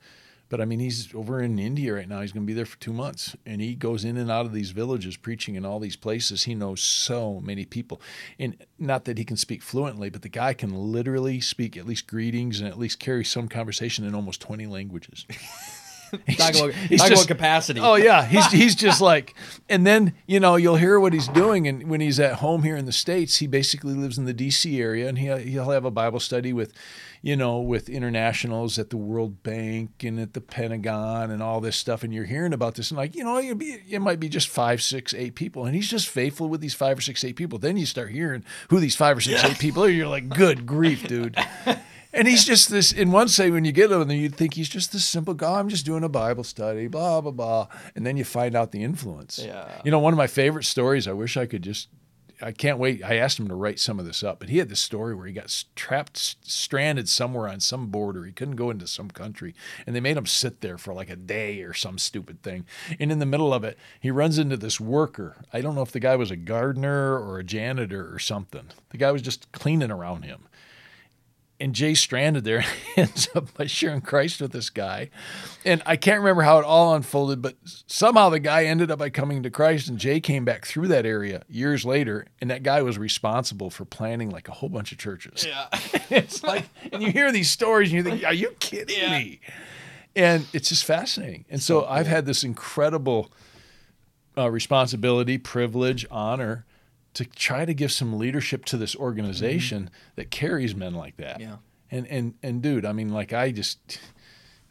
But 0.48 0.60
I 0.60 0.64
mean, 0.64 0.78
he's 0.78 1.12
over 1.14 1.40
in 1.40 1.58
India 1.58 1.94
right 1.94 2.08
now. 2.08 2.20
He's 2.20 2.32
going 2.32 2.44
to 2.44 2.46
be 2.46 2.54
there 2.54 2.66
for 2.66 2.78
two 2.78 2.92
months, 2.92 3.36
and 3.44 3.60
he 3.60 3.74
goes 3.74 4.04
in 4.04 4.16
and 4.16 4.30
out 4.30 4.46
of 4.46 4.52
these 4.52 4.70
villages 4.70 5.16
preaching 5.16 5.56
in 5.56 5.64
all 5.64 5.80
these 5.80 5.96
places. 5.96 6.44
He 6.44 6.54
knows 6.54 6.80
so 6.80 7.40
many 7.40 7.64
people, 7.64 8.00
and 8.38 8.56
not 8.78 9.06
that 9.06 9.18
he 9.18 9.24
can 9.24 9.36
speak 9.36 9.62
fluently, 9.62 10.08
but 10.08 10.22
the 10.22 10.28
guy 10.28 10.52
can 10.52 10.72
literally 10.72 11.40
speak 11.40 11.76
at 11.76 11.86
least 11.86 12.06
greetings 12.06 12.60
and 12.60 12.68
at 12.68 12.78
least 12.78 13.00
carry 13.00 13.24
some 13.24 13.48
conversation 13.48 14.04
in 14.04 14.14
almost 14.14 14.40
twenty 14.40 14.66
languages. 14.66 15.26
He's 16.26 16.36
Talk 16.36 16.54
about, 16.54 16.72
he's 16.72 17.00
talk 17.00 17.08
just- 17.10 17.25
about 17.25 17.36
capacity. 17.36 17.80
Oh 17.80 17.94
yeah, 17.96 18.25
he's 18.26 18.46
he's 18.52 18.75
just 18.75 19.00
like, 19.00 19.34
and 19.68 19.86
then 19.86 20.14
you 20.26 20.38
know 20.40 20.56
you'll 20.56 20.76
hear 20.76 21.00
what 21.00 21.12
he's 21.12 21.28
doing, 21.28 21.66
and 21.66 21.88
when 21.88 22.00
he's 22.00 22.20
at 22.20 22.34
home 22.34 22.62
here 22.62 22.76
in 22.76 22.84
the 22.86 22.92
states, 22.92 23.38
he 23.38 23.46
basically 23.46 23.94
lives 23.94 24.16
in 24.18 24.25
the 24.25 24.32
D.C. 24.32 24.80
area, 24.80 25.08
and 25.08 25.18
he 25.18 25.26
he'll 25.50 25.70
have 25.70 25.84
a 25.84 25.90
Bible 25.90 26.20
study 26.20 26.52
with, 26.52 26.72
you 27.22 27.34
know, 27.36 27.58
with 27.60 27.88
internationals 27.88 28.78
at 28.78 28.90
the 28.90 28.96
World 28.96 29.42
Bank 29.42 30.04
and 30.04 30.20
at 30.20 30.32
the 30.34 30.40
Pentagon 30.40 31.30
and 31.30 31.42
all 31.42 31.60
this 31.60 31.76
stuff, 31.76 32.02
and 32.04 32.14
you're 32.14 32.25
hearing 32.25 32.52
about 32.52 32.76
this, 32.76 32.90
and 32.90 32.98
like 32.98 33.14
you 33.16 33.25
know, 33.25 33.54
be 33.54 33.78
it 33.88 34.00
might 34.00 34.20
be 34.20 34.28
just 34.28 34.48
five, 34.48 34.82
six, 34.82 35.12
eight 35.14 35.34
people, 35.34 35.64
and 35.66 35.75
he's 35.75 35.88
just 35.90 36.08
faithful 36.08 36.48
with 36.48 36.60
these 36.60 36.75
five 36.75 36.98
or 36.98 37.02
six, 37.02 37.25
eight 37.25 37.36
people. 37.36 37.58
Then 37.58 37.76
you 37.76 37.86
start 37.86 38.10
hearing 38.10 38.44
who 38.68 38.78
these 38.80 38.94
five 38.96 39.16
or 39.18 39.20
six, 39.20 39.42
eight 39.44 39.58
people 39.58 39.84
are. 39.84 39.88
You're 39.88 40.06
like, 40.08 40.28
good 40.28 40.66
grief, 40.66 41.06
dude. 41.08 41.36
And 42.16 42.26
he's 42.26 42.44
just 42.44 42.70
this, 42.70 42.92
in 42.92 43.12
one 43.12 43.28
say, 43.28 43.50
when 43.50 43.64
you 43.64 43.73
get 43.73 43.90
him, 43.90 44.11
you'd 44.11 44.35
think 44.35 44.54
he's 44.54 44.68
just 44.68 44.92
this 44.92 45.04
simple 45.04 45.35
guy. 45.35 45.58
I'm 45.58 45.68
just 45.68 45.85
doing 45.85 46.02
a 46.02 46.08
Bible 46.08 46.44
study, 46.44 46.88
blah, 46.88 47.20
blah, 47.20 47.30
blah. 47.30 47.68
And 47.94 48.06
then 48.06 48.16
you 48.16 48.25
find 48.25 48.54
out 48.54 48.73
the 48.73 48.82
influence. 48.82 49.38
Yeah. 49.38 49.80
You 49.85 49.90
know, 49.90 49.99
one 49.99 50.14
of 50.14 50.16
my 50.16 50.26
favorite 50.26 50.64
stories, 50.64 51.06
I 51.06 51.12
wish 51.12 51.37
I 51.37 51.44
could 51.44 51.62
just, 51.62 51.88
I 52.40 52.52
can't 52.52 52.78
wait. 52.78 53.04
I 53.04 53.16
asked 53.16 53.38
him 53.38 53.49
to 53.49 53.54
write 53.54 53.78
some 53.78 53.99
of 53.99 54.06
this 54.06 54.23
up, 54.23 54.38
but 54.38 54.49
he 54.49 54.58
had 54.58 54.68
this 54.68 54.80
story 54.80 55.14
where 55.14 55.26
he 55.26 55.32
got 55.32 55.64
trapped, 55.75 56.37
stranded 56.46 57.08
somewhere 57.08 57.49
on 57.49 57.61
some 57.61 57.88
border. 57.88 58.25
He 58.25 58.32
couldn't 58.32 58.56
go 58.56 58.70
into 58.70 58.87
some 58.87 59.11
country. 59.11 59.54
And 59.87 59.94
they 59.94 60.00
made 60.00 60.16
him 60.16 60.26
sit 60.26 60.62
there 60.62 60.78
for 60.78 60.94
like 60.94 61.11
a 61.11 61.16
day 61.16 61.62
or 61.62 61.75
some 61.75 61.99
stupid 61.99 62.42
thing. 62.42 62.66
And 62.99 63.12
in 63.12 63.18
the 63.18 63.26
middle 63.26 63.52
of 63.52 63.62
it, 63.62 63.78
he 64.00 64.11
runs 64.11 64.38
into 64.38 64.56
this 64.56 64.80
worker. 64.80 65.37
I 65.52 65.61
don't 65.61 65.75
know 65.75 65.82
if 65.82 65.92
the 65.92 66.00
guy 66.00 66.16
was 66.16 66.30
a 66.30 66.37
gardener 66.37 67.18
or 67.18 67.38
a 67.38 67.44
janitor 67.44 68.12
or 68.12 68.18
something. 68.18 68.68
The 68.88 68.99
guy 68.99 69.12
was 69.12 69.23
just 69.23 69.52
cleaning 69.52 69.90
around 69.90 70.25
him 70.25 70.49
and 71.58 71.75
Jay 71.75 71.94
stranded 71.94 72.44
there 72.44 72.64
ends 72.96 73.28
up 73.34 73.52
by 73.54 73.66
sharing 73.66 74.00
Christ 74.00 74.40
with 74.40 74.52
this 74.52 74.68
guy. 74.70 75.10
And 75.64 75.82
I 75.86 75.96
can't 75.96 76.18
remember 76.20 76.42
how 76.42 76.58
it 76.58 76.64
all 76.64 76.94
unfolded, 76.94 77.40
but 77.42 77.56
somehow 77.86 78.28
the 78.28 78.38
guy 78.40 78.64
ended 78.64 78.90
up 78.90 78.98
by 78.98 79.08
coming 79.10 79.42
to 79.42 79.50
Christ 79.50 79.88
and 79.88 79.98
Jay 79.98 80.20
came 80.20 80.44
back 80.44 80.66
through 80.66 80.88
that 80.88 81.06
area 81.06 81.42
years 81.48 81.84
later 81.84 82.26
and 82.40 82.50
that 82.50 82.62
guy 82.62 82.82
was 82.82 82.98
responsible 82.98 83.70
for 83.70 83.84
planning 83.84 84.30
like 84.30 84.48
a 84.48 84.52
whole 84.52 84.68
bunch 84.68 84.92
of 84.92 84.98
churches. 84.98 85.46
Yeah. 85.46 85.66
it's 86.10 86.42
like 86.44 86.64
and 86.92 87.02
you 87.02 87.10
hear 87.10 87.32
these 87.32 87.50
stories 87.50 87.88
and 87.92 87.96
you 87.96 88.02
think, 88.02 88.25
Are 88.25 88.34
you 88.34 88.50
kidding 88.58 88.98
Yeah. 89.00 89.18
me? 89.18 89.40
And 90.14 90.46
it's 90.52 90.68
just 90.68 90.84
fascinating. 90.84 91.44
And 91.50 91.62
so, 91.62 91.84
I've 91.84 92.06
had 92.06 92.25
this 92.26 92.42
incredible 92.44 93.30
uh, 94.36 94.50
responsibility, 94.50 95.38
privilege, 95.38 96.04
honor 96.10 96.65
to 97.16 97.25
try 97.25 97.64
to 97.64 97.73
give 97.73 97.90
some 97.90 98.18
leadership 98.18 98.66
to 98.66 98.76
this 98.76 98.94
organization 98.94 99.88
that 100.16 100.30
carries 100.30 100.76
men 100.76 100.94
like 100.94 101.16
that. 101.16 101.40
Mm-hmm. 101.40 101.50
Yeah. 101.50 101.56
And 101.90 102.06
and 102.08 102.35
and 102.42 102.61
dude, 102.61 102.85
I 102.85 102.92
mean, 102.92 103.08
like 103.08 103.32
I 103.32 103.52
just 103.52 103.99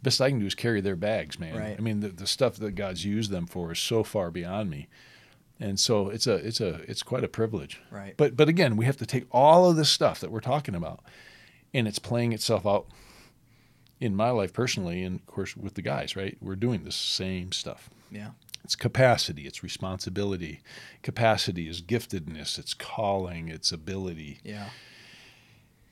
best 0.04 0.22
I 0.22 0.30
can 0.30 0.38
do 0.38 0.46
is 0.46 0.54
carry 0.54 0.80
their 0.80 0.96
bags, 0.96 1.40
man. 1.40 1.58
Right. 1.58 1.75
I 1.75 1.82
mean, 1.82 2.02
the, 2.02 2.10
the 2.10 2.28
stuff 2.28 2.58
that 2.58 2.75
God's 2.75 3.04
used 3.04 3.32
them 3.32 3.48
for 3.48 3.72
is 3.72 3.80
so 3.80 4.04
far 4.04 4.30
beyond 4.30 4.70
me, 4.70 4.88
and 5.60 5.80
so 5.80 6.10
it's 6.10 6.28
a 6.28 6.36
it's 6.36 6.62
a 6.62 6.82
it's 6.88 7.02
quite 7.02 7.24
a 7.24 7.28
privilege. 7.28 7.82
Right. 7.90 8.14
But 8.16 8.38
but 8.38 8.48
again, 8.48 8.78
we 8.78 8.86
have 8.86 8.98
to 8.98 9.08
take 9.08 9.25
all 9.32 9.68
of 9.68 9.75
this 9.75 9.90
stuff 9.90 10.20
that 10.20 10.30
we're 10.30 10.40
talking 10.40 10.75
about, 10.75 11.00
and 11.74 11.88
it's 11.88 12.00
playing 12.00 12.32
itself 12.32 12.68
out 12.68 12.86
in 14.00 14.16
my 14.16 14.30
life 14.30 14.54
personally, 14.54 15.02
and 15.02 15.20
of 15.20 15.25
course 15.25 15.58
with 15.58 15.74
the 15.74 15.82
guys. 15.82 16.16
Right, 16.16 16.38
we're 16.40 16.56
doing 16.56 16.84
the 16.84 16.92
same 16.92 17.52
stuff. 17.52 17.90
Yeah. 18.12 18.32
It's 18.66 18.76
capacity, 18.76 19.44
it's 19.46 19.62
responsibility. 19.62 20.62
Capacity 21.04 21.70
is 21.70 21.84
giftedness, 21.84 22.58
it's 22.58 22.74
calling, 22.74 23.48
it's 23.48 23.72
ability. 23.72 24.40
Yeah. 24.44 24.70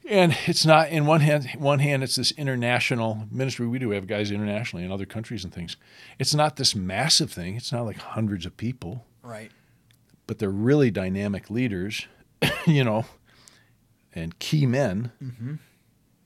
And 0.10 0.36
it's 0.48 0.66
not 0.66 0.90
in 0.90 1.06
one 1.06 1.22
hand 1.22 1.48
one 1.58 1.80
hand 1.80 2.04
it's 2.04 2.16
this 2.16 2.32
international 2.32 3.28
ministry 3.32 3.68
we 3.68 3.80
do 3.80 3.88
we 3.90 3.96
have 3.96 4.08
guys 4.08 4.32
internationally 4.32 4.84
in 4.84 4.92
other 4.92 5.06
countries 5.06 5.44
and 5.44 5.54
things. 5.54 5.78
It's 6.20 6.34
not 6.34 6.56
this 6.58 6.76
massive 6.76 7.32
thing. 7.32 7.56
It's 7.56 7.72
not 7.72 7.86
like 7.86 7.98
hundreds 7.98 8.46
of 8.46 8.58
people, 8.58 9.06
Right. 9.22 9.52
but 10.28 10.40
they're 10.40 10.50
really 10.50 10.90
dynamic 10.92 11.50
leaders, 11.52 12.08
you 12.66 12.84
know, 12.84 13.06
and 14.16 14.38
key 14.40 14.66
men. 14.66 15.12
Mm-hmm. 15.24 15.54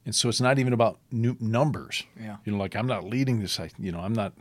And 0.06 0.16
so 0.16 0.30
it's 0.30 0.40
not 0.42 0.58
even 0.58 0.72
about 0.72 1.00
new 1.12 1.36
numbers. 1.42 2.04
Yeah. 2.20 2.38
You 2.46 2.54
know, 2.54 2.58
like 2.58 2.74
I'm 2.76 2.88
not 2.88 3.04
leading 3.04 3.42
this. 3.42 3.60
I, 3.60 3.70
you 3.78 3.92
know, 3.92 4.00
I'm 4.00 4.14
not, 4.14 4.32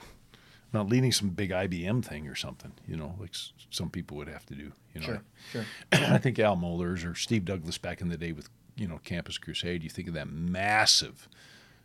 not 0.73 0.89
leading 0.89 1.13
some 1.13 1.31
big 1.31 1.51
IBM 1.51 2.05
thing 2.05 2.27
or 2.29 2.35
something. 2.35 2.73
You 2.87 2.97
know, 2.97 3.15
like 3.19 3.31
s- 3.31 3.53
some 3.71 3.91
people 3.91 4.17
would 4.19 4.29
have 4.29 4.45
to 4.47 4.55
do. 4.55 4.73
You 4.95 5.01
know, 5.01 5.07
Sure. 5.07 5.23
Sure. 5.53 5.65
I 5.93 6.19
think 6.19 6.39
Al 6.39 6.57
Mohlers 6.57 7.09
or 7.11 7.15
Steve 7.15 7.45
Douglass 7.45 7.79
back 7.79 8.01
in 8.01 8.09
the 8.09 8.17
day 8.17 8.33
with 8.33 8.49
you 8.77 8.87
know 8.89 8.99
Campus 9.05 9.39
Crusade. 9.39 9.83
You 9.83 9.91
think 9.91 10.09
of 10.09 10.15
that 10.15 10.29
massive 10.29 11.29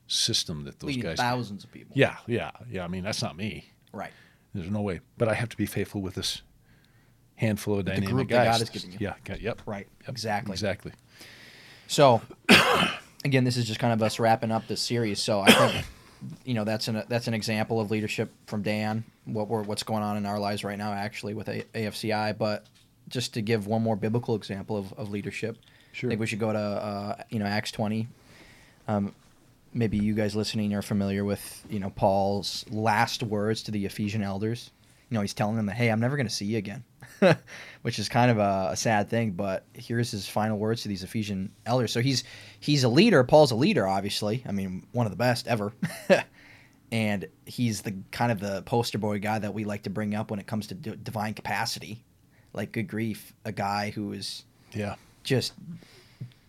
system 0.07 0.63
that 0.65 0.79
those 0.79 0.89
Leading 0.89 1.03
guys. 1.03 1.17
thousands 1.17 1.63
of 1.63 1.71
people. 1.71 1.93
Yeah, 1.95 2.17
yeah, 2.27 2.51
yeah. 2.69 2.83
I 2.83 2.88
mean, 2.88 3.03
that's 3.03 3.21
not 3.21 3.38
me. 3.38 3.71
Right. 3.93 4.11
There's 4.53 4.69
no 4.69 4.81
way. 4.81 5.00
But 5.17 5.29
I 5.29 5.33
have 5.35 5.47
to 5.50 5.57
be 5.57 5.65
faithful 5.65 6.01
with 6.01 6.15
this 6.15 6.41
handful 7.35 7.79
of 7.79 7.85
the 7.85 7.91
dynamic 7.91 8.09
group 8.09 8.29
that 8.29 8.35
guys. 8.45 8.53
God 8.55 8.59
has 8.59 8.69
given 8.69 8.91
you. 8.91 8.97
Yeah. 9.00 9.13
got- 9.23 9.39
Yep. 9.41 9.61
Right. 9.65 9.88
Yep, 10.01 10.09
Exactly. 10.09 10.51
Exactly. 10.53 10.91
So, 11.88 12.21
again, 13.25 13.43
this 13.45 13.55
is 13.57 13.65
just 13.65 13.79
kind 13.79 13.93
of 13.93 14.01
us 14.03 14.19
wrapping 14.19 14.51
up 14.51 14.67
this 14.67 14.81
series. 14.81 15.21
So 15.21 15.39
I 15.41 15.51
think, 15.51 15.85
you 16.46 16.54
know, 16.54 16.63
that's 16.63 16.88
an 16.88 17.04
that's 17.08 17.28
an 17.28 17.34
example 17.34 17.80
of 17.80 17.92
leadership 17.92 18.32
from 18.48 18.62
Dan. 18.62 19.04
What 19.25 19.48
we're 19.48 19.63
what's 19.63 19.84
going 19.84 20.04
on 20.04 20.18
in 20.18 20.25
our 20.25 20.40
lives 20.40 20.63
right 20.63 20.78
now, 20.78 20.94
actually, 20.94 21.34
with 21.34 21.48
A- 21.50 21.66
AFCI. 21.74 22.38
But 22.38 22.66
just 23.08 23.34
to 23.36 23.42
give 23.42 23.68
one 23.68 23.82
more 23.82 23.96
biblical 23.96 24.36
example 24.36 24.78
of, 24.78 24.94
of 24.94 25.10
leadership, 25.10 25.58
Sure. 25.94 26.08
I 26.08 26.12
think 26.12 26.22
we 26.22 26.28
should 26.28 26.40
go 26.40 26.54
to 26.54 26.60
uh, 26.60 27.16
you 27.30 27.40
know 27.40 27.46
Acts 27.46 27.72
twenty. 27.72 28.08
Um, 28.88 29.13
maybe 29.74 29.98
you 29.98 30.13
guys 30.13 30.36
listening 30.36 30.74
are 30.74 30.82
familiar 30.82 31.24
with 31.25 31.66
you 31.70 31.80
know 31.80 31.90
Paul's 31.90 32.66
last 32.70 33.24
words 33.24 33.63
to 33.63 33.72
the 33.72 33.86
Ephesian 33.86 34.24
elders. 34.24 34.72
You 35.10 35.16
know, 35.16 35.22
he's 35.22 35.34
telling 35.34 35.58
them 35.58 35.66
that, 35.66 35.75
hey, 35.75 35.90
I'm 35.90 36.00
never 36.00 36.16
going 36.16 36.28
to 36.28 36.34
see 36.34 36.46
you 36.46 36.58
again, 36.58 36.86
which 37.82 38.00
is 38.00 38.10
kind 38.10 38.32
of 38.32 38.38
a, 38.38 38.70
a 38.72 38.75
sad 38.75 39.10
thing. 39.10 39.32
But 39.32 39.66
here's 39.74 40.12
his 40.12 40.28
final 40.28 40.58
words 40.58 40.82
to 40.84 40.88
these 40.88 41.04
Ephesian 41.04 41.51
elders. 41.66 41.92
So 41.92 42.01
he's 42.01 42.24
he's 42.60 42.84
a 42.84 42.90
leader. 42.90 43.24
Paul's 43.24 43.51
a 43.51 43.56
leader, 43.56 43.88
obviously. 43.88 44.44
I 44.48 44.51
mean, 44.51 44.86
one 44.92 45.06
of 45.06 45.12
the 45.12 45.18
best 45.18 45.48
ever. 45.48 45.74
and 46.92 47.28
he's 47.46 47.81
the 47.81 47.96
kind 48.12 48.31
of 48.31 48.40
the 48.40 48.62
poster 48.64 48.98
boy 48.98 49.20
guy 49.20 49.40
that 49.40 49.53
we 49.53 49.64
like 49.64 49.84
to 49.84 49.90
bring 49.90 50.14
up 50.16 50.31
when 50.31 50.40
it 50.40 50.48
comes 50.48 50.68
to 50.68 50.75
d- 50.75 50.98
divine 51.01 51.34
capacity. 51.34 52.03
Like, 52.53 52.74
good 52.74 52.88
grief, 52.88 53.34
a 53.46 53.51
guy 53.53 53.92
who 53.92 54.12
is 54.12 54.44
Yeah. 54.74 54.96
just 55.24 55.53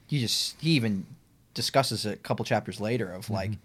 he 0.07 0.19
just 0.21 0.61
he 0.61 0.71
even 0.73 1.07
discusses 1.55 2.07
it 2.07 2.15
a 2.15 2.17
couple 2.17 2.45
chapters 2.45 2.81
later 2.81 3.13
of 3.13 3.29
like 3.31 3.51
mm-hmm. 3.51 3.61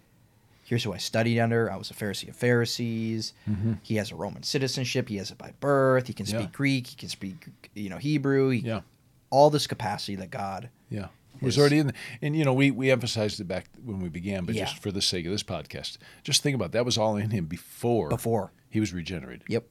Here's 0.67 0.84
who 0.84 0.91
I 0.93 0.97
studied 0.97 1.39
under. 1.39 1.71
I 1.71 1.77
was 1.77 1.89
a 1.89 1.93
Pharisee 1.93 2.27
of 2.27 2.36
Pharisees. 2.36 3.34
Mm-hmm. 3.49 3.73
He 3.84 3.95
has 3.95 4.12
a 4.12 4.15
Roman 4.15 4.43
citizenship. 4.43 5.08
He 5.10 5.15
has 5.17 5.32
it 5.32 5.38
by 5.38 5.53
birth. 5.62 6.08
He 6.08 6.13
can 6.13 6.25
speak 6.25 6.39
Yeah. 6.41 6.47
Greek. 6.51 6.88
He 6.88 6.95
can 6.95 7.10
speak 7.10 7.45
you 7.73 7.89
know 7.89 7.97
Hebrew. 7.97 8.49
He, 8.49 8.60
Yeah. 8.60 8.82
all 9.30 9.49
this 9.49 9.65
capacity 9.67 10.15
that 10.17 10.30
God. 10.30 10.69
Yeah. 10.89 11.08
Was 11.41 11.53
His- 11.56 11.60
already 11.60 11.77
in, 11.80 11.88
the, 11.88 11.93
and 12.21 12.36
you 12.36 12.43
know, 12.43 12.53
we, 12.53 12.71
we 12.71 12.89
emphasized 12.91 13.39
it 13.39 13.43
back 13.45 13.67
when 13.86 13.99
we 13.99 14.10
began, 14.10 14.43
but 14.45 14.56
Yeah. 14.56 14.65
just 14.65 14.80
for 14.82 14.91
the 14.91 15.01
sake 15.01 15.25
of 15.25 15.32
this 15.32 15.43
podcast, 15.43 15.97
just 16.23 16.41
think 16.43 16.56
about 16.56 16.65
it. 16.65 16.71
that 16.73 16.84
was 16.86 16.97
all 16.97 17.15
in 17.15 17.30
him 17.30 17.45
before 17.45 18.10
Before. 18.10 18.51
he 18.69 18.80
was 18.80 18.91
regenerated. 18.93 19.43
Yep. 19.47 19.65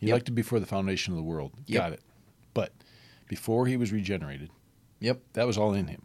He 0.00 0.06
Yep. 0.08 0.14
liked 0.14 0.28
it 0.28 0.32
before 0.32 0.60
the 0.60 0.66
foundation 0.66 1.12
of 1.14 1.16
the 1.16 1.22
world. 1.22 1.52
Yep. 1.66 1.80
Got 1.80 1.92
it. 1.94 2.00
But 2.54 2.72
before 3.28 3.66
he 3.66 3.76
was 3.78 3.90
regenerated, 3.90 4.50
Yep. 5.00 5.20
that 5.32 5.46
was 5.46 5.56
all 5.56 5.72
in 5.72 5.86
him, 5.88 6.02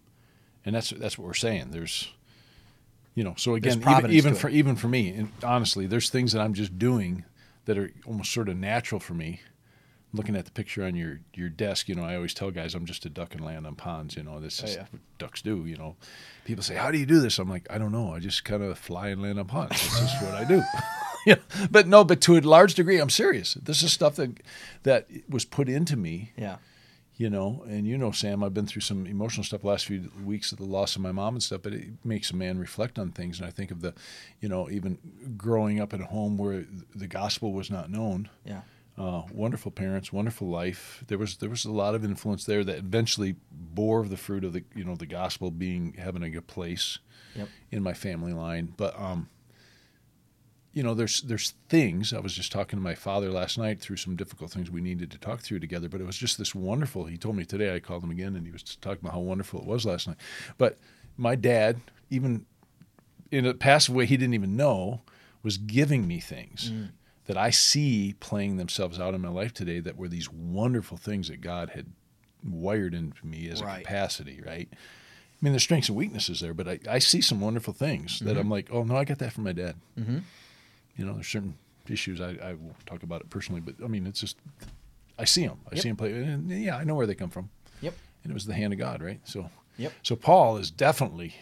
and 0.66 0.74
that's 0.76 0.90
that's 0.92 1.18
what 1.18 1.26
we're 1.28 1.34
saying. 1.34 1.72
There's, 1.72 2.14
you 3.18 3.24
know, 3.24 3.34
so 3.36 3.56
again, 3.56 3.82
even, 3.82 4.12
even 4.12 4.36
for 4.36 4.48
even 4.48 4.76
for 4.76 4.88
me, 4.88 5.10
and 5.10 5.32
honestly, 5.44 5.88
there's 5.88 6.12
things 6.12 6.34
that 6.34 6.40
I'm 6.42 6.54
just 6.54 6.78
doing 6.78 7.26
that 7.66 7.76
are 7.76 7.92
almost 8.06 8.32
sort 8.32 8.48
of 8.48 8.56
natural 8.58 9.00
for 9.02 9.16
me. 9.16 9.42
Looking 10.14 10.36
at 10.36 10.46
the 10.46 10.52
picture 10.52 10.84
on 10.84 10.96
your 10.96 11.20
your 11.34 11.50
desk, 11.50 11.90
you 11.90 11.96
know, 11.96 12.04
I 12.04 12.16
always 12.16 12.36
tell 12.36 12.52
guys 12.52 12.76
I'm 12.76 12.86
just 12.86 13.06
a 13.06 13.10
duck 13.10 13.34
and 13.34 13.44
land 13.44 13.66
on 13.66 13.74
ponds. 13.74 14.16
You 14.16 14.22
know, 14.24 14.40
this 14.40 14.62
Oh, 14.62 14.68
is 14.68 14.76
yeah. 14.76 14.86
what 14.92 15.02
ducks 15.18 15.42
do. 15.42 15.66
You 15.66 15.78
know, 15.78 15.96
people 16.46 16.64
say, 16.64 16.76
"How 16.76 16.92
do 16.92 17.00
you 17.00 17.08
do 17.08 17.20
this?" 17.20 17.40
I'm 17.40 17.50
like, 17.50 17.66
I 17.72 17.80
don't 17.80 17.92
know. 17.92 18.14
I 18.14 18.20
just 18.20 18.46
kind 18.46 18.62
of 18.62 18.78
fly 18.78 19.08
and 19.10 19.22
land 19.22 19.40
on 19.40 19.46
ponds. 19.48 19.82
This 19.82 20.14
is 20.14 20.22
what 20.22 20.36
I 20.36 20.44
do. 20.46 20.62
yeah, 21.26 21.36
but 21.72 21.88
no, 21.88 22.04
but 22.04 22.22
to 22.22 22.38
a 22.38 22.42
large 22.42 22.76
degree, 22.76 23.00
I'm 23.00 23.10
serious. 23.10 23.56
This 23.56 23.82
is 23.82 23.92
stuff 23.92 24.16
that 24.18 24.30
that 24.84 25.08
was 25.28 25.44
put 25.44 25.68
into 25.68 25.98
me 25.98 26.34
Yeah. 26.38 26.58
You 27.18 27.30
know 27.30 27.64
and 27.68 27.88
you 27.88 27.98
know 27.98 28.12
sam 28.12 28.44
i've 28.44 28.54
been 28.54 28.68
through 28.68 28.82
some 28.82 29.06
emotional 29.08 29.44
stuff 29.44 29.62
the 29.62 29.68
last 29.68 29.86
few 29.86 30.12
weeks 30.24 30.52
of 30.52 30.58
the 30.60 30.64
loss 30.66 30.96
of 30.96 31.02
my 31.02 31.12
mom 31.12 31.34
and 31.36 31.42
stuff 31.44 31.62
but 31.64 31.74
it 31.74 31.88
makes 32.04 32.30
a 32.32 32.36
man 32.36 32.58
reflect 32.60 33.00
on 33.00 33.12
things 33.12 33.40
and 33.40 33.48
i 33.48 33.52
think 33.52 33.72
of 33.72 33.82
the 33.82 33.94
you 34.40 34.48
know 34.48 34.70
even 34.70 34.98
growing 35.36 35.80
up 35.82 35.94
in 35.94 36.02
a 36.02 36.06
home 36.06 36.38
where 36.38 36.66
the 36.96 37.08
gospel 37.08 37.54
was 37.54 37.70
not 37.72 37.90
known 37.90 38.30
Yeah. 38.46 38.62
uh, 38.98 39.24
wonderful 39.32 39.72
parents 39.72 40.14
wonderful 40.14 40.48
life 40.48 41.04
there 41.08 41.18
was 41.18 41.38
there 41.38 41.50
was 41.50 41.66
a 41.66 41.72
lot 41.72 41.96
of 41.96 42.04
influence 42.06 42.46
there 42.46 42.64
that 42.64 42.78
eventually 42.78 43.36
bore 43.52 44.08
the 44.08 44.18
fruit 44.18 44.44
of 44.44 44.54
the 44.54 44.64
you 44.76 44.84
know 44.84 44.96
the 44.96 45.06
gospel 45.08 45.50
being 45.52 45.94
having 45.98 46.24
a 46.24 46.30
good 46.30 46.48
place 46.48 47.00
Yep. 47.36 47.50
in 47.72 47.84
my 47.84 47.94
family 47.94 48.34
line 48.34 48.74
but 48.78 49.00
um 49.00 49.30
you 50.78 50.84
know 50.84 50.94
there's 50.94 51.22
there's 51.22 51.56
things. 51.70 52.14
I 52.14 52.20
was 52.20 52.36
just 52.36 52.52
talking 52.52 52.78
to 52.78 52.84
my 52.84 52.94
father 52.94 53.32
last 53.32 53.58
night 53.58 53.82
through 53.82 53.96
some 53.98 54.16
difficult 54.16 54.52
things 54.52 54.70
we 54.70 54.80
needed 54.80 55.10
to 55.10 55.18
talk 55.18 55.42
through 55.42 55.60
together 55.60 55.90
but 55.90 56.00
it 56.00 56.06
was 56.06 56.16
just 56.16 56.38
this 56.38 56.54
wonderful 56.54 57.06
he 57.06 57.18
told 57.18 57.36
me 57.36 57.46
today 57.46 57.74
i 57.74 57.80
called 57.80 58.04
him 58.04 58.12
again 58.12 58.36
and 58.36 58.46
he 58.46 58.52
was 58.52 58.62
talking 58.62 59.00
about 59.02 59.14
how 59.14 59.20
wonderful 59.20 59.60
it 59.60 59.66
was 59.66 59.88
last 59.88 60.08
night. 60.08 60.18
But 60.60 60.78
my 61.18 61.34
dad 61.34 61.82
even 62.12 62.46
in 63.32 63.48
a 63.48 63.56
passive 63.56 63.96
way 63.96 64.06
he 64.06 64.18
didn't 64.18 64.36
even 64.36 64.56
know 64.56 65.02
was 65.42 65.58
giving 65.58 66.08
me 66.08 66.20
things 66.20 66.72
that 67.26 67.38
i 67.38 67.50
see 67.50 68.14
playing 68.20 68.58
themselves 68.58 69.00
out 69.00 69.16
in 69.16 69.22
my 69.22 69.30
life 69.30 69.56
today 69.56 69.80
that 69.80 69.98
were 69.98 70.08
these 70.08 70.32
wonderful 70.32 70.96
things 70.96 71.28
that 71.28 71.42
god 71.42 71.72
had 71.72 71.88
wired 72.48 72.94
into 72.94 73.26
me 73.26 73.50
as 73.50 73.62
a 73.62 73.66
capacity 73.80 74.44
right? 74.46 74.70
I 74.72 75.40
mean, 75.42 75.54
there's 75.54 75.64
strengths 75.64 75.88
and 75.90 75.96
weaknesses 75.96 76.40
there, 76.40 76.56
but 76.56 76.68
I, 76.68 76.80
I 76.90 76.98
see 77.00 77.22
some 77.22 77.40
wonderful 77.40 77.72
things 77.72 78.20
that 78.22 78.38
I'm 78.40 78.50
like, 78.50 78.70
oh 78.72 78.84
no, 78.84 78.96
I 78.96 79.04
got 79.06 79.20
that 79.20 79.34
from 79.34 79.44
my 79.44 79.52
dad. 79.52 79.76
Mm-hmm. 79.96 80.18
You 80.98 81.06
know, 81.06 81.14
there's 81.14 81.28
certain 81.28 81.56
issues 81.88 82.20
I, 82.20 82.32
I 82.44 82.54
won't 82.54 82.86
talk 82.86 83.04
about 83.04 83.22
it 83.22 83.30
personally, 83.30 83.62
but 83.62 83.76
I 83.84 83.88
mean, 83.88 84.06
it's 84.08 84.20
just 84.20 84.38
I 85.20 85.26
see 85.26 85.48
them. 85.48 85.60
I 85.72 85.76
Yep. 85.76 85.84
see 85.84 85.90
them 85.90 85.96
play, 85.98 86.12
and 86.14 86.50
yeah, 86.50 86.76
I 86.78 86.84
know 86.84 86.96
where 86.96 87.08
they 87.08 87.16
come 87.16 87.30
from. 87.30 87.50
Yep. 87.82 87.94
And 88.24 88.32
it 88.32 88.34
was 88.34 88.46
the 88.46 88.54
hand 88.54 88.74
of 88.74 88.80
God, 88.80 89.02
right? 89.02 89.20
So, 89.24 89.50
Yep. 89.78 89.94
so 90.04 90.16
Paul 90.16 90.58
is 90.58 90.70
definitely, 90.72 91.36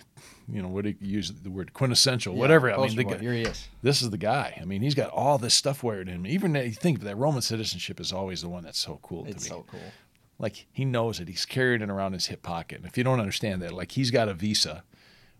you 0.47 0.61
know, 0.61 0.67
what 0.67 0.83
do 0.83 0.89
you 0.91 0.95
use 1.17 1.31
the 1.31 1.49
word 1.49 1.73
quintessential, 1.73 2.35
whatever. 2.35 2.71
I 2.71 2.77
mean, 2.77 2.95
the 2.95 3.03
guy, 3.05 3.17
Here 3.17 3.33
he 3.33 3.41
is. 3.43 3.67
this 3.81 4.01
is 4.01 4.09
the 4.11 4.17
guy. 4.17 4.57
I 4.61 4.65
mean, 4.65 4.81
he's 4.81 4.93
got 4.95 5.09
all 5.09 5.37
this 5.37 5.53
stuff 5.55 5.83
wired 5.83 6.07
in 6.09 6.15
him. 6.15 6.27
Even 6.27 6.53
you 6.55 6.71
think 6.71 7.01
that 7.01 7.15
Roman 7.17 7.41
citizenship 7.41 7.99
is 7.99 8.11
always 8.13 8.41
the 8.41 8.49
one 8.49 8.63
that's 8.63 8.77
so 8.79 8.99
cool 9.01 9.23
to 9.23 9.31
It's 9.31 9.43
me. 9.45 9.49
so 9.49 9.65
cool. 9.67 9.91
Like 10.37 10.67
he 10.73 10.83
knows 10.85 11.19
it. 11.21 11.27
He's 11.29 11.45
carrying 11.45 11.81
it 11.81 11.89
around 11.89 12.11
his 12.13 12.27
hip 12.27 12.43
pocket. 12.43 12.79
And 12.79 12.85
if 12.85 12.97
you 12.97 13.03
don't 13.05 13.19
understand 13.21 13.61
that, 13.61 13.71
like 13.73 13.93
he's 13.93 14.11
got 14.11 14.27
a 14.27 14.33
visa 14.33 14.83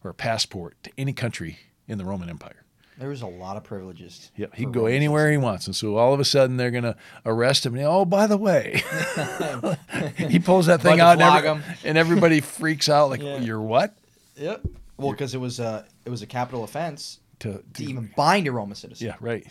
or 0.03 0.11
a 0.11 0.13
passport 0.13 0.75
to 0.83 0.91
any 0.97 1.11
country 1.13 1.59
in 1.87 1.97
the 1.97 2.05
Roman 2.05 2.29
Empire. 2.29 2.63
There 2.97 3.09
was 3.09 3.21
a 3.21 3.27
lot 3.27 3.57
of 3.57 3.63
privileges. 3.63 4.31
Yeah, 4.37 4.47
he 4.53 4.63
for 4.63 4.71
can 4.71 4.71
go 4.71 4.85
anywhere 4.85 5.29
he 5.29 5.37
wants. 5.37 5.67
And 5.67 5.75
so 5.75 5.97
all 5.97 6.13
of 6.13 6.19
a 6.19 6.25
sudden 6.25 6.55
they're 6.57 6.71
going 6.71 6.83
to 6.85 6.95
arrest 7.25 7.65
him. 7.65 7.75
And, 7.75 7.83
oh, 7.85 8.05
by 8.05 8.25
the 8.27 8.37
way, 8.37 8.81
he 10.17 10.39
pulls 10.39 10.67
that 10.67 10.81
thing 10.81 10.99
out 10.99 11.21
and, 11.21 11.45
every- 11.45 11.63
and 11.83 11.97
everybody 11.97 12.39
freaks 12.41 12.89
out 12.89 13.09
like, 13.09 13.21
Yeah. 13.21 13.39
you're 13.39 13.61
what? 13.61 13.95
Yep. 14.37 14.65
Well, 14.97 15.11
because 15.11 15.33
it 15.35 15.39
was 15.39 15.59
a 15.59 15.85
it 16.05 16.09
was 16.09 16.21
a 16.21 16.27
capital 16.27 16.63
offense 16.63 17.19
To, 17.39 17.61
to 17.73 17.83
even 17.83 18.11
bind 18.15 18.47
a 18.47 18.51
Roman 18.51 18.75
citizen. 18.75 19.07
yeah, 19.07 19.15
right. 19.19 19.45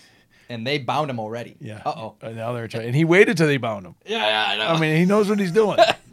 And 0.48 0.66
they 0.66 0.78
bound 0.78 1.10
him 1.10 1.18
already. 1.18 1.56
Yeah. 1.60 1.80
Uh 1.84 1.90
oh. 1.96 2.14
And 2.22 2.36
now 2.36 2.52
they're 2.52 2.68
trying. 2.68 2.86
And 2.86 2.94
he 2.96 3.04
waited 3.04 3.36
till 3.36 3.46
they 3.46 3.56
bound 3.56 3.86
him. 3.86 3.94
Yeah, 4.06 4.18
yeah, 4.26 4.44
I 4.48 4.56
know. 4.56 4.66
I 4.76 4.80
mean, 4.80 4.96
he 4.96 5.04
knows 5.06 5.28
what 5.28 5.38
he's 5.38 5.52
doing. 5.52 5.78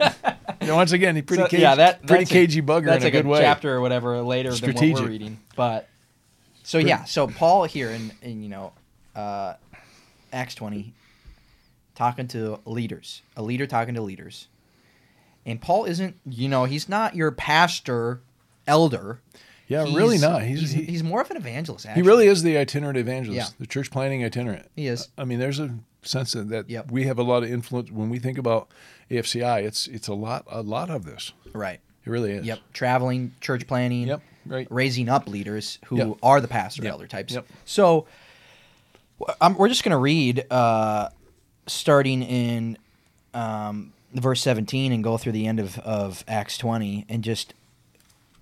you 0.60 0.66
know, 0.68 0.76
once 0.76 0.92
again, 0.92 1.16
he 1.16 1.22
pretty 1.22 1.42
So, 1.44 1.48
cagey, 1.48 1.62
yeah, 1.62 1.74
that 1.76 2.06
pretty 2.06 2.24
that's 2.24 2.30
a- 2.30 2.34
cagey 2.34 2.62
bugger 2.62 2.86
That's 2.86 3.04
in 3.04 3.04
like 3.04 3.14
a 3.14 3.22
good 3.22 3.26
way. 3.26 3.40
chapter 3.40 3.74
or 3.74 3.80
whatever 3.82 4.20
later 4.22 4.50
than 4.50 4.52
what 4.68 4.76
Strategic. 4.76 5.02
we're 5.04 5.08
reading. 5.10 5.38
But 5.56 5.88
so 6.62 6.78
yeah, 6.78 7.04
so 7.04 7.26
Paul 7.26 7.64
here 7.64 7.90
in, 7.90 8.12
in 8.22 8.42
you 8.42 8.48
know 8.48 8.72
uh, 9.16 9.54
Acts 10.32 10.54
twenty 10.54 10.92
talking 11.94 12.26
to 12.28 12.58
leaders, 12.64 13.22
a 13.36 13.42
leader 13.42 13.66
talking 13.66 13.94
to 13.94 14.00
leaders. 14.02 14.48
And 15.44 15.60
Paul 15.60 15.84
isn't, 15.86 16.16
you 16.24 16.48
know, 16.48 16.64
he's 16.64 16.88
not 16.88 17.16
your 17.16 17.32
pastor, 17.32 18.20
elder. 18.66 19.20
Yeah, 19.66 19.84
He's- 19.84 19.96
really 19.96 20.18
not. 20.18 20.42
He's, 20.42 20.60
he's, 20.60 20.70
he, 20.72 20.82
he's 20.84 21.02
more 21.02 21.20
of 21.20 21.30
an 21.32 21.36
evangelist. 21.36 21.86
he 21.88 22.00
really 22.02 22.28
is 22.28 22.42
the 22.44 22.56
itinerant 22.56 22.96
evangelist, 22.96 23.50
Yeah. 23.52 23.56
the 23.58 23.66
church 23.66 23.90
planting 23.90 24.24
itinerant. 24.24 24.70
He 24.76 24.86
is. 24.86 25.08
I 25.18 25.24
mean, 25.24 25.38
there's 25.40 25.58
a 25.58 25.74
sense 26.02 26.32
that, 26.32 26.48
that 26.50 26.70
Yep. 26.70 26.90
we 26.92 27.04
have 27.06 27.18
a 27.18 27.22
lot 27.24 27.42
of 27.42 27.50
influence 27.50 27.90
when 27.90 28.08
we 28.08 28.18
think 28.20 28.38
about 28.38 28.68
AFCI. 29.10 29.64
It's 29.64 29.86
it's 29.88 30.08
a 30.08 30.14
lot 30.14 30.44
a 30.50 30.62
lot 30.62 30.90
of 30.90 31.04
this. 31.04 31.32
right. 31.52 31.80
It 32.04 32.10
really 32.10 32.32
is. 32.32 32.46
Yep. 32.46 32.58
Traveling, 32.72 33.34
church 33.40 33.66
planting. 33.66 34.08
Yep. 34.08 34.22
Right. 34.46 34.66
raising 34.70 35.08
up 35.08 35.28
leaders 35.28 35.78
who 35.86 35.96
Yep. 35.96 36.16
are 36.22 36.40
the 36.40 36.48
pastor 36.48 36.82
Yep. 36.82 36.92
elder 36.92 37.06
types. 37.06 37.34
Yep. 37.34 37.46
So 37.64 38.06
I'm, 39.40 39.54
we're 39.56 39.68
just 39.68 39.84
going 39.84 39.90
to 39.92 39.98
read 39.98 40.44
uh, 40.50 41.08
starting 41.66 42.22
in 42.22 42.78
um, 43.34 43.92
verse 44.14 44.40
17 44.42 44.92
and 44.92 45.04
go 45.04 45.16
through 45.16 45.32
the 45.32 45.46
end 45.46 45.60
of, 45.60 45.78
of 45.78 46.24
Acts 46.26 46.58
20 46.58 47.06
and 47.08 47.22
just 47.22 47.54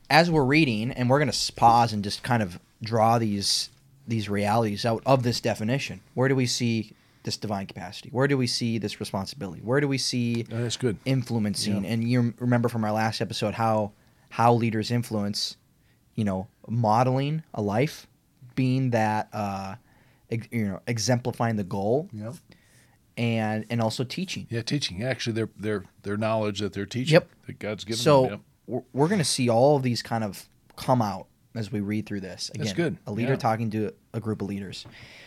as 0.08 0.30
we're 0.30 0.44
reading 0.44 0.90
and 0.90 1.08
we're 1.10 1.18
going 1.18 1.30
to 1.30 1.52
pause 1.52 1.92
and 1.92 2.02
just 2.02 2.22
kind 2.22 2.42
of 2.42 2.58
draw 2.82 3.18
these 3.18 3.70
these 4.08 4.28
realities 4.28 4.84
out 4.84 5.02
of 5.06 5.22
this 5.22 5.40
definition. 5.40 6.00
Where 6.14 6.28
do 6.28 6.34
we 6.34 6.46
see 6.46 6.94
this 7.22 7.36
divine 7.36 7.66
capacity? 7.66 8.08
Where 8.08 8.26
do 8.26 8.36
we 8.36 8.48
see 8.48 8.78
this 8.78 8.98
responsibility? 8.98 9.60
Where 9.62 9.80
do 9.80 9.86
we 9.86 9.98
see 9.98 10.46
Oh, 10.50 10.62
that's 10.62 10.76
good. 10.76 10.96
influencing 11.04 11.84
Yeah. 11.84 11.90
and 11.90 12.02
you 12.08 12.34
remember 12.40 12.68
from 12.68 12.82
our 12.84 12.90
last 12.90 13.20
episode 13.20 13.54
how 13.54 13.92
how 14.30 14.52
leaders 14.54 14.90
influence 14.90 15.56
you 16.20 16.24
know 16.24 16.46
modeling 16.68 17.42
a 17.54 17.62
life 17.62 18.06
being 18.54 18.90
that 18.90 19.28
uh 19.32 19.74
ex- 20.30 20.48
you 20.52 20.66
know 20.68 20.80
exemplifying 20.86 21.56
the 21.56 21.64
goal 21.64 22.08
Yep. 22.12 22.34
and 23.16 23.64
and 23.70 23.80
also 23.80 24.04
teaching 24.04 24.46
Yeah, 24.50 24.62
teaching. 24.62 25.02
Actually, 25.02 25.32
their 25.34 25.48
their 25.56 25.84
their 26.02 26.16
knowledge 26.16 26.60
that 26.60 26.72
they're 26.72 26.86
teaching. 26.86 27.14
Yep. 27.14 27.28
That 27.46 27.58
God's 27.58 27.84
given 27.84 27.98
so 27.98 28.22
them. 28.22 28.30
Yep. 28.30 28.40
we're, 28.66 28.82
we're 28.92 29.08
going 29.08 29.18
to 29.18 29.24
see 29.24 29.48
all 29.48 29.76
of 29.76 29.82
these 29.82 30.02
kind 30.02 30.24
of 30.24 30.48
come 30.76 31.02
out 31.02 31.26
as 31.54 31.72
we 31.72 31.80
read 31.80 32.06
through 32.06 32.20
this 32.20 32.48
again 32.50 32.64
That's 32.64 32.76
good. 32.76 32.96
a 33.06 33.12
leader 33.12 33.30
Yeah. 33.32 33.36
talking 33.36 33.70
to 33.70 33.92
a 34.14 34.20
group 34.20 34.40
of 34.40 34.48
leaders 34.48 34.86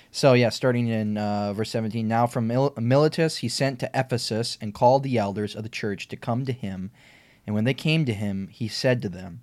so 0.10 0.34
yeah 0.34 0.50
starting 0.50 0.88
in 0.88 1.18
uh, 1.18 1.52
verse 1.54 1.70
17 1.72 2.08
now 2.08 2.26
from 2.28 2.48
Mil- 2.48 2.74
miletus 2.80 3.38
he 3.38 3.50
sent 3.50 3.80
to 3.82 3.92
ephesus 3.94 4.58
and 4.62 4.74
called 4.74 5.04
the 5.04 5.18
elders 5.18 5.54
of 5.56 5.64
the 5.64 5.70
church 5.70 6.08
to 6.08 6.16
come 6.16 6.46
to 6.46 6.54
him 6.54 6.92
and 7.46 7.54
when 7.54 7.66
they 7.66 7.74
came 7.74 8.06
to 8.06 8.14
him 8.14 8.48
he 8.48 8.68
said 8.70 9.02
to 9.02 9.10
them 9.10 9.42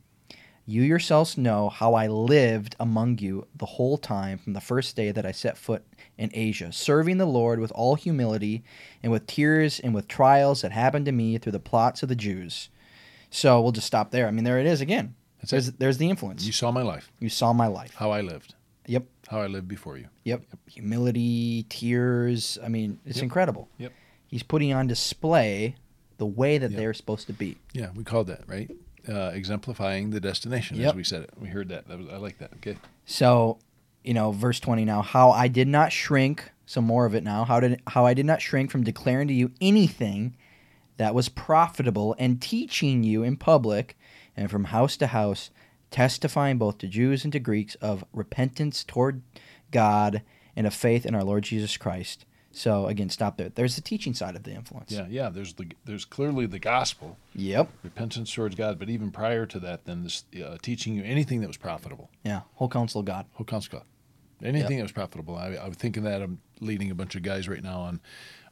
you 0.67 0.83
yourselves 0.83 1.37
know 1.37 1.69
how 1.69 1.95
I 1.95 2.07
lived 2.07 2.77
among 2.79 3.19
you 3.19 3.47
the 3.57 3.67
whole 3.67 3.99
time 3.99 4.39
from 4.39 4.53
the 4.53 4.61
first 4.61 4.95
day 4.95 5.11
that 5.11 5.27
I 5.27 5.33
set 5.33 5.57
foot 5.59 5.83
in 6.17 6.31
Asia, 6.35 6.71
serving 6.73 7.19
the 7.19 7.27
Lord 7.27 7.59
with 7.61 7.73
all 7.73 7.95
humility 7.97 8.63
and 9.03 9.11
with 9.11 9.27
tears 9.27 9.81
and 9.81 9.95
with 9.95 10.07
trials 10.07 10.63
that 10.63 10.71
happened 10.73 11.07
to 11.07 11.13
me 11.13 11.39
through 11.39 11.53
the 11.53 11.59
plots 11.59 12.03
of 12.03 12.09
the 12.09 12.15
Jews. 12.15 12.69
So 13.31 13.61
we'll 13.61 13.73
just 13.73 13.87
stop 13.87 14.11
there. 14.11 14.27
I 14.29 14.31
mean, 14.31 14.45
there 14.45 14.59
it 14.61 14.67
is 14.67 14.81
again. 14.81 15.15
That's 15.41 15.51
there's, 15.51 15.73
there's 15.73 15.99
the 15.99 16.11
influence. 16.11 16.45
You 16.45 16.53
saw 16.53 16.71
my 16.71 16.83
life, 16.83 17.11
You 17.19 17.31
saw 17.31 17.53
my 17.53 17.67
life. 17.67 17.95
how 17.95 18.11
I 18.11 18.21
lived, 18.21 18.55
Yep. 18.87 19.05
how 19.29 19.41
I 19.41 19.47
lived 19.47 19.67
before 19.69 19.97
you. 19.97 20.09
Yep. 20.25 20.43
Humility, 20.69 21.65
tears. 21.69 22.59
I 22.63 22.69
mean, 22.69 22.99
it's 23.07 23.17
Yep. 23.19 23.23
incredible. 23.25 23.69
Yep. 23.79 23.93
He's 24.27 24.43
putting 24.43 24.73
on 24.73 24.87
display 24.87 25.77
the 26.19 26.27
way 26.27 26.59
that 26.59 26.71
Yep. 26.73 26.79
they're 26.79 26.95
supposed 26.95 27.27
to 27.29 27.33
be. 27.33 27.57
Yeah, 27.73 27.91
we 27.95 28.05
called 28.05 28.27
that 28.27 28.47
right. 28.47 28.71
Uh, 29.09 29.31
exemplifying 29.35 30.11
the 30.11 30.21
destination, 30.21 30.77
Yep. 30.77 30.91
as 30.91 30.95
we 30.95 31.05
said 31.05 31.23
it. 31.23 31.31
We 31.41 31.49
heard 31.49 31.69
that. 31.71 31.89
that 31.89 31.99
was, 31.99 32.09
I 32.09 32.17
like 32.17 32.39
that. 32.39 32.53
Okay. 32.57 32.77
So, 33.07 33.59
you 34.05 34.13
know, 34.15 34.31
verse 34.33 34.61
20 34.61 34.85
now, 34.85 35.03
how 35.03 35.31
I 35.31 35.49
did 35.49 35.69
not 35.69 35.91
shrink, 35.93 36.51
some 36.67 36.85
more 36.85 37.07
of 37.07 37.15
it 37.15 37.25
now, 37.25 37.45
how 37.45 37.61
did 37.61 37.81
how 37.89 38.05
I 38.07 38.15
did 38.15 38.27
not 38.27 38.41
shrink 38.43 38.71
from 38.71 38.85
declaring 38.85 39.27
to 39.29 39.35
you 39.35 39.53
anything 39.61 40.37
that 40.99 41.15
was 41.15 41.29
profitable 41.31 42.15
and 42.19 42.41
teaching 42.43 43.03
you 43.03 43.23
in 43.23 43.37
public 43.37 43.97
and 44.37 44.51
from 44.51 44.65
house 44.65 44.97
to 44.99 45.09
house, 45.09 45.51
testifying 45.91 46.59
both 46.59 46.79
to 46.79 46.87
Jews 46.87 47.25
and 47.25 47.33
to 47.33 47.41
Greeks 47.41 47.75
of 47.77 48.05
repentance 48.13 48.85
toward 48.85 49.23
God 49.71 50.23
and 50.55 50.67
of 50.67 50.75
faith 50.75 51.07
in 51.07 51.15
our 51.15 51.25
Lord 51.25 51.45
Jesus 51.45 51.77
Christ. 51.77 52.27
So 52.53 52.87
again, 52.87 53.09
stop 53.11 53.37
there. 53.37 53.49
There's 53.49 53.77
the 53.77 53.81
teaching 53.81 54.13
side 54.13 54.35
of 54.35 54.43
the 54.43 54.53
influence. 54.53 54.91
Yeah, 54.91 55.07
yeah. 55.09 55.29
There's 55.31 55.55
the 55.55 55.69
there's 55.85 56.05
clearly 56.05 56.47
the 56.47 56.59
gospel, 56.59 57.17
Yep. 57.35 57.71
repentance 57.85 58.33
towards 58.35 58.55
God, 58.57 58.79
but 58.79 58.91
even 58.91 59.11
prior 59.13 59.47
to 59.47 59.61
that, 59.61 59.85
then 59.85 60.03
this 60.03 60.25
uh, 60.45 60.57
teaching 60.61 60.95
you 60.95 61.05
anything 61.05 61.41
that 61.43 61.47
was 61.47 61.57
profitable. 61.57 62.11
Yeah. 62.25 62.41
Whole 62.55 62.69
counsel 62.69 63.01
of 63.01 63.07
God. 63.07 63.27
Whole 63.35 63.45
counsel 63.45 63.77
of 63.77 63.83
God. 63.83 64.47
Anything 64.47 64.79
that 64.79 64.83
was 64.85 64.93
profitable. 64.93 65.37
I, 65.37 65.57
I'm 65.63 65.73
thinking 65.73 66.03
that 66.05 66.23
I'm 66.23 66.41
leading 66.61 66.91
a 66.91 66.95
bunch 66.95 67.15
of 67.15 67.23
guys 67.23 67.47
right 67.49 67.63
now 67.63 67.81
on 67.81 68.01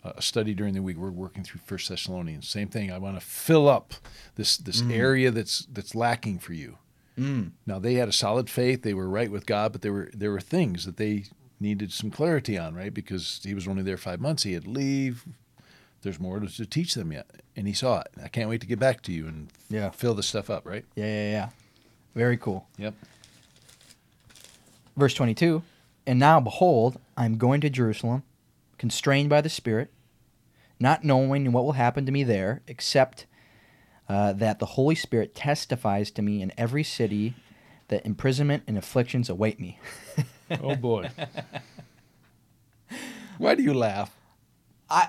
uh, 0.04 0.12
a 0.16 0.22
study 0.22 0.54
during 0.54 0.74
the 0.74 0.82
week. 0.82 0.96
We're 0.98 1.10
working 1.10 1.42
through 1.44 1.60
First 1.64 1.88
Thessalonians. 1.88 2.46
Same 2.46 2.68
thing. 2.68 2.92
I 2.92 2.98
want 2.98 3.18
to 3.18 3.24
fill 3.24 3.68
up 3.68 3.94
this 4.36 4.58
this 4.58 4.82
area 4.82 5.30
that's 5.30 5.66
that's 5.72 5.94
lacking 5.94 6.38
for 6.38 6.52
you. 6.52 6.78
Mm. 7.18 7.50
Now 7.66 7.78
they 7.80 7.94
had 7.94 8.08
a 8.08 8.12
solid 8.12 8.48
faith. 8.48 8.82
They 8.82 8.94
were 8.94 9.08
right 9.08 9.30
with 9.30 9.44
God, 9.46 9.72
but 9.72 9.82
there 9.82 9.92
were 9.92 10.10
there 10.14 10.30
were 10.30 10.40
things 10.40 10.84
that 10.84 10.98
they 10.98 11.24
needed 11.60 11.92
some 11.92 12.10
clarity 12.10 12.56
on, 12.58 12.74
right? 12.74 12.92
Because 12.92 13.40
he 13.42 13.54
was 13.54 13.66
only 13.68 13.82
there 13.82 13.96
five 13.96 14.20
months. 14.20 14.42
He 14.42 14.52
had 14.52 14.64
to 14.64 14.70
leave. 14.70 15.24
There's 16.02 16.20
more 16.20 16.38
to, 16.38 16.66
teach 16.66 16.94
them 16.94 17.10
yet, 17.12 17.26
and 17.56 17.66
he 17.66 17.72
saw 17.72 18.00
it. 18.00 18.08
I 18.22 18.28
can't 18.28 18.48
wait 18.48 18.60
to 18.60 18.66
get 18.68 18.78
back 18.78 19.02
to 19.02 19.12
you 19.12 19.26
and 19.26 19.48
Yeah. 19.68 19.90
fill 19.90 20.14
this 20.14 20.26
stuff 20.28 20.48
up, 20.48 20.64
right? 20.66 20.84
Yeah, 20.94 21.04
yeah, 21.06 21.30
yeah. 21.30 21.48
Very 22.14 22.36
cool. 22.36 22.68
Yep. 22.78 22.94
Verse 24.96 25.14
22 25.14 25.62
And 26.06 26.18
now, 26.18 26.40
behold, 26.40 27.00
I 27.16 27.24
am 27.24 27.36
going 27.36 27.60
to 27.62 27.70
Jerusalem, 27.70 28.22
constrained 28.78 29.28
by 29.28 29.40
the 29.40 29.48
Spirit, 29.48 29.90
not 30.80 31.02
knowing 31.04 31.50
what 31.52 31.64
will 31.64 31.72
happen 31.72 32.06
to 32.06 32.12
me 32.12 32.22
there, 32.22 32.62
except 32.68 33.26
uh, 34.08 34.32
that 34.34 34.60
the 34.60 34.66
Holy 34.66 34.94
Spirit 34.94 35.34
testifies 35.34 36.10
to 36.12 36.22
me 36.22 36.40
in 36.40 36.52
every 36.56 36.84
city 36.84 37.34
that 37.88 38.06
imprisonment 38.06 38.62
and 38.66 38.78
afflictions 38.78 39.28
await 39.28 39.58
me. 39.60 39.78
Oh 40.62 40.74
boy. 40.76 41.10
Why 43.38 43.54
do 43.54 43.62
you 43.62 43.74
laugh? 43.74 44.14
I, 44.90 45.08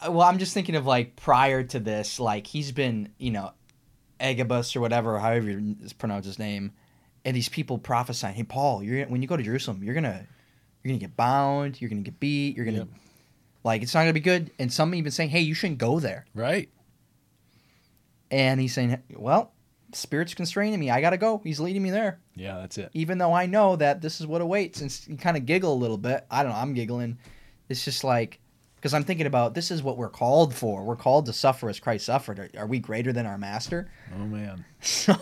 I 0.00 0.08
well, 0.08 0.22
I'm 0.22 0.38
just 0.38 0.54
thinking 0.54 0.76
of 0.76 0.86
like 0.86 1.16
prior 1.16 1.62
to 1.64 1.80
this, 1.80 2.20
like 2.20 2.46
he's 2.46 2.70
been, 2.72 3.12
you 3.18 3.30
know, 3.30 3.52
Agabus 4.20 4.74
or 4.76 4.80
whatever, 4.80 5.18
however 5.18 5.50
you 5.50 5.76
pronounce 5.98 6.24
his 6.26 6.38
name, 6.38 6.72
and 7.24 7.36
these 7.36 7.48
people 7.48 7.78
prophesying, 7.78 8.34
"Hey, 8.34 8.44
Paul, 8.44 8.82
you're 8.82 9.04
when 9.06 9.20
you 9.22 9.28
go 9.28 9.36
to 9.36 9.42
Jerusalem, 9.42 9.82
you're 9.82 9.94
gonna, 9.94 10.24
you're 10.82 10.90
gonna 10.92 10.98
get 11.00 11.16
bound, 11.16 11.80
you're 11.80 11.90
gonna 11.90 12.02
get 12.02 12.20
beat, 12.20 12.56
you're 12.56 12.64
gonna, 12.64 12.78
Yep. 12.78 12.88
like, 13.64 13.82
it's 13.82 13.92
not 13.94 14.00
gonna 14.02 14.12
be 14.12 14.20
good." 14.20 14.50
And 14.58 14.72
some 14.72 14.94
even 14.94 15.10
saying, 15.12 15.30
"Hey, 15.30 15.40
you 15.40 15.54
shouldn't 15.54 15.78
go 15.78 15.98
there," 16.00 16.24
Right. 16.34 16.68
and 18.30 18.60
he's 18.60 18.72
saying, 18.74 19.02
"Well, 19.16 19.50
the 19.50 19.57
Spirit's 19.92 20.34
constraining 20.34 20.78
me. 20.80 20.90
I 20.90 21.00
gotta 21.00 21.16
go. 21.16 21.40
He's 21.44 21.60
leading 21.60 21.82
me 21.82 21.90
there, 21.90 22.20
Yeah, 22.34 22.58
that's 22.58 22.76
it. 22.78 22.90
even 22.94 23.18
though 23.18 23.32
I 23.32 23.46
know 23.46 23.76
that 23.76 24.00
this 24.02 24.20
is 24.20 24.26
what 24.26 24.40
awaits." 24.40 24.80
And 24.80 25.00
you 25.06 25.16
kind 25.16 25.36
of 25.36 25.46
giggle 25.46 25.72
a 25.72 25.76
little 25.76 25.98
bit. 25.98 26.26
I 26.30 26.42
don't 26.42 26.52
know. 26.52 26.58
I'm 26.58 26.74
giggling. 26.74 27.18
It's 27.68 27.84
just 27.84 28.04
like. 28.04 28.40
Because 28.76 28.94
I'm 28.94 29.02
thinking 29.02 29.26
about 29.26 29.54
this 29.54 29.72
is 29.72 29.82
what 29.82 29.96
we're 29.96 30.08
called 30.08 30.54
for. 30.54 30.84
We're 30.84 30.94
called 30.94 31.26
to 31.26 31.32
suffer 31.32 31.68
as 31.68 31.80
Christ 31.80 32.06
suffered. 32.06 32.38
Are, 32.38 32.48
are 32.58 32.66
we 32.68 32.78
greater 32.78 33.12
than 33.12 33.26
our 33.26 33.36
master? 33.36 33.90
Oh 34.14 34.24
man. 34.24 34.64
So 34.80 35.14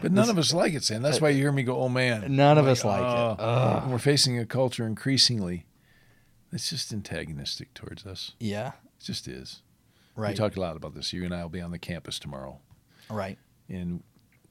But 0.00 0.12
none 0.12 0.30
of 0.30 0.38
us 0.38 0.52
like 0.54 0.72
it, 0.74 0.82
Sam. 0.82 1.02
That's 1.02 1.20
why 1.20 1.28
you 1.30 1.42
hear 1.42 1.52
me 1.52 1.62
go, 1.62 1.76
"Oh 1.78 1.88
man." 1.90 2.34
None 2.34 2.56
of 2.58 2.64
I'm 2.66 2.72
us 2.72 2.84
like 2.84 3.00
it. 3.00 3.40
"Oh." 3.42 3.86
We're 3.90 3.98
facing 3.98 4.38
a 4.38 4.46
culture 4.46 4.86
increasingly 4.86 5.66
that's 6.50 6.70
just 6.70 6.92
antagonistic 6.92 7.74
towards 7.74 8.06
us. 8.06 8.32
yeah, 8.40 8.68
It 8.98 9.04
just 9.04 9.28
is. 9.28 9.62
Right. 10.14 10.30
We 10.30 10.36
talk 10.36 10.56
a 10.56 10.60
lot 10.60 10.76
about 10.76 10.94
this. 10.94 11.12
You 11.12 11.24
and 11.24 11.34
I 11.34 11.42
will 11.42 11.50
be 11.50 11.60
on 11.60 11.70
the 11.70 11.78
campus 11.78 12.18
tomorrow, 12.18 12.60
right. 13.10 13.38
and 13.68 14.02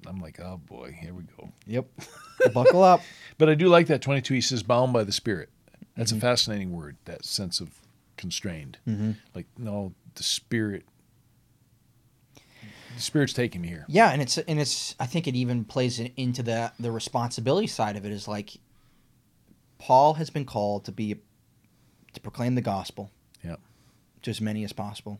I'm 0.07 0.19
like, 0.19 0.39
"Oh 0.39 0.57
boy, 0.65 0.91
here 0.99 1.13
we 1.13 1.23
go." 1.37 1.49
Yep. 1.65 1.85
Buckle 2.53 2.83
up. 2.83 3.01
But 3.37 3.49
I 3.49 3.55
do 3.55 3.67
like 3.67 3.87
that 3.87 4.01
22. 4.01 4.33
He 4.35 4.41
says, 4.41 4.63
"Bound 4.63 4.93
by 4.93 5.03
the 5.03 5.11
Spirit." 5.11 5.49
That's 5.97 6.11
Mm-hmm. 6.11 6.17
a 6.17 6.21
fascinating 6.21 6.71
word. 6.71 6.97
That 7.05 7.25
sense 7.25 7.59
of 7.59 7.69
constrained. 8.17 8.77
hmm 8.85 9.11
Like, 9.33 9.47
no, 9.57 9.93
the 10.15 10.23
Spirit. 10.23 10.83
The 12.95 13.01
Spirit's 13.01 13.33
taking 13.33 13.61
me 13.61 13.67
here. 13.67 13.85
Yeah, 13.89 14.11
and 14.11 14.21
it's 14.21 14.37
and 14.37 14.59
it's. 14.59 14.95
I 14.99 15.05
think 15.05 15.27
it 15.27 15.35
even 15.35 15.65
plays 15.65 15.99
into 15.99 16.43
the 16.43 16.71
the 16.79 16.91
responsibility 16.91 17.67
side 17.67 17.97
of 17.97 18.05
it. 18.05 18.11
Is 18.11 18.27
like 18.27 18.51
Paul 19.79 20.13
has 20.15 20.29
been 20.29 20.45
called 20.45 20.85
to 20.85 20.91
be 20.93 21.15
to 22.13 22.21
proclaim 22.21 22.55
the 22.55 22.61
gospel. 22.61 23.11
Yep. 23.43 23.59
To 24.21 24.29
as 24.31 24.39
many 24.39 24.63
as 24.63 24.71
possible. 24.71 25.19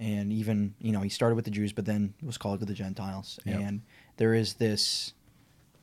And 0.00 0.32
even 0.32 0.74
you 0.80 0.92
know 0.92 1.00
he 1.00 1.08
started 1.08 1.36
with 1.36 1.44
the 1.44 1.50
Jews, 1.50 1.72
but 1.72 1.84
then 1.84 2.14
was 2.22 2.36
called 2.36 2.60
to 2.60 2.66
the 2.66 2.74
Gentiles. 2.74 3.38
Yep. 3.44 3.60
And 3.60 3.82
there 4.16 4.34
is 4.34 4.54
this 4.54 5.12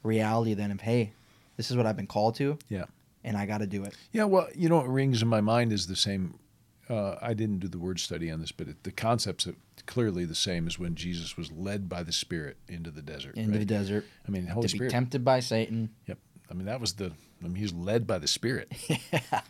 reality 0.04 0.54
then 0.54 0.72
of 0.72 0.82
hey, 0.82 1.14
this 1.58 1.72
is 1.72 1.78
what 1.78 1.86
I've 1.86 1.96
been 1.96 2.08
called 2.08 2.36
to. 2.36 2.58
Yeah. 2.70 2.86
And 3.24 3.38
I 3.38 3.46
got 3.46 3.60
to 3.60 3.68
do 3.68 3.84
it. 3.84 3.96
Yeah, 4.12 4.24
well, 4.24 4.48
you 4.56 4.68
know 4.68 4.78
what 4.78 4.90
rings 4.90 5.22
in 5.22 5.28
my 5.28 5.42
mind 5.42 5.72
is 5.72 5.88
the 5.88 5.96
same. 5.96 6.40
Uh, 6.90 7.16
I 7.22 7.34
didn't 7.34 7.60
do 7.60 7.68
the 7.68 7.78
word 7.78 8.00
study 8.00 8.32
on 8.32 8.42
this, 8.42 8.52
but 8.52 8.68
it, 8.68 8.84
the 8.84 8.92
concepts 8.92 9.48
are 9.48 9.54
clearly 9.86 10.26
the 10.26 10.36
same 10.36 10.68
as 10.68 10.80
when 10.80 10.96
Jesus 10.96 11.38
was 11.38 11.52
led 11.52 11.88
by 11.88 12.04
the 12.04 12.12
Spirit 12.12 12.58
into 12.68 12.90
the 12.90 13.02
desert. 13.02 13.38
into 13.38 13.60
the 13.60 13.66
desert 13.66 14.06
I 14.28 14.32
mean, 14.32 14.48
Holy 14.48 14.68
to 14.68 14.74
be 14.74 14.78
Spirit. 14.78 14.92
tempted 14.92 15.24
by 15.24 15.40
Satan. 15.40 15.92
Yep. 16.08 16.18
I 16.50 16.54
mean, 16.54 16.66
that 16.66 16.82
was 16.82 16.94
the. 16.94 17.12
I 17.42 17.48
mean, 17.48 17.56
he 17.56 17.64
was 17.64 17.74
led 17.74 18.08
by 18.08 18.18
the 18.18 18.28
Spirit. 18.28 18.72
yeah. 19.14 19.42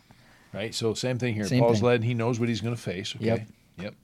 right? 0.53 0.75
So 0.75 0.93
same 0.93 1.17
thing 1.17 1.33
here. 1.33 1.45
Same 1.45 1.61
Paul's 1.61 1.77
thing. 1.77 1.85
led. 1.85 2.03
He 2.03 2.13
knows 2.13 2.39
what 2.39 2.49
he's 2.49 2.61
going 2.61 2.75
to 2.75 2.81
face. 2.81 3.15
Okay. 3.15 3.25
Yep. 3.25 3.47
Yep. 3.77 3.95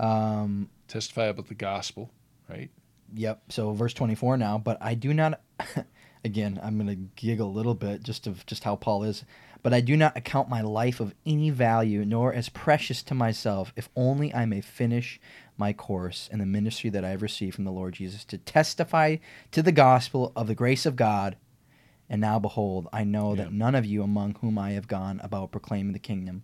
Um, 0.00 0.70
Testify 0.88 1.26
about 1.26 1.46
the 1.46 1.54
gospel, 1.54 2.10
right? 2.48 2.70
Yep. 3.14 3.42
So 3.50 3.72
verse 3.72 3.94
24 3.94 4.36
now, 4.36 4.58
but 4.58 4.78
I 4.80 4.94
do 4.94 5.12
not 5.14 5.40
again, 6.24 6.60
I'm 6.62 6.76
going 6.76 6.88
to 6.88 7.22
giggle 7.22 7.48
a 7.48 7.50
little 7.50 7.74
bit 7.74 8.02
just 8.02 8.26
of 8.26 8.44
just 8.46 8.64
how 8.64 8.76
Paul 8.76 9.04
is, 9.04 9.24
but 9.62 9.72
I 9.72 9.80
do 9.80 9.96
not 9.96 10.16
account 10.16 10.48
my 10.48 10.60
life 10.60 11.00
of 11.00 11.14
any 11.24 11.50
value 11.50 12.04
nor 12.04 12.32
as 12.32 12.48
precious 12.48 13.02
to 13.04 13.14
myself 13.14 13.72
if 13.76 13.88
only 13.94 14.34
I 14.34 14.46
may 14.46 14.60
finish 14.60 15.20
my 15.56 15.72
course 15.72 16.28
in 16.32 16.38
the 16.38 16.46
ministry 16.46 16.90
that 16.90 17.04
I 17.04 17.10
have 17.10 17.22
received 17.22 17.54
from 17.54 17.64
the 17.64 17.72
Lord 17.72 17.94
Jesus 17.94 18.24
to 18.26 18.38
testify 18.38 19.16
to 19.52 19.62
the 19.62 19.72
gospel 19.72 20.32
of 20.34 20.46
the 20.46 20.54
grace 20.54 20.86
of 20.86 20.96
God. 20.96 21.36
And 22.08 22.20
now 22.20 22.38
behold, 22.38 22.88
I 22.92 23.04
know 23.04 23.36
that 23.36 23.52
none 23.52 23.74
of 23.74 23.86
you 23.86 24.02
among 24.02 24.36
whom 24.36 24.58
I 24.58 24.72
have 24.72 24.88
gone 24.88 25.20
about 25.22 25.52
proclaiming 25.52 25.92
the 25.92 25.98
kingdom 25.98 26.42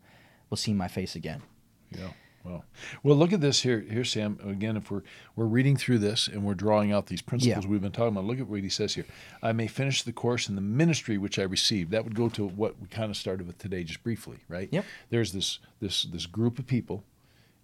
will 0.48 0.56
see 0.56 0.72
my 0.72 0.86
face 0.86 1.16
again. 1.16 1.42
Yeah. 1.90 2.10
Well, 2.46 2.64
well, 3.02 3.16
look 3.16 3.32
at 3.32 3.40
this 3.40 3.62
here, 3.62 3.80
here, 3.80 4.04
Sam. 4.04 4.38
Again, 4.46 4.76
if 4.76 4.90
we're 4.90 5.02
we're 5.34 5.46
reading 5.46 5.76
through 5.76 5.98
this 5.98 6.28
and 6.28 6.44
we're 6.44 6.54
drawing 6.54 6.92
out 6.92 7.06
these 7.06 7.20
principles 7.22 7.64
Yeah. 7.64 7.68
we've 7.70 7.82
been 7.82 7.90
talking 7.92 8.08
about, 8.16 8.24
look 8.24 8.38
at 8.38 8.46
what 8.46 8.62
he 8.62 8.68
says 8.68 8.94
here. 8.94 9.04
I 9.42 9.52
may 9.52 9.66
finish 9.66 10.02
the 10.02 10.12
course 10.12 10.48
in 10.48 10.54
the 10.54 10.60
ministry 10.60 11.18
which 11.18 11.38
I 11.38 11.42
received. 11.42 11.90
That 11.90 12.04
would 12.04 12.14
go 12.14 12.28
to 12.30 12.46
what 12.46 12.80
we 12.80 12.86
kind 12.86 13.10
of 13.10 13.16
started 13.16 13.46
with 13.48 13.58
today, 13.58 13.82
just 13.82 14.02
briefly, 14.04 14.38
right? 14.48 14.68
Yep. 14.70 14.84
There's 15.10 15.32
this 15.32 15.58
this 15.80 16.04
this 16.04 16.26
group 16.26 16.58
of 16.60 16.66
people, 16.66 17.02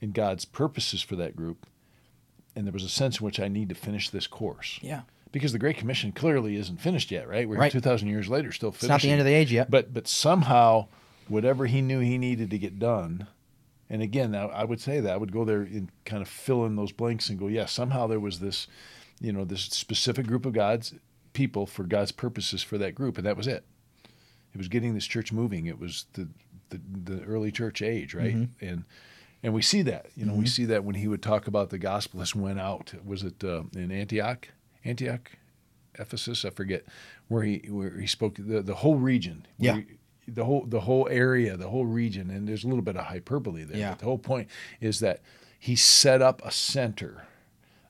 and 0.01 0.13
God's 0.13 0.45
purposes 0.45 1.01
for 1.03 1.15
that 1.17 1.37
group, 1.37 1.65
and 2.57 2.67
there 2.67 2.73
was 2.73 2.85
a 2.85 2.89
sense 2.89 3.21
in 3.21 3.25
which 3.25 3.39
I 3.39 3.47
need 3.49 3.69
to 3.69 3.75
finish 3.77 4.11
this 4.11 4.27
course. 4.27 4.81
Yeah. 4.83 5.03
Because 5.31 5.53
the 5.53 5.59
Great 5.59 5.79
Commission 5.79 6.13
clearly 6.13 6.57
isn't 6.57 6.79
finished 6.81 7.11
yet, 7.11 7.27
right? 7.27 7.49
We're 7.49 7.57
Right. 7.57 7.73
two 7.73 7.81
thousand 7.81 8.09
years 8.09 8.29
later, 8.29 8.53
still 8.53 8.71
It's 8.71 8.83
not 8.83 9.01
the 9.01 9.11
end 9.11 9.21
of 9.21 9.27
the 9.27 9.33
age 9.33 9.53
yet. 9.53 9.71
But 9.71 9.95
but 9.95 10.07
somehow, 10.09 10.89
whatever 11.29 11.67
he 11.67 11.81
knew 11.81 12.01
he 12.01 12.19
needed 12.19 12.51
to 12.51 12.59
get 12.59 12.79
done, 12.79 13.29
and 13.93 14.03
again, 14.03 14.35
I, 14.35 14.47
I 14.47 14.65
would 14.65 14.81
say 14.81 14.99
that 15.01 15.13
I 15.13 15.17
would 15.17 15.31
go 15.33 15.45
there 15.45 15.61
and 15.61 15.89
kind 16.05 16.21
of 16.23 16.29
fill 16.29 16.65
in 16.67 16.75
those 16.75 16.91
blanks 16.93 17.29
and 17.29 17.39
go, 17.39 17.47
yeah, 17.47 17.67
somehow 17.67 18.09
there 18.09 18.19
was 18.19 18.41
this, 18.41 18.67
you 19.21 19.33
know, 19.33 19.45
this 19.45 19.63
specific 19.67 20.27
group 20.27 20.45
of 20.47 20.53
God's 20.55 20.95
people 21.35 21.67
for 21.67 21.85
God's 21.85 22.11
purposes 22.13 22.63
for 22.63 22.77
that 22.79 22.95
group, 22.95 23.17
and 23.19 23.27
that 23.27 23.37
was 23.37 23.47
it. 23.47 23.65
It 24.55 24.59
was 24.59 24.69
getting 24.69 24.95
this 24.95 25.07
church 25.07 25.33
moving. 25.33 25.67
It 25.67 25.79
was 25.79 26.07
the 26.15 26.29
the, 26.71 26.81
the 27.05 27.23
early 27.25 27.53
church 27.53 27.83
age, 27.83 28.15
right? 28.15 28.35
And 28.61 28.85
and 29.45 29.53
we 29.55 29.63
see 29.63 29.83
that, 29.83 30.07
you 30.17 30.25
know, 30.25 30.35
we 30.35 30.47
see 30.47 30.65
that 30.67 30.85
when 30.85 30.95
he 30.95 31.09
would 31.09 31.23
talk 31.23 31.47
about 31.47 31.71
the 31.71 31.79
gospel. 31.79 32.21
This 32.21 32.35
went 32.35 32.61
out. 32.61 32.95
Was 33.05 33.23
it 33.23 33.43
uh, 33.45 33.63
in 33.75 33.91
Antioch? 33.93 34.49
Antioch, 34.85 35.33
Ephesus, 35.99 36.45
I 36.45 36.51
forget, 36.51 36.85
where 37.29 37.43
he 37.43 37.59
where 37.69 37.99
he 37.99 38.07
spoke 38.07 38.37
the 38.39 38.63
the 38.63 38.77
whole 38.77 38.97
region. 38.97 39.47
Yeah. 39.59 39.77
he- 39.77 39.85
the 40.29 40.45
whole 40.45 40.65
the 40.67 40.81
whole 40.81 41.09
area, 41.11 41.57
the 41.57 41.69
whole 41.69 41.87
region, 41.87 42.31
and 42.31 42.49
there's 42.49 42.65
a 42.65 42.69
little 42.69 42.83
bit 42.83 42.97
of 42.97 43.05
hyperbole 43.07 43.65
there. 43.65 43.77
Yeah. 43.79 43.91
But 43.91 43.99
the 44.01 44.05
whole 44.05 44.19
point 44.19 44.49
is 44.81 45.01
that 45.01 45.21
he 45.59 45.77
set 45.77 46.23
up 46.23 46.43
a 46.45 46.51
center 46.51 47.27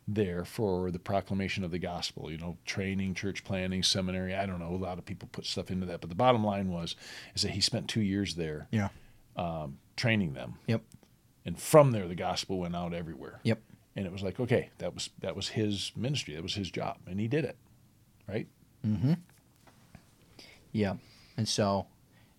there 0.09 0.45
for 0.45 0.91
the 0.91 0.99
proclamation 0.99 1.63
of 1.65 1.71
the 1.71 1.79
gospel. 1.79 2.31
You 2.31 2.39
know, 2.39 2.57
training, 2.65 3.15
church 3.15 3.45
planting, 3.45 3.83
seminary. 3.83 4.35
I 4.35 4.47
don't 4.47 4.59
know. 4.59 4.75
A 4.75 4.77
lot 4.77 4.99
of 4.99 5.05
people 5.05 5.29
put 5.33 5.47
stuff 5.47 5.71
into 5.71 5.87
that, 5.87 6.01
but 6.01 6.11
the 6.11 6.17
bottom 6.17 6.45
line 6.45 6.69
was 6.71 6.97
is 7.35 7.43
that 7.43 7.53
he 7.53 7.61
spent 7.61 7.89
two 7.89 8.03
years 8.03 8.35
there 8.35 8.69
yeah. 8.71 8.89
um, 9.37 9.79
training 9.97 10.33
them, 10.33 10.55
Yep. 10.67 10.83
and 11.45 11.59
from 11.59 11.93
there 11.93 12.09
the 12.09 12.15
gospel 12.15 12.59
went 12.59 12.75
out 12.75 12.95
everywhere. 12.95 13.41
Yep. 13.45 13.61
And 13.95 14.07
it 14.07 14.13
was 14.13 14.23
like, 14.23 14.41
okay, 14.41 14.71
that 14.79 14.95
was 14.95 15.11
that 15.21 15.37
was 15.37 15.49
his 15.49 15.93
ministry, 15.95 16.35
that 16.35 16.43
was 16.43 16.55
his 16.55 16.71
job, 16.71 16.97
and 17.07 17.21
he 17.21 17.29
did 17.29 17.45
it, 17.45 17.57
right? 18.27 18.49
Mm-hmm. 18.87 19.13
Yeah, 20.73 20.95
and 21.37 21.47
so, 21.47 21.87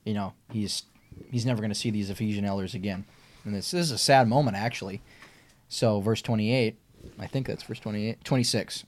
you 0.05 0.13
know, 0.13 0.33
he's 0.51 0.83
he's 1.31 1.45
never 1.45 1.61
going 1.61 1.71
to 1.71 1.75
see 1.75 1.91
these 1.91 2.09
Ephesian 2.09 2.45
elders 2.45 2.73
again, 2.73 3.05
and 3.45 3.55
this, 3.55 3.71
this 3.71 3.81
is 3.81 3.91
a 3.91 3.97
sad 3.97 4.27
moment 4.27 4.57
actually. 4.57 5.01
So, 5.69 5.99
verse 6.01 6.21
twenty-eight, 6.21 6.77
I 7.19 7.27
think 7.27 7.47
that's 7.47 7.63
verse 7.63 7.79
28, 7.79 8.23
26. 8.23 8.83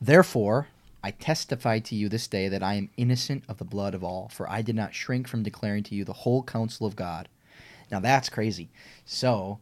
Therefore, 0.00 0.68
I 1.02 1.10
testify 1.10 1.78
to 1.80 1.94
you 1.94 2.08
this 2.08 2.26
day 2.26 2.48
that 2.48 2.62
I 2.62 2.74
am 2.74 2.90
innocent 2.96 3.44
of 3.48 3.58
the 3.58 3.64
blood 3.64 3.94
of 3.94 4.04
all, 4.04 4.28
for 4.28 4.48
I 4.48 4.62
did 4.62 4.74
not 4.74 4.94
shrink 4.94 5.28
from 5.28 5.42
declaring 5.42 5.82
to 5.84 5.94
you 5.94 6.04
the 6.04 6.12
whole 6.12 6.42
counsel 6.42 6.86
of 6.86 6.96
God. 6.96 7.28
Now 7.90 8.00
that's 8.00 8.28
crazy. 8.28 8.70
So, 9.04 9.58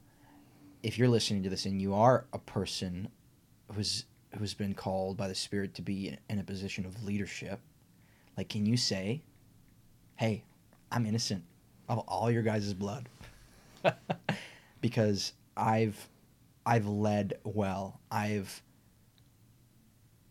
if 0.82 0.98
you're 0.98 1.08
listening 1.08 1.42
to 1.42 1.50
this 1.50 1.66
and 1.66 1.80
you 1.80 1.94
are 1.94 2.26
a 2.32 2.38
person 2.38 3.08
who's 3.72 4.04
who's 4.38 4.54
been 4.54 4.74
called 4.74 5.16
by 5.16 5.26
the 5.26 5.34
Spirit 5.34 5.74
to 5.74 5.82
be 5.82 6.16
in 6.28 6.38
a 6.38 6.44
position 6.44 6.84
of 6.84 7.02
leadership, 7.02 7.60
like, 8.36 8.48
can 8.48 8.66
you 8.66 8.76
say, 8.76 9.22
"Hey, 10.16 10.44
I'm 10.90 11.06
innocent 11.06 11.44
of 11.88 11.98
all 12.00 12.30
your 12.30 12.42
guys' 12.42 12.72
blood," 12.74 13.08
because 14.80 15.32
I've 15.56 16.08
I've 16.64 16.86
led 16.86 17.38
well. 17.44 18.00
I've 18.10 18.62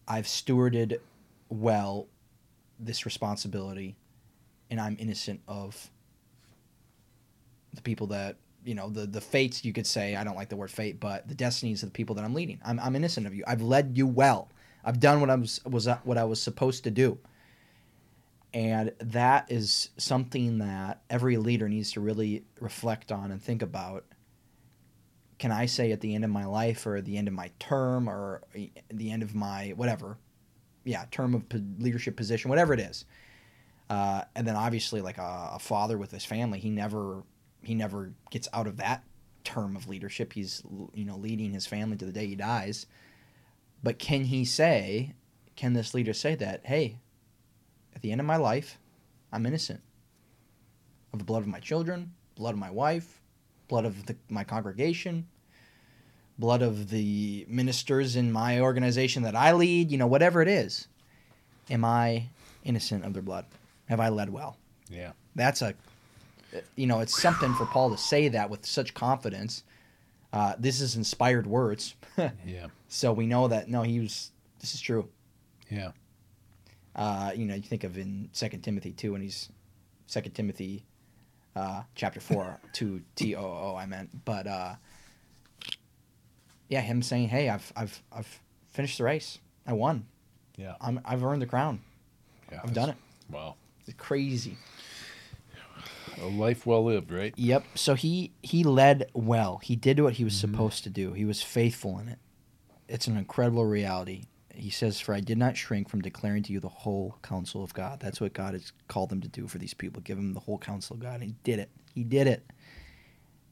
I've 0.07 0.25
stewarded 0.25 0.99
well 1.49 2.07
this 2.79 3.05
responsibility, 3.05 3.95
and 4.69 4.79
I'm 4.79 4.95
innocent 4.99 5.41
of 5.47 5.89
the 7.73 7.81
people 7.81 8.07
that 8.07 8.37
you 8.63 8.75
know 8.75 8.89
the 8.89 9.05
the 9.05 9.21
fates 9.21 9.63
you 9.63 9.73
could 9.73 9.87
say 9.87 10.15
I 10.15 10.23
don't 10.23 10.35
like 10.35 10.49
the 10.49 10.55
word 10.55 10.71
fate, 10.71 10.99
but 10.99 11.27
the 11.27 11.35
destinies 11.35 11.83
of 11.83 11.89
the 11.89 11.93
people 11.93 12.15
that 12.15 12.25
I'm 12.25 12.33
leading. 12.33 12.59
I'm 12.65 12.79
I'm 12.79 12.95
innocent 12.95 13.25
of 13.25 13.33
you. 13.33 13.43
I've 13.47 13.61
led 13.61 13.97
you 13.97 14.05
well. 14.05 14.49
I've 14.83 14.99
done 14.99 15.21
what 15.21 15.29
I 15.29 15.35
was 15.35 15.59
was 15.65 15.87
what 16.03 16.17
I 16.17 16.23
was 16.23 16.41
supposed 16.41 16.83
to 16.83 16.91
do. 16.91 17.17
And 18.53 18.93
that 18.99 19.51
is 19.51 19.89
something 19.97 20.59
that 20.59 21.01
every 21.09 21.37
leader 21.37 21.67
needs 21.67 21.91
to 21.93 21.99
really 21.99 22.45
reflect 22.59 23.11
on 23.11 23.31
and 23.31 23.41
think 23.41 23.61
about. 23.61 24.05
Can 25.37 25.51
I 25.51 25.65
say 25.67 25.91
at 25.91 26.01
the 26.01 26.15
end 26.15 26.23
of 26.23 26.31
my 26.31 26.45
life 26.45 26.87
or 26.87 27.01
the 27.01 27.17
end 27.17 27.27
of 27.27 27.33
my 27.33 27.51
term 27.59 28.09
or 28.09 28.41
the 28.89 29.11
end 29.11 29.21
of 29.21 29.35
my 29.35 29.73
whatever, 29.75 30.17
yeah, 30.83 31.05
term 31.11 31.35
of 31.35 31.43
leadership 31.79 32.15
position, 32.15 32.49
whatever 32.49 32.73
it 32.73 32.79
is. 32.79 33.05
Uh, 33.89 34.23
and 34.35 34.47
then 34.47 34.55
obviously, 34.55 35.01
like 35.01 35.17
a, 35.17 35.51
a 35.53 35.59
father 35.59 35.97
with 35.97 36.11
his 36.11 36.25
family, 36.25 36.59
he 36.59 36.69
never 36.69 37.23
he 37.61 37.75
never 37.75 38.13
gets 38.31 38.47
out 38.53 38.67
of 38.67 38.77
that 38.77 39.03
term 39.43 39.75
of 39.75 39.87
leadership. 39.87 40.33
He's 40.33 40.63
you 40.93 41.05
know 41.05 41.17
leading 41.17 41.51
his 41.51 41.65
family 41.65 41.97
to 41.97 42.05
the 42.05 42.11
day 42.11 42.27
he 42.27 42.35
dies. 42.35 42.85
But 43.83 43.99
can 43.99 44.25
he 44.25 44.43
say, 44.43 45.13
can 45.55 45.73
this 45.73 45.93
leader 45.93 46.13
say 46.13 46.35
that, 46.35 46.61
hey, 46.65 46.99
at 47.97 48.03
the 48.03 48.11
end 48.11 48.21
of 48.21 48.27
my 48.27 48.37
life, 48.37 48.77
I'm 49.33 49.47
innocent 49.47 49.81
of 51.11 51.17
the 51.17 51.25
blood 51.25 51.41
of 51.41 51.47
my 51.47 51.59
children, 51.59 52.13
blood 52.35 52.53
of 52.53 52.59
my 52.59 52.69
wife, 52.69 53.19
blood 53.67 53.85
of 53.85 54.05
the, 54.05 54.15
my 54.29 54.43
congregation, 54.43 55.25
blood 56.37 56.61
of 56.61 56.91
the 56.91 57.43
ministers 57.49 58.15
in 58.15 58.31
my 58.31 58.59
organization 58.59 59.23
that 59.23 59.35
I 59.35 59.51
lead, 59.53 59.91
you 59.91 59.97
know, 59.97 60.05
whatever 60.05 60.43
it 60.43 60.47
is. 60.47 60.87
Am 61.71 61.83
I 61.83 62.27
innocent 62.63 63.03
of 63.03 63.13
their 63.13 63.23
blood? 63.23 63.45
Have 63.89 63.99
I 63.99 64.09
led 64.09 64.29
well? 64.29 64.57
Yeah. 64.91 65.13
That's 65.33 65.63
a, 65.63 65.73
you 66.75 66.85
know, 66.85 66.99
it's 66.99 67.19
something 67.19 67.51
for 67.55 67.65
Paul 67.65 67.89
to 67.89 67.97
say 67.97 68.27
that 68.27 68.47
with 68.47 68.63
such 68.63 68.93
confidence. 68.93 69.63
Uh, 70.31 70.53
this 70.59 70.81
is 70.81 70.95
inspired 70.95 71.47
words. 71.47 71.95
Yeah. 72.45 72.67
so 72.89 73.11
we 73.11 73.25
know 73.25 73.47
that, 73.47 73.69
no, 73.69 73.81
he 73.81 73.99
was, 73.99 74.31
this 74.59 74.75
is 74.75 74.81
true. 74.81 75.09
Yeah. 75.71 75.91
Uh, 76.97 77.31
you 77.35 77.45
know, 77.45 77.53
you 77.55 77.61
think 77.61 77.83
of 77.83 77.97
in 77.97 78.29
Second 78.31 78.61
Timothy 78.61 78.91
two, 78.91 79.13
and 79.13 79.23
he's 79.23 79.49
Second 80.07 80.31
Timothy, 80.33 80.83
uh, 81.55 81.83
chapter 81.95 82.19
four, 82.19 82.59
two 82.73 83.01
T 83.15 83.35
O 83.35 83.41
O. 83.41 83.75
I 83.77 83.85
meant, 83.85 84.25
but 84.25 84.47
uh, 84.47 84.75
yeah, 86.69 86.81
him 86.81 87.01
saying, 87.01 87.29
"Hey, 87.29 87.49
I've 87.49 87.71
I've 87.75 88.01
I've 88.11 88.39
finished 88.71 88.97
the 88.97 89.03
race. 89.03 89.39
I 89.65 89.73
won. 89.73 90.07
Yeah. 90.57 90.75
I'm 90.81 90.99
I've 91.05 91.23
earned 91.23 91.41
the 91.41 91.45
crown. 91.45 91.81
yeah. 92.51 92.61
I've 92.63 92.73
done 92.73 92.89
it. 92.89 92.95
Wow. 93.29 93.55
It's 93.85 93.95
crazy." 93.97 94.57
A 96.19 96.25
life 96.25 96.65
well 96.65 96.83
lived, 96.83 97.11
right? 97.11 97.31
Yep. 97.37 97.63
So 97.75 97.93
he 97.93 98.31
he 98.41 98.63
led 98.63 99.11
well. 99.13 99.59
He 99.61 99.75
did 99.75 99.99
what 99.99 100.13
he 100.13 100.23
was 100.23 100.35
supposed 100.35 100.83
to 100.85 100.89
do. 100.89 101.13
He 101.13 101.25
was 101.25 101.43
faithful 101.43 101.99
in 101.99 102.07
it. 102.07 102.17
It's 102.87 103.05
an 103.05 103.17
incredible 103.17 103.65
reality. 103.65 104.23
He 104.57 104.69
says, 104.69 104.99
"For 104.99 105.13
I 105.13 105.19
did 105.19 105.37
not 105.37 105.55
shrink 105.55 105.89
from 105.89 106.01
declaring 106.01 106.43
to 106.43 106.53
you 106.53 106.59
the 106.59 106.67
whole 106.67 107.15
counsel 107.21 107.63
of 107.63 107.73
God." 107.73 107.99
That's 107.99 108.19
what 108.19 108.33
God 108.33 108.53
has 108.53 108.71
called 108.87 109.09
them 109.09 109.21
to 109.21 109.27
do 109.27 109.47
for 109.47 109.57
these 109.57 109.73
people. 109.73 110.01
Give 110.01 110.17
them 110.17 110.33
the 110.33 110.39
whole 110.39 110.57
counsel 110.57 110.95
of 110.95 111.01
God. 111.01 111.15
And 111.15 111.23
he 111.23 111.35
did 111.43 111.59
it. 111.59 111.69
He 111.93 112.03
did 112.03 112.27
it. 112.27 112.51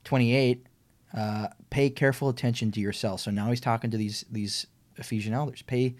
Twenty-eight. 0.03 0.65
Uh, 1.13 1.47
pay 1.69 1.89
careful 1.89 2.27
attention 2.27 2.71
to 2.71 2.79
yourselves. 2.81 3.23
So 3.23 3.31
now 3.31 3.49
he's 3.49 3.61
talking 3.61 3.91
to 3.91 3.97
these 3.97 4.25
these 4.31 4.67
Ephesian 4.97 5.33
elders. 5.33 5.61
Pay 5.61 5.95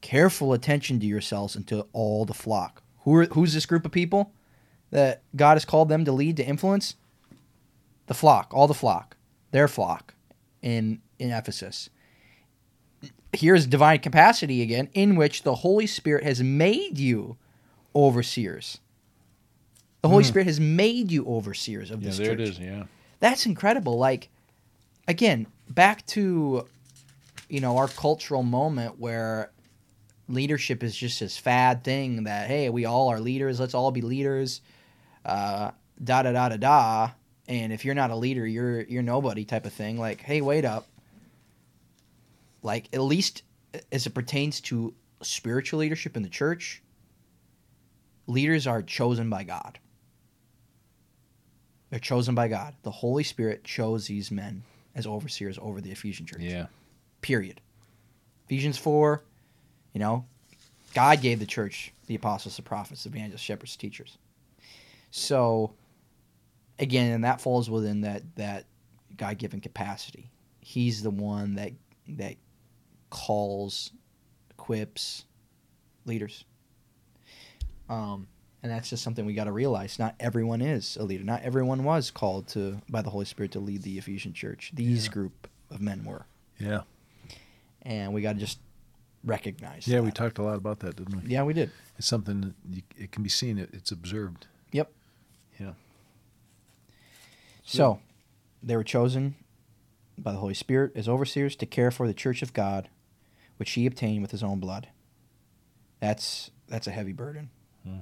careful 0.00 0.52
attention 0.52 1.00
to 1.00 1.06
yourselves 1.06 1.56
and 1.56 1.66
to 1.68 1.86
all 1.92 2.24
the 2.24 2.34
flock. 2.34 2.82
Who 3.00 3.14
are, 3.14 3.26
who's 3.26 3.54
this 3.54 3.66
group 3.66 3.86
of 3.86 3.92
people 3.92 4.32
that 4.90 5.22
God 5.36 5.54
has 5.54 5.64
called 5.64 5.88
them 5.88 6.04
to 6.04 6.12
lead 6.12 6.36
to 6.38 6.44
influence? 6.44 6.96
The 8.06 8.14
flock, 8.14 8.52
all 8.52 8.66
the 8.66 8.74
flock, 8.74 9.16
their 9.50 9.68
flock 9.68 10.14
in 10.62 11.00
in 11.18 11.30
Ephesus. 11.30 11.90
Here's 13.36 13.66
divine 13.66 13.98
capacity 14.00 14.62
again, 14.62 14.88
in 14.94 15.16
which 15.16 15.42
the 15.42 15.56
Holy 15.56 15.86
Spirit 15.86 16.24
has 16.24 16.42
made 16.42 16.98
you 16.98 17.36
overseers. 17.94 18.78
The 20.02 20.08
Holy 20.08 20.24
Spirit 20.24 20.46
has 20.46 20.60
made 20.60 21.10
you 21.10 21.26
overseers 21.26 21.90
of 21.90 22.00
Yeah, 22.02 22.08
this 22.08 22.18
there 22.18 22.26
church. 22.28 22.40
it 22.40 22.48
is. 22.48 22.58
Yeah. 22.58 22.84
That's 23.18 23.44
incredible. 23.46 23.98
Like, 23.98 24.28
again, 25.08 25.46
back 25.68 26.06
to, 26.08 26.66
you 27.48 27.60
know, 27.60 27.76
our 27.78 27.88
cultural 27.88 28.42
moment 28.42 29.00
where 29.00 29.50
leadership 30.28 30.82
is 30.82 30.96
just 30.96 31.20
this 31.20 31.36
fad 31.36 31.82
thing 31.84 32.24
that 32.24 32.46
hey, 32.48 32.68
we 32.68 32.84
all 32.84 33.08
are 33.08 33.20
leaders. 33.20 33.58
Let's 33.58 33.74
all 33.74 33.90
be 33.90 34.00
leaders. 34.00 34.60
Uh, 35.24 35.72
da 36.02 36.22
da 36.22 36.32
da 36.32 36.50
da 36.50 36.56
da. 36.56 37.10
And 37.48 37.72
if 37.72 37.84
you're 37.84 37.94
not 37.94 38.10
a 38.10 38.16
leader, 38.16 38.46
you're 38.46 38.82
you're 38.82 39.02
nobody 39.02 39.44
type 39.44 39.66
of 39.66 39.72
thing. 39.72 39.98
Like, 39.98 40.20
hey, 40.20 40.40
wait 40.40 40.64
up. 40.64 40.86
Like, 42.62 42.88
at 42.92 43.00
least 43.00 43.42
as 43.92 44.06
it 44.06 44.14
pertains 44.14 44.60
to 44.62 44.94
spiritual 45.22 45.80
leadership 45.80 46.16
in 46.16 46.22
the 46.22 46.28
church, 46.28 46.82
leaders 48.26 48.66
are 48.66 48.82
chosen 48.82 49.30
by 49.30 49.44
God. 49.44 49.78
They're 51.90 52.00
chosen 52.00 52.34
by 52.34 52.48
God. 52.48 52.74
The 52.82 52.90
Holy 52.90 53.22
Spirit 53.22 53.64
chose 53.64 54.06
these 54.06 54.30
men 54.30 54.62
as 54.94 55.06
overseers 55.06 55.58
over 55.60 55.80
the 55.80 55.92
Ephesian 55.92 56.26
church. 56.26 56.40
Yeah. 56.40 56.66
Period. 57.20 57.60
Ephesians 58.46 58.78
4, 58.78 59.22
you 59.92 60.00
know, 60.00 60.24
God 60.94 61.20
gave 61.20 61.38
the 61.38 61.46
church 61.46 61.92
the 62.06 62.14
apostles, 62.14 62.56
the 62.56 62.62
prophets, 62.62 63.04
the 63.04 63.10
evangelists, 63.10 63.42
shepherds, 63.42 63.76
teachers. 63.76 64.18
So, 65.10 65.74
again, 66.78 67.12
and 67.12 67.24
that 67.24 67.40
falls 67.40 67.68
within 67.70 68.02
that 68.02 68.22
that 68.36 68.66
God 69.16 69.38
given 69.38 69.60
capacity. 69.60 70.30
He's 70.60 71.02
the 71.02 71.10
one 71.10 71.54
that 71.56 71.72
that 72.08 72.36
calls, 73.10 73.92
equips 74.50 75.24
leaders. 76.04 76.44
Um, 77.88 78.26
and 78.62 78.72
that's 78.72 78.90
just 78.90 79.02
something 79.02 79.24
we 79.26 79.34
got 79.34 79.44
to 79.44 79.52
realize. 79.52 79.98
Not 79.98 80.14
everyone 80.18 80.60
is 80.60 80.96
a 80.96 81.04
leader. 81.04 81.22
Not 81.24 81.42
everyone 81.42 81.84
was 81.84 82.10
called 82.10 82.48
to 82.48 82.80
by 82.88 83.02
the 83.02 83.10
Holy 83.10 83.24
Spirit 83.24 83.52
to 83.52 83.60
lead 83.60 83.82
the 83.82 83.98
Ephesian 83.98 84.32
church. 84.32 84.72
These 84.74 85.06
Yeah. 85.06 85.12
group 85.12 85.48
of 85.70 85.80
men 85.80 86.04
were, 86.04 86.26
Yeah. 86.58 86.82
and 87.82 88.12
we 88.12 88.22
got 88.22 88.32
to 88.34 88.38
just 88.40 88.58
recognize. 89.24 89.86
Yeah. 89.86 90.00
We 90.00 90.10
talked 90.10 90.38
a 90.38 90.42
lot 90.42 90.56
about 90.56 90.80
that, 90.80 90.96
didn't 90.96 91.22
we? 91.22 91.28
Yeah, 91.30 91.42
we 91.44 91.52
did. 91.52 91.70
It's 91.98 92.06
something 92.06 92.40
that 92.40 92.54
you, 92.68 92.82
it 92.96 93.12
can 93.12 93.22
be 93.22 93.28
seen. 93.28 93.58
It, 93.58 93.70
it's 93.72 93.90
observed. 93.92 94.46
Yep. 94.72 94.90
Yeah. 95.60 95.72
So, 97.64 98.00
they 98.62 98.76
were 98.76 98.84
chosen 98.84 99.34
by 100.18 100.32
the 100.32 100.38
Holy 100.38 100.54
Spirit 100.54 100.92
as 100.94 101.08
overseers 101.08 101.56
to 101.56 101.66
care 101.66 101.90
for 101.90 102.06
the 102.06 102.14
church 102.14 102.42
of 102.42 102.52
God, 102.52 102.88
which 103.56 103.72
He 103.72 103.86
obtained 103.86 104.22
with 104.22 104.30
His 104.30 104.42
own 104.42 104.60
blood. 104.60 104.88
That's 106.00 106.50
that's 106.68 106.86
a 106.86 106.92
heavy 106.92 107.12
burden. 107.12 107.50
Hmm. 107.84 108.00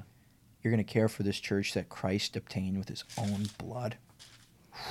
You're 0.62 0.72
going 0.72 0.84
to 0.84 0.92
care 0.92 1.08
for 1.08 1.22
this 1.22 1.38
church 1.38 1.74
that 1.74 1.90
Christ 1.90 2.36
obtained 2.36 2.78
with 2.78 2.88
His 2.88 3.04
own 3.18 3.46
blood. 3.58 3.98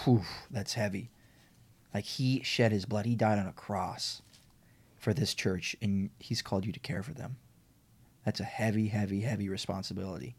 Whew, 0.04 0.23
that's 0.52 0.76
heavy. 0.76 1.10
Like 1.93 2.06
He 2.06 2.41
shed 2.43 2.71
His 2.71 2.86
blood. 2.86 3.06
He 3.06 3.15
died 3.15 3.39
on 3.39 3.47
a 3.47 3.54
cross 3.54 4.21
for 4.97 5.13
this 5.13 5.34
church, 5.34 5.76
and 5.82 6.10
He's 6.19 6.41
called 6.41 6.65
you 6.65 6.71
to 6.71 6.80
care 6.80 7.04
for 7.04 7.13
them. 7.13 7.38
That's 8.26 8.39
a 8.39 8.45
heavy, 8.45 8.88
heavy, 8.88 9.21
heavy 9.21 9.49
responsibility. 9.49 10.36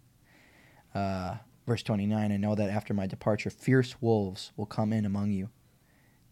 Uh, 0.95 1.37
verse 1.67 1.83
29 1.83 2.33
I 2.33 2.37
know 2.37 2.55
that 2.55 2.71
after 2.71 2.95
my 2.95 3.07
departure, 3.07 3.51
fierce 3.51 4.01
wolves 4.01 4.53
will 4.57 4.67
come 4.67 4.93
in 4.93 5.05
among 5.05 5.33
you, 5.33 5.51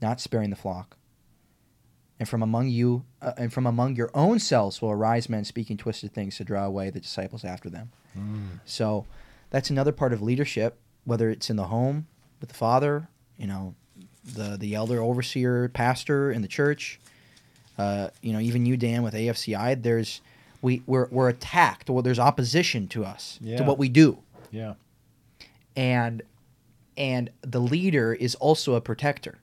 not 0.00 0.20
sparing 0.20 0.50
the 0.50 0.56
flock. 0.56 0.96
And 2.22 2.28
from 2.28 2.40
among 2.44 2.68
you, 2.68 3.04
uh, 3.20 3.32
and 3.36 3.52
from 3.52 3.66
among 3.66 3.96
your 3.96 4.08
own 4.14 4.38
selves 4.38 4.80
will 4.80 4.92
arise 4.92 5.28
men 5.28 5.44
speaking 5.44 5.76
twisted 5.76 6.14
things 6.14 6.36
to 6.36 6.44
draw 6.44 6.64
away 6.64 6.88
the 6.88 7.00
disciples 7.00 7.44
after 7.44 7.68
them. 7.68 7.90
So 8.64 9.06
that's 9.50 9.70
another 9.70 9.90
part 9.90 10.12
of 10.12 10.22
leadership, 10.22 10.78
whether 11.04 11.30
it's 11.30 11.50
in 11.50 11.56
the 11.56 11.64
home 11.64 12.06
with 12.40 12.48
the 12.50 12.54
father, 12.54 13.08
you 13.36 13.48
know, 13.48 13.74
the 14.24 14.56
the 14.56 14.76
elder 14.76 15.02
overseer, 15.02 15.68
pastor 15.70 16.30
in 16.30 16.42
the 16.42 16.48
church, 16.48 17.00
uh, 17.76 18.10
you 18.20 18.32
know, 18.32 18.38
even 18.38 18.66
you, 18.66 18.76
Dan, 18.76 19.02
with 19.02 19.14
AFCI. 19.14 19.82
There's 19.82 20.20
we 20.60 20.80
we're, 20.86 21.08
we're 21.10 21.28
attacked, 21.28 21.90
or 21.90 22.04
there's 22.04 22.20
opposition 22.20 22.86
to 22.86 23.04
us 23.04 23.40
to 23.58 23.64
what 23.64 23.78
we 23.78 23.88
do 23.88 24.18
Yeah. 24.52 24.74
and 25.74 26.22
and 26.96 27.30
the 27.40 27.58
leader 27.58 28.14
is 28.14 28.36
also 28.36 28.74
a 28.76 28.80
protector 28.80 29.38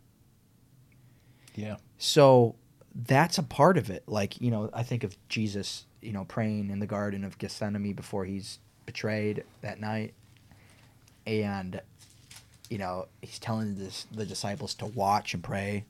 Yeah. 1.55 1.75
so 1.97 2.55
that's 2.95 3.37
a 3.37 3.43
part 3.43 3.77
of 3.77 3.89
it. 3.89 4.03
Like 4.07 4.39
you 4.41 4.51
know 4.51 4.69
i 4.73 4.83
think 4.83 5.03
of 5.03 5.15
jesus 5.29 5.85
you 6.01 6.11
know 6.11 6.25
praying 6.25 6.69
in 6.69 6.79
the 6.79 6.87
garden 6.87 7.23
of 7.23 7.37
gethsemane 7.37 7.93
before 7.93 8.25
he's 8.25 8.59
betrayed 8.85 9.43
that 9.61 9.79
night. 9.79 10.13
And 11.27 11.81
you 12.69 12.77
know 12.77 13.07
he's 13.21 13.39
telling 13.39 13.75
this, 13.75 14.07
the 14.11 14.25
disciples 14.25 14.73
to 14.75 14.85
watch 14.87 15.33
and 15.33 15.43
pray 15.43 15.85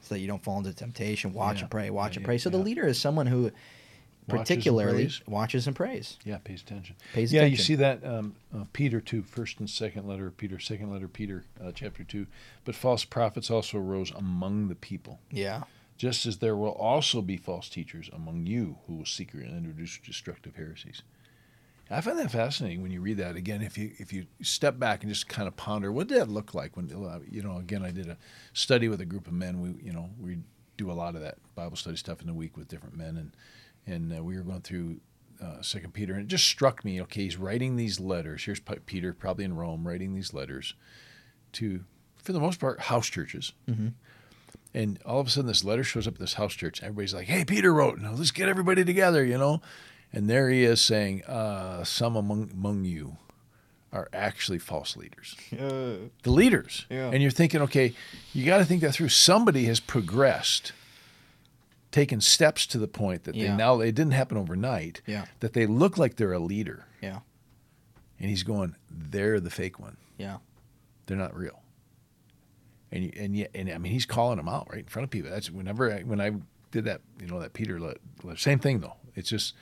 so 0.00 0.14
that 0.14 0.20
you 0.20 0.26
don't 0.26 0.42
fall 0.42 0.58
into 0.58 0.72
temptation. 0.72 1.32
Watch 1.32 1.56
Yeah. 1.56 1.62
and 1.62 1.70
pray 1.70 1.90
watch 1.90 2.12
Yeah, 2.12 2.16
and 2.18 2.22
yeah, 2.24 2.26
pray. 2.26 2.38
So 2.38 2.50
the 2.50 2.58
leader 2.58 2.86
is 2.86 2.98
someone 2.98 3.26
who 3.26 3.46
and 3.46 4.38
particularly 4.38 5.04
prays. 5.04 5.20
watches 5.26 5.66
and 5.66 5.74
prays. 5.76 6.16
Yeah, 6.24 6.38
pays 6.38 6.62
attention. 6.62 6.96
Pays 7.12 7.32
yeah, 7.32 7.44
you 7.44 7.56
see 7.56 7.74
that 7.74 8.04
um, 8.04 8.34
uh, 8.54 8.64
Peter 8.72 9.00
too, 9.00 9.22
first 9.22 9.58
and 9.58 9.68
second 9.68 10.06
letter 10.06 10.26
of 10.28 10.36
Peter, 10.36 10.58
second 10.58 10.90
letter 10.92 11.06
of 11.06 11.12
Peter, 11.12 11.44
uh, 11.62 11.72
chapter 11.74 12.04
two. 12.04 12.26
But 12.64 12.74
false 12.74 13.04
prophets 13.04 13.50
also 13.50 13.78
arose 13.78 14.10
among 14.12 14.68
the 14.68 14.74
people, 14.74 15.20
yeah 15.30 15.64
just 16.02 16.26
as 16.26 16.38
there 16.38 16.56
will 16.56 16.72
also 16.72 17.22
be 17.22 17.36
false 17.36 17.68
teachers 17.68 18.10
among 18.12 18.44
you 18.44 18.76
who 18.88 18.96
will 18.96 19.04
secretly 19.06 19.48
introduce 19.56 19.98
destructive 19.98 20.56
heresies. 20.56 21.02
I 21.88 22.00
find 22.00 22.18
that 22.18 22.32
fascinating 22.32 22.82
when 22.82 22.90
you 22.90 23.00
read 23.00 23.18
that 23.18 23.36
again. 23.36 23.62
If 23.62 23.78
you 23.78 23.92
if 23.98 24.12
you 24.12 24.26
step 24.40 24.80
back 24.80 25.04
and 25.04 25.12
just 25.12 25.28
kind 25.28 25.46
of 25.46 25.54
ponder, 25.54 25.92
what 25.92 26.08
did 26.08 26.18
that 26.18 26.28
look 26.28 26.54
like 26.54 26.76
when 26.76 26.88
you 27.30 27.42
know? 27.44 27.56
Again, 27.56 27.84
I 27.84 27.92
did 27.92 28.08
a 28.08 28.18
study 28.52 28.88
with 28.88 29.00
a 29.00 29.04
group 29.04 29.28
of 29.28 29.32
men. 29.32 29.60
We 29.60 29.74
you 29.80 29.92
know 29.92 30.10
we 30.20 30.38
do 30.76 30.90
a 30.90 30.92
lot 30.92 31.14
of 31.14 31.20
that 31.20 31.36
Bible 31.54 31.76
study 31.76 31.96
stuff 31.96 32.20
in 32.20 32.26
the 32.26 32.34
week 32.34 32.56
with 32.56 32.66
different 32.66 32.96
men, 32.96 33.16
and 33.16 33.36
and 33.86 34.18
uh, 34.18 34.24
we 34.24 34.36
were 34.36 34.42
going 34.42 34.62
through 34.62 34.96
uh, 35.40 35.62
Second 35.62 35.94
Peter, 35.94 36.14
and 36.14 36.22
it 36.22 36.28
just 36.28 36.46
struck 36.46 36.84
me. 36.84 37.00
Okay, 37.02 37.22
he's 37.22 37.36
writing 37.36 37.76
these 37.76 38.00
letters. 38.00 38.42
Here's 38.42 38.60
Peter, 38.86 39.12
probably 39.12 39.44
in 39.44 39.54
Rome, 39.54 39.86
writing 39.86 40.14
these 40.14 40.34
letters 40.34 40.74
to, 41.52 41.84
for 42.16 42.32
the 42.32 42.40
most 42.40 42.58
part, 42.58 42.80
house 42.80 43.06
churches. 43.06 43.52
Mhm. 43.68 43.92
And 44.74 44.98
all 45.04 45.20
of 45.20 45.26
a 45.26 45.30
sudden, 45.30 45.48
this 45.48 45.64
letter 45.64 45.84
shows 45.84 46.06
up 46.08 46.14
at 46.14 46.20
this 46.20 46.34
house 46.34 46.54
church. 46.54 46.82
Everybody's 46.82 47.12
like, 47.14 47.26
"Hey, 47.26 47.44
Peter 47.44 47.72
wrote. 47.74 47.98
Now 47.98 48.12
let's 48.12 48.30
get 48.30 48.48
everybody 48.48 48.84
together," 48.84 49.24
you 49.24 49.36
know. 49.38 49.60
And 50.12 50.28
there 50.30 50.48
he 50.50 50.64
is 50.64 50.80
saying, 50.80 51.24
uh, 51.24 51.84
"Some 51.84 52.16
among 52.16 52.50
among 52.52 52.84
you 52.84 53.16
are 53.92 54.08
actually 54.14 54.58
false 54.58 54.96
leaders." 54.96 55.36
The 55.50 56.00
leaders. 56.24 56.86
Yeah. 56.88 57.10
And 57.10 57.20
you're 57.20 57.30
thinking, 57.30 57.60
okay, 57.62 57.92
you 58.32 58.46
got 58.46 58.58
to 58.58 58.64
think 58.64 58.80
that 58.80 58.92
through. 58.92 59.10
Somebody 59.10 59.64
has 59.66 59.78
progressed, 59.80 60.72
taken 61.90 62.22
steps 62.22 62.66
to 62.68 62.78
the 62.78 62.88
point 62.88 63.24
that 63.24 63.34
Yeah. 63.34 63.50
they 63.50 63.56
now 63.56 63.80
it 63.80 63.94
didn't 63.94 64.12
happen 64.12 64.38
overnight. 64.38 65.02
Yeah. 65.06 65.26
That 65.40 65.52
they 65.52 65.66
look 65.66 65.98
like 65.98 66.16
they're 66.16 66.32
a 66.32 66.38
leader. 66.38 66.86
Yeah. 67.02 67.20
And 68.18 68.30
he's 68.30 68.42
going, 68.44 68.76
they're 68.90 69.40
the 69.40 69.50
fake 69.50 69.78
one. 69.78 69.96
Yeah. 70.16 70.38
They're 71.06 71.16
not 71.18 71.36
real. 71.36 71.61
And 72.92 73.04
you, 73.04 73.12
and 73.16 73.34
yet, 73.34 73.50
and 73.54 73.70
I 73.70 73.78
mean, 73.78 73.92
he's 73.92 74.06
calling 74.06 74.36
them 74.36 74.48
out 74.48 74.68
right 74.70 74.80
in 74.80 74.86
front 74.86 75.04
of 75.04 75.10
people. 75.10 75.30
That's 75.30 75.50
whenever 75.50 75.90
I, 75.92 76.00
when 76.02 76.20
I 76.20 76.32
did 76.70 76.84
that, 76.84 77.00
you 77.20 77.26
know, 77.26 77.40
that 77.40 77.52
Peter, 77.54 77.80
le- 77.80 77.94
le- 78.22 78.36
same 78.36 78.58
thing 78.58 78.80
though. 78.80 78.94
It's 79.16 79.28
just, 79.30 79.54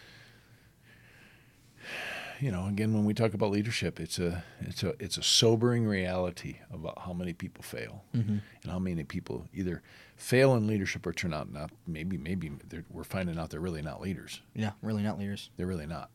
you 2.41 2.51
know, 2.51 2.67
again, 2.67 2.95
when 2.95 3.05
we 3.05 3.13
talk 3.15 3.35
about 3.35 3.51
leadership, 3.51 4.01
it's 4.01 4.19
a, 4.19 4.43
it's 4.61 4.83
a, 4.83 4.95
it's 4.99 5.19
a 5.19 5.23
sobering 5.23 5.87
reality 5.87 6.57
about 6.73 6.99
how 7.01 7.13
many 7.13 7.33
people 7.33 7.63
fail 7.63 8.03
Mm-hmm. 8.17 8.39
and 8.63 8.73
how 8.73 8.79
many 8.79 9.05
people 9.05 9.47
either 9.53 9.83
fail 10.17 10.55
in 10.55 10.67
leadership 10.67 11.07
or 11.07 11.13
turn 11.13 11.35
out 11.35 11.53
not. 11.53 11.71
Maybe, 11.87 12.17
maybe 12.17 12.51
we're 12.91 13.05
finding 13.05 13.39
out 13.39 13.51
they're 13.51 13.61
really 13.61 13.83
not 13.83 14.01
leaders. 14.01 14.41
Yeah. 14.55 14.73
Really 14.83 15.03
not 15.03 15.19
leaders. 15.19 15.51
They're 15.57 15.67
really 15.67 15.87
not, 15.87 16.11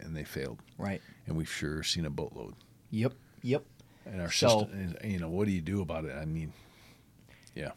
and 0.00 0.16
they 0.16 0.24
failed. 0.24 0.60
Right. 0.78 1.02
And 1.26 1.36
we've 1.36 1.50
sure 1.50 1.82
seen 1.82 2.06
a 2.06 2.10
boatload. 2.10 2.54
Yep. 2.90 3.12
Yep. 3.42 3.64
And 4.06 4.20
our 4.20 4.30
So- 4.30 4.66
system, 4.70 4.96
you 5.04 5.18
know, 5.18 5.28
what 5.28 5.46
do 5.46 5.52
you 5.52 5.60
do 5.60 5.80
about 5.80 6.04
it? 6.04 6.12
I 6.12 6.24
mean, 6.24 6.52
yeah, 7.54 7.72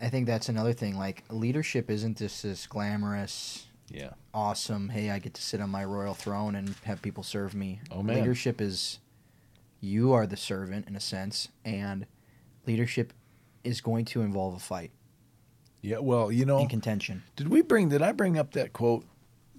I 0.00 0.08
think 0.08 0.26
that's 0.26 0.48
another 0.48 0.72
thing. 0.72 0.96
Like 0.96 1.24
leadership 1.28 1.90
isn't 1.90 2.18
just 2.18 2.42
this 2.42 2.66
glamorous, 2.66 3.66
yeah, 3.88 4.10
awesome. 4.32 4.88
Hey, 4.90 5.10
I 5.10 5.18
get 5.18 5.34
to 5.34 5.42
sit 5.42 5.60
on 5.60 5.70
my 5.70 5.84
royal 5.84 6.14
throne 6.14 6.54
and 6.54 6.74
have 6.84 7.02
people 7.02 7.22
serve 7.22 7.54
me. 7.54 7.80
Oh, 7.90 8.02
man. 8.02 8.16
Leadership 8.16 8.60
is 8.60 8.98
you 9.80 10.12
are 10.12 10.26
the 10.26 10.36
servant 10.36 10.88
in 10.88 10.96
a 10.96 11.00
sense, 11.00 11.48
and 11.64 12.06
leadership 12.66 13.12
is 13.62 13.80
going 13.80 14.04
to 14.04 14.20
involve 14.22 14.54
a 14.54 14.58
fight 14.58 14.90
yeah. 15.84 15.98
Well, 15.98 16.32
you 16.32 16.46
know, 16.46 16.60
and 16.60 16.70
contention. 16.70 17.24
did 17.36 17.48
we 17.48 17.60
bring? 17.60 17.90
Did 17.90 18.00
I 18.00 18.12
bring 18.12 18.38
up 18.38 18.52
that 18.52 18.72
quote? 18.72 19.04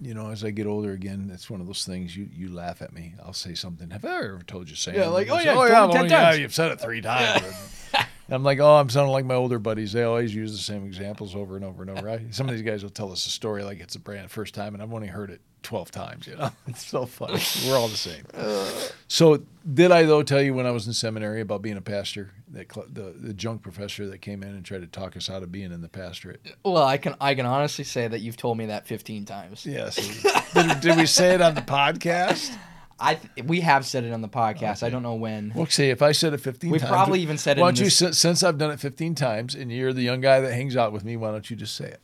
You 0.00 0.12
know, 0.12 0.30
as 0.30 0.44
I 0.44 0.50
get 0.50 0.66
older 0.66 0.92
again, 0.92 1.26
that's 1.28 1.48
one 1.48 1.60
of 1.60 1.66
those 1.66 1.84
things. 1.84 2.16
You 2.16 2.28
you 2.30 2.52
laugh 2.52 2.82
at 2.82 2.92
me. 2.92 3.14
I'll 3.24 3.32
say 3.32 3.54
something. 3.54 3.90
Have 3.90 4.04
I 4.04 4.16
ever 4.16 4.42
told 4.46 4.68
you? 4.68 4.76
Sam? 4.76 4.94
Yeah, 4.94 5.08
like, 5.08 5.28
oh, 5.30 5.38
say, 5.38 5.44
yeah, 5.46 5.54
oh, 5.56 5.64
yeah, 5.64 5.86
well, 5.86 6.06
yeah, 6.06 6.32
you've 6.34 6.54
said 6.54 6.72
it 6.72 6.80
three 6.80 7.00
times. 7.00 7.42
I'm 8.28 8.42
like, 8.42 8.58
oh, 8.58 8.76
I'm 8.76 8.88
sounding 8.88 9.12
like 9.12 9.24
my 9.24 9.36
older 9.36 9.58
buddies. 9.60 9.92
They 9.92 10.02
always 10.02 10.34
use 10.34 10.50
the 10.52 10.58
same 10.58 10.84
examples 10.84 11.36
over 11.36 11.54
and 11.54 11.64
over 11.64 11.82
and 11.82 11.90
over. 11.90 12.10
I, 12.10 12.26
some 12.30 12.48
of 12.48 12.54
these 12.56 12.64
guys 12.64 12.82
will 12.82 12.90
tell 12.90 13.12
us 13.12 13.24
a 13.26 13.30
story 13.30 13.62
like 13.62 13.78
it's 13.80 13.94
a 13.94 14.00
brand 14.00 14.30
first 14.30 14.52
time, 14.52 14.74
and 14.74 14.82
I've 14.82 14.92
only 14.92 15.06
heard 15.06 15.30
it 15.30 15.40
12 15.66 15.90
times. 15.90 16.26
You 16.26 16.36
know, 16.36 16.50
it's 16.66 16.86
so 16.86 17.04
funny. 17.06 17.40
We're 17.66 17.76
all 17.76 17.88
the 17.88 17.96
same. 17.96 18.24
So, 19.08 19.44
did 19.72 19.92
I 19.92 20.02
though 20.02 20.24
tell 20.24 20.42
you 20.42 20.52
when 20.52 20.66
I 20.66 20.72
was 20.72 20.88
in 20.88 20.92
seminary 20.92 21.40
about 21.40 21.62
being 21.62 21.76
a 21.76 21.80
pastor? 21.80 22.32
That 22.48 22.72
cl- 22.72 22.88
the 22.92 23.14
the 23.16 23.32
junk 23.32 23.62
professor 23.62 24.06
that 24.08 24.18
came 24.18 24.42
in 24.42 24.48
and 24.48 24.64
tried 24.64 24.80
to 24.80 24.86
talk 24.88 25.16
us 25.16 25.30
out 25.30 25.44
of 25.44 25.52
being 25.52 25.70
in 25.72 25.80
the 25.80 25.88
pastorate. 25.88 26.40
Well, 26.64 26.78
I 26.82 26.96
can 26.96 27.14
I 27.20 27.34
can 27.36 27.46
honestly 27.46 27.84
say 27.84 28.08
that 28.08 28.18
you've 28.20 28.36
told 28.36 28.58
me 28.58 28.66
that 28.66 28.86
15 28.88 29.24
times. 29.24 29.64
Yes. 29.64 29.94
did, 30.54 30.80
did 30.80 30.96
we 30.96 31.06
say 31.06 31.34
it 31.34 31.40
on 31.40 31.54
the 31.54 31.60
podcast? 31.60 32.56
I 32.98 33.14
th- 33.16 33.46
we 33.46 33.60
have 33.60 33.84
said 33.86 34.02
it 34.04 34.12
on 34.12 34.22
the 34.22 34.28
podcast. 34.28 34.82
I 34.82 34.90
don't 34.90 35.02
know 35.04 35.14
when. 35.14 35.52
Well, 35.54 35.66
say 35.66 35.90
if 35.90 36.02
I 36.02 36.10
said 36.12 36.32
it 36.34 36.38
15 36.38 36.70
We 36.70 36.78
times. 36.80 36.90
probably 36.90 37.20
even 37.20 37.38
said 37.38 37.58
it 37.58 37.60
Why 37.60 37.68
in 37.68 37.74
don't 37.76 37.80
you, 37.80 37.86
this- 37.86 37.96
since, 37.96 38.18
since 38.18 38.42
I've 38.42 38.58
done 38.58 38.70
it 38.72 38.80
15 38.80 39.14
times 39.14 39.54
and 39.54 39.70
you're 39.70 39.92
the 39.92 40.02
young 40.02 40.20
guy 40.20 40.40
that 40.40 40.52
hangs 40.52 40.76
out 40.76 40.92
with 40.92 41.04
me, 41.04 41.16
why 41.16 41.30
don't 41.30 41.48
you 41.48 41.56
just 41.56 41.76
say 41.76 41.86
it? 41.86 42.00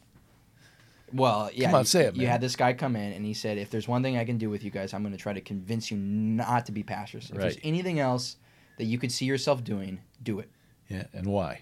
Well, 1.13 1.51
yeah. 1.53 1.67
Come 1.67 1.75
on, 1.77 1.81
you, 1.83 1.87
say 1.87 2.05
it, 2.07 2.17
You 2.17 2.27
had 2.27 2.41
this 2.41 2.57
guy 2.57 2.73
come 2.73 2.97
in 2.97 3.13
and 3.13 3.25
he 3.25 3.35
said, 3.35 3.59
"If 3.59 3.71
there's 3.71 3.87
one 3.89 4.03
thing 4.03 4.17
I 4.17 4.25
can 4.25 4.39
do 4.39 4.49
with 4.51 4.65
you 4.65 4.71
guys, 4.71 4.95
I'm 4.95 5.03
going 5.03 5.13
to 5.13 5.19
try 5.19 5.33
to 5.33 5.41
convince 5.41 5.91
you 5.91 5.97
not 5.97 6.67
to 6.67 6.73
be 6.73 6.83
pastors. 6.83 7.31
If 7.31 7.39
there's 7.39 7.59
anything 7.63 8.01
else 8.01 8.37
that 8.79 8.85
you 8.85 8.99
could 8.99 9.13
see 9.13 9.27
yourself 9.27 9.63
doing, 9.65 10.01
do 10.23 10.39
it." 10.39 10.51
Yeah. 10.89 11.05
And 11.13 11.27
why? 11.27 11.61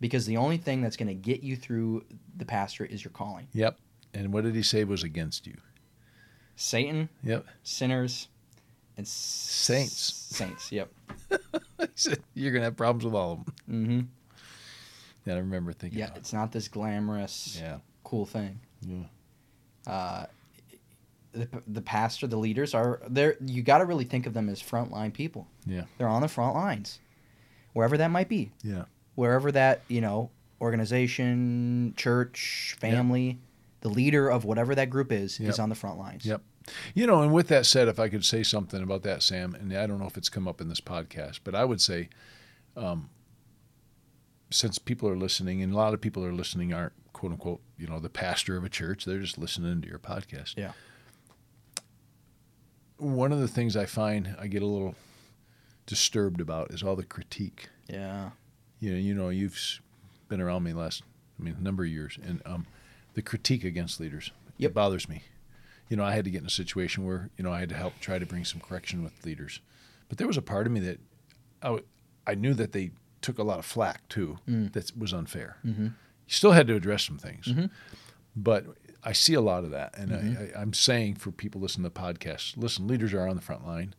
Because 0.00 0.26
the 0.26 0.36
only 0.36 0.56
thing 0.56 0.80
that's 0.82 0.96
going 0.96 1.08
to 1.08 1.14
get 1.14 1.42
you 1.42 1.56
through 1.56 2.04
the 2.36 2.44
pastorate 2.44 2.90
is 2.90 3.04
your 3.04 3.12
calling. 3.12 3.46
Yep. 3.52 3.78
And 4.14 4.32
what 4.32 4.44
did 4.44 4.54
he 4.54 4.62
say 4.62 4.84
was 4.84 5.02
against 5.02 5.46
you? 5.46 5.56
Satan, 6.56 7.08
Yep. 7.22 7.46
sinners, 7.62 8.28
and 8.96 9.06
Saints. 9.06 10.12
Saints. 10.36 10.70
Yep. 10.70 10.90
he 11.78 11.86
said, 11.94 12.20
You're 12.34 12.52
going 12.52 12.60
to 12.60 12.66
have 12.66 12.76
problems 12.76 13.04
with 13.04 13.14
all 13.14 13.32
of 13.32 13.44
them. 13.44 13.54
Mm-hmm. 13.70 14.00
Yeah, 15.24 15.34
I 15.34 15.38
remember 15.38 15.72
thinking, 15.72 15.98
Yeah, 15.98 16.10
it's 16.16 16.32
not 16.32 16.52
this 16.52 16.68
glamorous, 16.68 17.58
yeah. 17.60 17.78
Cool 18.12 18.26
thing. 18.26 18.60
Yeah. 18.86 19.90
Uh, 19.90 20.26
the, 21.32 21.48
the 21.66 21.80
pastor, 21.80 22.26
the 22.26 22.36
leaders 22.36 22.74
are 22.74 23.00
there. 23.08 23.36
You 23.42 23.62
got 23.62 23.78
to 23.78 23.86
really 23.86 24.04
think 24.04 24.26
of 24.26 24.34
them 24.34 24.50
as 24.50 24.62
frontline 24.62 25.14
people. 25.14 25.46
Yeah. 25.64 25.84
They're 25.96 26.08
on 26.08 26.20
the 26.20 26.28
front 26.28 26.54
lines, 26.54 26.98
wherever 27.72 27.96
that 27.96 28.10
might 28.10 28.28
be. 28.28 28.52
Yeah. 28.62 28.84
Wherever 29.14 29.50
that 29.52 29.80
you 29.88 30.02
know 30.02 30.30
organization, 30.60 31.94
church, 31.96 32.76
family, 32.78 33.38
the 33.80 33.88
leader 33.88 34.28
of 34.28 34.44
whatever 34.44 34.74
that 34.74 34.90
group 34.90 35.10
is 35.10 35.40
Yep. 35.40 35.48
is 35.48 35.58
on 35.58 35.70
the 35.70 35.74
front 35.74 35.98
lines. 35.98 36.26
Yep. 36.26 36.42
You 36.94 37.06
know, 37.06 37.22
and 37.22 37.32
with 37.32 37.48
that 37.48 37.64
said, 37.64 37.88
if 37.88 37.98
I 37.98 38.10
could 38.10 38.26
say 38.26 38.42
something 38.42 38.82
about 38.82 39.02
that, 39.04 39.22
Sam, 39.22 39.54
and 39.54 39.72
I 39.72 39.86
don't 39.86 39.98
know 39.98 40.06
if 40.06 40.18
it's 40.18 40.28
come 40.28 40.46
up 40.46 40.60
in 40.60 40.68
this 40.68 40.82
podcast, 40.82 41.40
but 41.44 41.54
I 41.54 41.64
would 41.64 41.80
say, 41.80 42.10
um, 42.76 43.08
since 44.50 44.78
people 44.78 45.08
are 45.08 45.16
listening, 45.16 45.62
and 45.62 45.72
a 45.72 45.76
lot 45.76 45.94
of 45.94 46.00
people 46.02 46.22
are 46.26 46.32
listening 46.34 46.74
aren't 46.74 46.92
quote 47.22 47.30
unquote, 47.30 47.60
you 47.78 47.86
know, 47.86 48.00
the 48.00 48.08
pastor 48.10 48.56
of 48.56 48.64
a 48.64 48.68
church, 48.68 49.04
they're 49.04 49.20
just 49.20 49.38
listening 49.38 49.80
to 49.80 49.86
your 49.88 50.00
podcast. 50.00 50.54
Yeah. 50.56 50.72
One 52.96 53.30
of 53.30 53.38
the 53.38 53.46
things 53.46 53.76
I 53.76 53.86
find 53.86 54.34
I 54.40 54.48
get 54.48 54.60
a 54.60 54.66
little 54.66 54.96
disturbed 55.86 56.40
about 56.40 56.72
is 56.72 56.82
all 56.82 56.96
the 56.96 57.04
critique. 57.04 57.68
Yeah. 57.88 58.30
You 58.80 58.90
know, 58.92 58.98
you 58.98 59.14
know, 59.14 59.28
you've 59.28 59.80
been 60.28 60.40
around 60.40 60.64
me 60.64 60.72
last, 60.72 61.04
I 61.38 61.44
mean, 61.44 61.54
a 61.58 61.62
number 61.62 61.84
of 61.84 61.90
years, 61.90 62.18
and 62.24 62.42
um, 62.44 62.66
the 63.14 63.22
critique 63.22 63.62
against 63.62 64.00
leaders 64.00 64.32
Yep. 64.58 64.70
it 64.70 64.74
bothers 64.74 65.08
me. 65.08 65.22
You 65.88 65.96
know, 65.96 66.02
I 66.04 66.12
had 66.12 66.24
to 66.24 66.30
get 66.32 66.40
in 66.40 66.46
a 66.46 66.50
situation 66.50 67.04
where 67.06 67.30
you 67.36 67.44
know 67.44 67.52
I 67.52 67.60
had 67.60 67.68
to 67.68 67.76
help 67.76 67.94
try 68.00 68.18
to 68.18 68.26
bring 68.26 68.44
some 68.44 68.60
correction 68.60 69.04
with 69.04 69.24
leaders, 69.24 69.60
but 70.08 70.18
there 70.18 70.26
was 70.26 70.36
a 70.36 70.42
part 70.42 70.66
of 70.66 70.72
me 70.72 70.80
that 70.80 70.98
I, 71.62 71.66
w- 71.66 71.84
I 72.26 72.34
knew 72.34 72.54
that 72.54 72.72
they 72.72 72.90
took 73.20 73.38
a 73.38 73.44
lot 73.44 73.60
of 73.60 73.64
flack 73.64 74.08
too. 74.08 74.38
Mm. 74.48 74.72
That 74.72 74.90
was 74.98 75.12
unfair. 75.12 75.58
Mm-hmm. 75.64 75.88
You 76.32 76.36
still 76.36 76.52
had 76.52 76.66
to 76.68 76.74
address 76.74 77.04
some 77.04 77.18
things, 77.18 77.44
Mhm. 77.44 77.70
but 78.34 78.64
I 79.02 79.12
see 79.12 79.34
a 79.34 79.42
lot 79.42 79.64
of 79.64 79.70
that, 79.72 79.98
and 79.98 80.10
Mhm. 80.12 80.56
I, 80.56 80.60
I'm 80.62 80.72
saying 80.72 81.16
for 81.16 81.30
people 81.30 81.60
listening 81.60 81.84
to 81.84 81.90
podcasts, 82.00 82.56
listen, 82.56 82.88
leaders 82.88 83.12
are 83.12 83.28
on 83.28 83.36
the 83.36 83.42
front 83.42 83.66
line, 83.66 83.94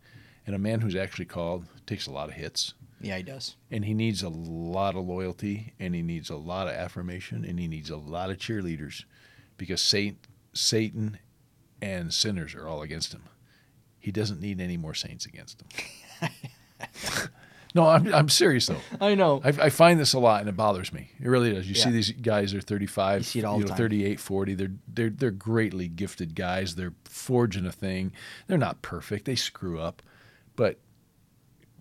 and 0.47 0.55
a 0.55 0.59
man 0.59 0.81
who's 0.81 0.95
actually 0.95 1.25
called 1.25 1.67
takes 1.85 2.07
a 2.07 2.11
lot 2.11 2.29
of 2.29 2.35
hits 2.35 2.73
Yeah, 3.01 3.17
he 3.17 3.23
does. 3.23 3.55
and 3.69 3.85
he 3.85 3.93
needs 3.93 4.23
a 4.23 4.29
lot 4.29 4.95
of 4.95 5.05
loyalty 5.05 5.73
and 5.79 5.93
he 5.93 6.01
needs 6.01 6.31
a 6.31 6.35
lot 6.35 6.67
of 6.67 6.73
affirmation 6.73 7.45
and 7.45 7.59
he 7.59 7.67
needs 7.67 7.91
a 7.91 7.97
lot 7.97 8.31
of 8.31 8.37
cheerleaders 8.39 9.03
because 9.57 9.79
Satan, 9.81 10.17
Satan 10.53 11.19
and 11.83 12.11
sinners 12.11 12.55
are 12.55 12.67
all 12.67 12.81
against 12.81 13.13
him. 13.13 13.23
He 13.99 14.11
doesn't 14.11 14.41
need 14.41 14.59
any 14.59 14.75
more 14.77 14.95
saints 14.95 15.27
against 15.27 15.61
him. 15.61 16.29
no, 17.73 17.87
I'm, 17.87 18.13
I'm 18.13 18.29
serious 18.29 18.67
though. 18.67 18.81
I 19.01 19.15
know. 19.15 19.41
I, 19.43 19.49
I 19.49 19.69
find 19.69 19.99
this 19.99 20.13
a 20.13 20.19
lot 20.19 20.41
and 20.41 20.49
it 20.49 20.55
bothers 20.55 20.93
me. 20.93 21.09
It 21.19 21.27
really 21.27 21.53
does. 21.53 21.67
You 21.67 21.75
see 21.75 21.89
these 21.89 22.11
guys 22.11 22.53
are 22.53 22.61
35, 22.61 23.19
You 23.19 23.23
see 23.23 23.39
it 23.39 23.45
all 23.45 23.57
the 23.57 23.63
know, 23.63 23.69
time. 23.69 23.77
38, 23.77 24.19
40. 24.19 24.53
They're, 24.55 24.71
they're, 24.87 25.09
they're 25.09 25.31
greatly 25.31 25.87
gifted 25.87 26.35
guys. 26.35 26.75
They're 26.75 26.93
forging 27.05 27.65
a 27.65 27.71
thing. 27.71 28.11
They're 28.47 28.57
not 28.57 28.81
perfect. 28.81 29.25
They 29.25 29.35
screw 29.35 29.79
up, 29.79 30.01
but 30.55 30.79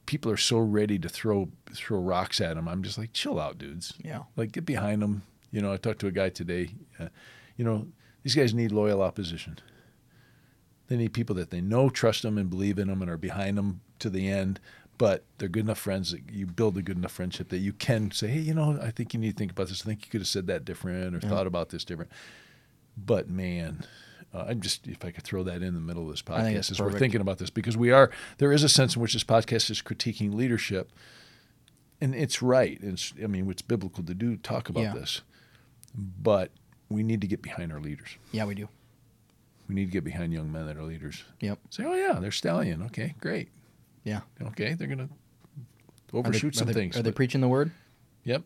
people 0.06 0.30
are 0.30 0.36
so 0.36 0.58
ready 0.58 0.98
to 0.98 1.08
throw, 1.08 1.48
throw 1.72 1.98
rocks 1.98 2.40
at 2.40 2.56
them. 2.56 2.68
I'm 2.68 2.82
just 2.82 2.98
like, 2.98 3.12
chill 3.12 3.38
out 3.38 3.58
dudes. 3.58 3.94
yeah. 4.02 4.22
Like 4.36 4.52
get 4.52 4.64
behind 4.66 5.02
them. 5.02 5.22
You 5.50 5.60
know, 5.60 5.72
I 5.72 5.76
talked 5.76 6.00
to 6.00 6.06
a 6.06 6.12
guy 6.12 6.30
today, 6.30 6.70
uh, 6.98 7.08
you 7.56 7.64
know, 7.64 7.86
these 8.22 8.34
guys 8.34 8.54
need 8.54 8.72
loyal 8.72 9.02
opposition. 9.02 9.58
They 10.88 10.96
need 10.96 11.12
people 11.12 11.36
that 11.36 11.50
they 11.50 11.60
know, 11.60 11.88
trust 11.88 12.22
them, 12.22 12.38
and 12.38 12.48
believe 12.50 12.78
in 12.78 12.88
them, 12.88 13.02
and 13.02 13.10
are 13.10 13.16
behind 13.16 13.56
them 13.58 13.80
to 13.98 14.10
the 14.10 14.28
end. 14.28 14.60
But 15.02 15.24
they're 15.38 15.48
good 15.48 15.64
enough 15.64 15.80
friends 15.80 16.12
that 16.12 16.30
you 16.30 16.46
build 16.46 16.76
a 16.76 16.82
good 16.82 16.96
enough 16.96 17.10
friendship 17.10 17.48
that 17.48 17.58
you 17.58 17.72
can 17.72 18.12
say, 18.12 18.28
hey, 18.28 18.38
you 18.38 18.54
know, 18.54 18.78
I 18.80 18.92
think 18.92 19.12
you 19.12 19.18
need 19.18 19.32
to 19.32 19.36
think 19.36 19.50
about 19.50 19.66
this. 19.66 19.82
I 19.82 19.86
think 19.86 20.04
you 20.06 20.10
could 20.12 20.20
have 20.20 20.28
said 20.28 20.46
that 20.46 20.64
different 20.64 21.16
or 21.16 21.18
Yeah. 21.20 21.28
thought 21.28 21.48
about 21.48 21.70
this 21.70 21.84
different. 21.84 22.12
But 22.96 23.28
man, 23.28 23.84
uh, 24.32 24.44
I'm 24.46 24.60
just 24.60 24.86
if 24.86 25.04
I 25.04 25.10
could 25.10 25.24
throw 25.24 25.42
that 25.42 25.60
in 25.60 25.74
the 25.74 25.80
middle 25.80 26.04
of 26.04 26.10
this 26.12 26.22
podcast 26.22 26.70
as 26.70 26.78
we're 26.80 26.96
thinking 27.00 27.20
about 27.20 27.38
this 27.38 27.50
because 27.50 27.76
we 27.76 27.90
are 27.90 28.12
there 28.38 28.52
is 28.52 28.62
a 28.62 28.68
sense 28.68 28.94
in 28.94 29.02
which 29.02 29.14
this 29.14 29.24
podcast 29.24 29.70
is 29.70 29.82
critiquing 29.82 30.32
leadership, 30.34 30.92
and 32.00 32.14
it's 32.14 32.40
right. 32.40 32.78
It's 32.80 33.12
I 33.20 33.26
mean 33.26 33.50
it's 33.50 33.60
biblical 33.62 34.04
to 34.04 34.14
do 34.14 34.36
talk 34.36 34.68
about 34.68 34.82
Yeah. 34.82 34.92
this, 34.94 35.22
but 35.96 36.52
we 36.88 37.02
need 37.02 37.20
to 37.22 37.26
get 37.26 37.42
behind 37.42 37.72
our 37.72 37.80
leaders. 37.80 38.18
Yeah, 38.30 38.44
we 38.44 38.54
do. 38.54 38.68
We 39.68 39.74
need 39.74 39.86
to 39.86 39.90
get 39.90 40.04
behind 40.04 40.32
young 40.32 40.52
men 40.52 40.66
that 40.66 40.76
are 40.76 40.84
leaders. 40.84 41.24
Yep. 41.40 41.58
Say, 41.70 41.82
oh 41.84 41.94
yeah, 41.94 42.20
they're 42.20 42.30
stallion. 42.30 42.82
Okay, 42.84 43.16
great. 43.20 43.48
Yeah. 44.04 44.20
Okay, 44.42 44.74
they're 44.74 44.88
gonna 44.88 45.04
Are 45.04 45.08
they- 46.12 46.18
overshoot 46.18 46.54
are 46.54 46.58
some 46.58 46.66
they, 46.68 46.72
things. 46.74 46.96
Are 46.96 47.02
they 47.02 47.12
preaching 47.12 47.40
the 47.40 47.48
word? 47.48 47.70
Yep. 48.24 48.42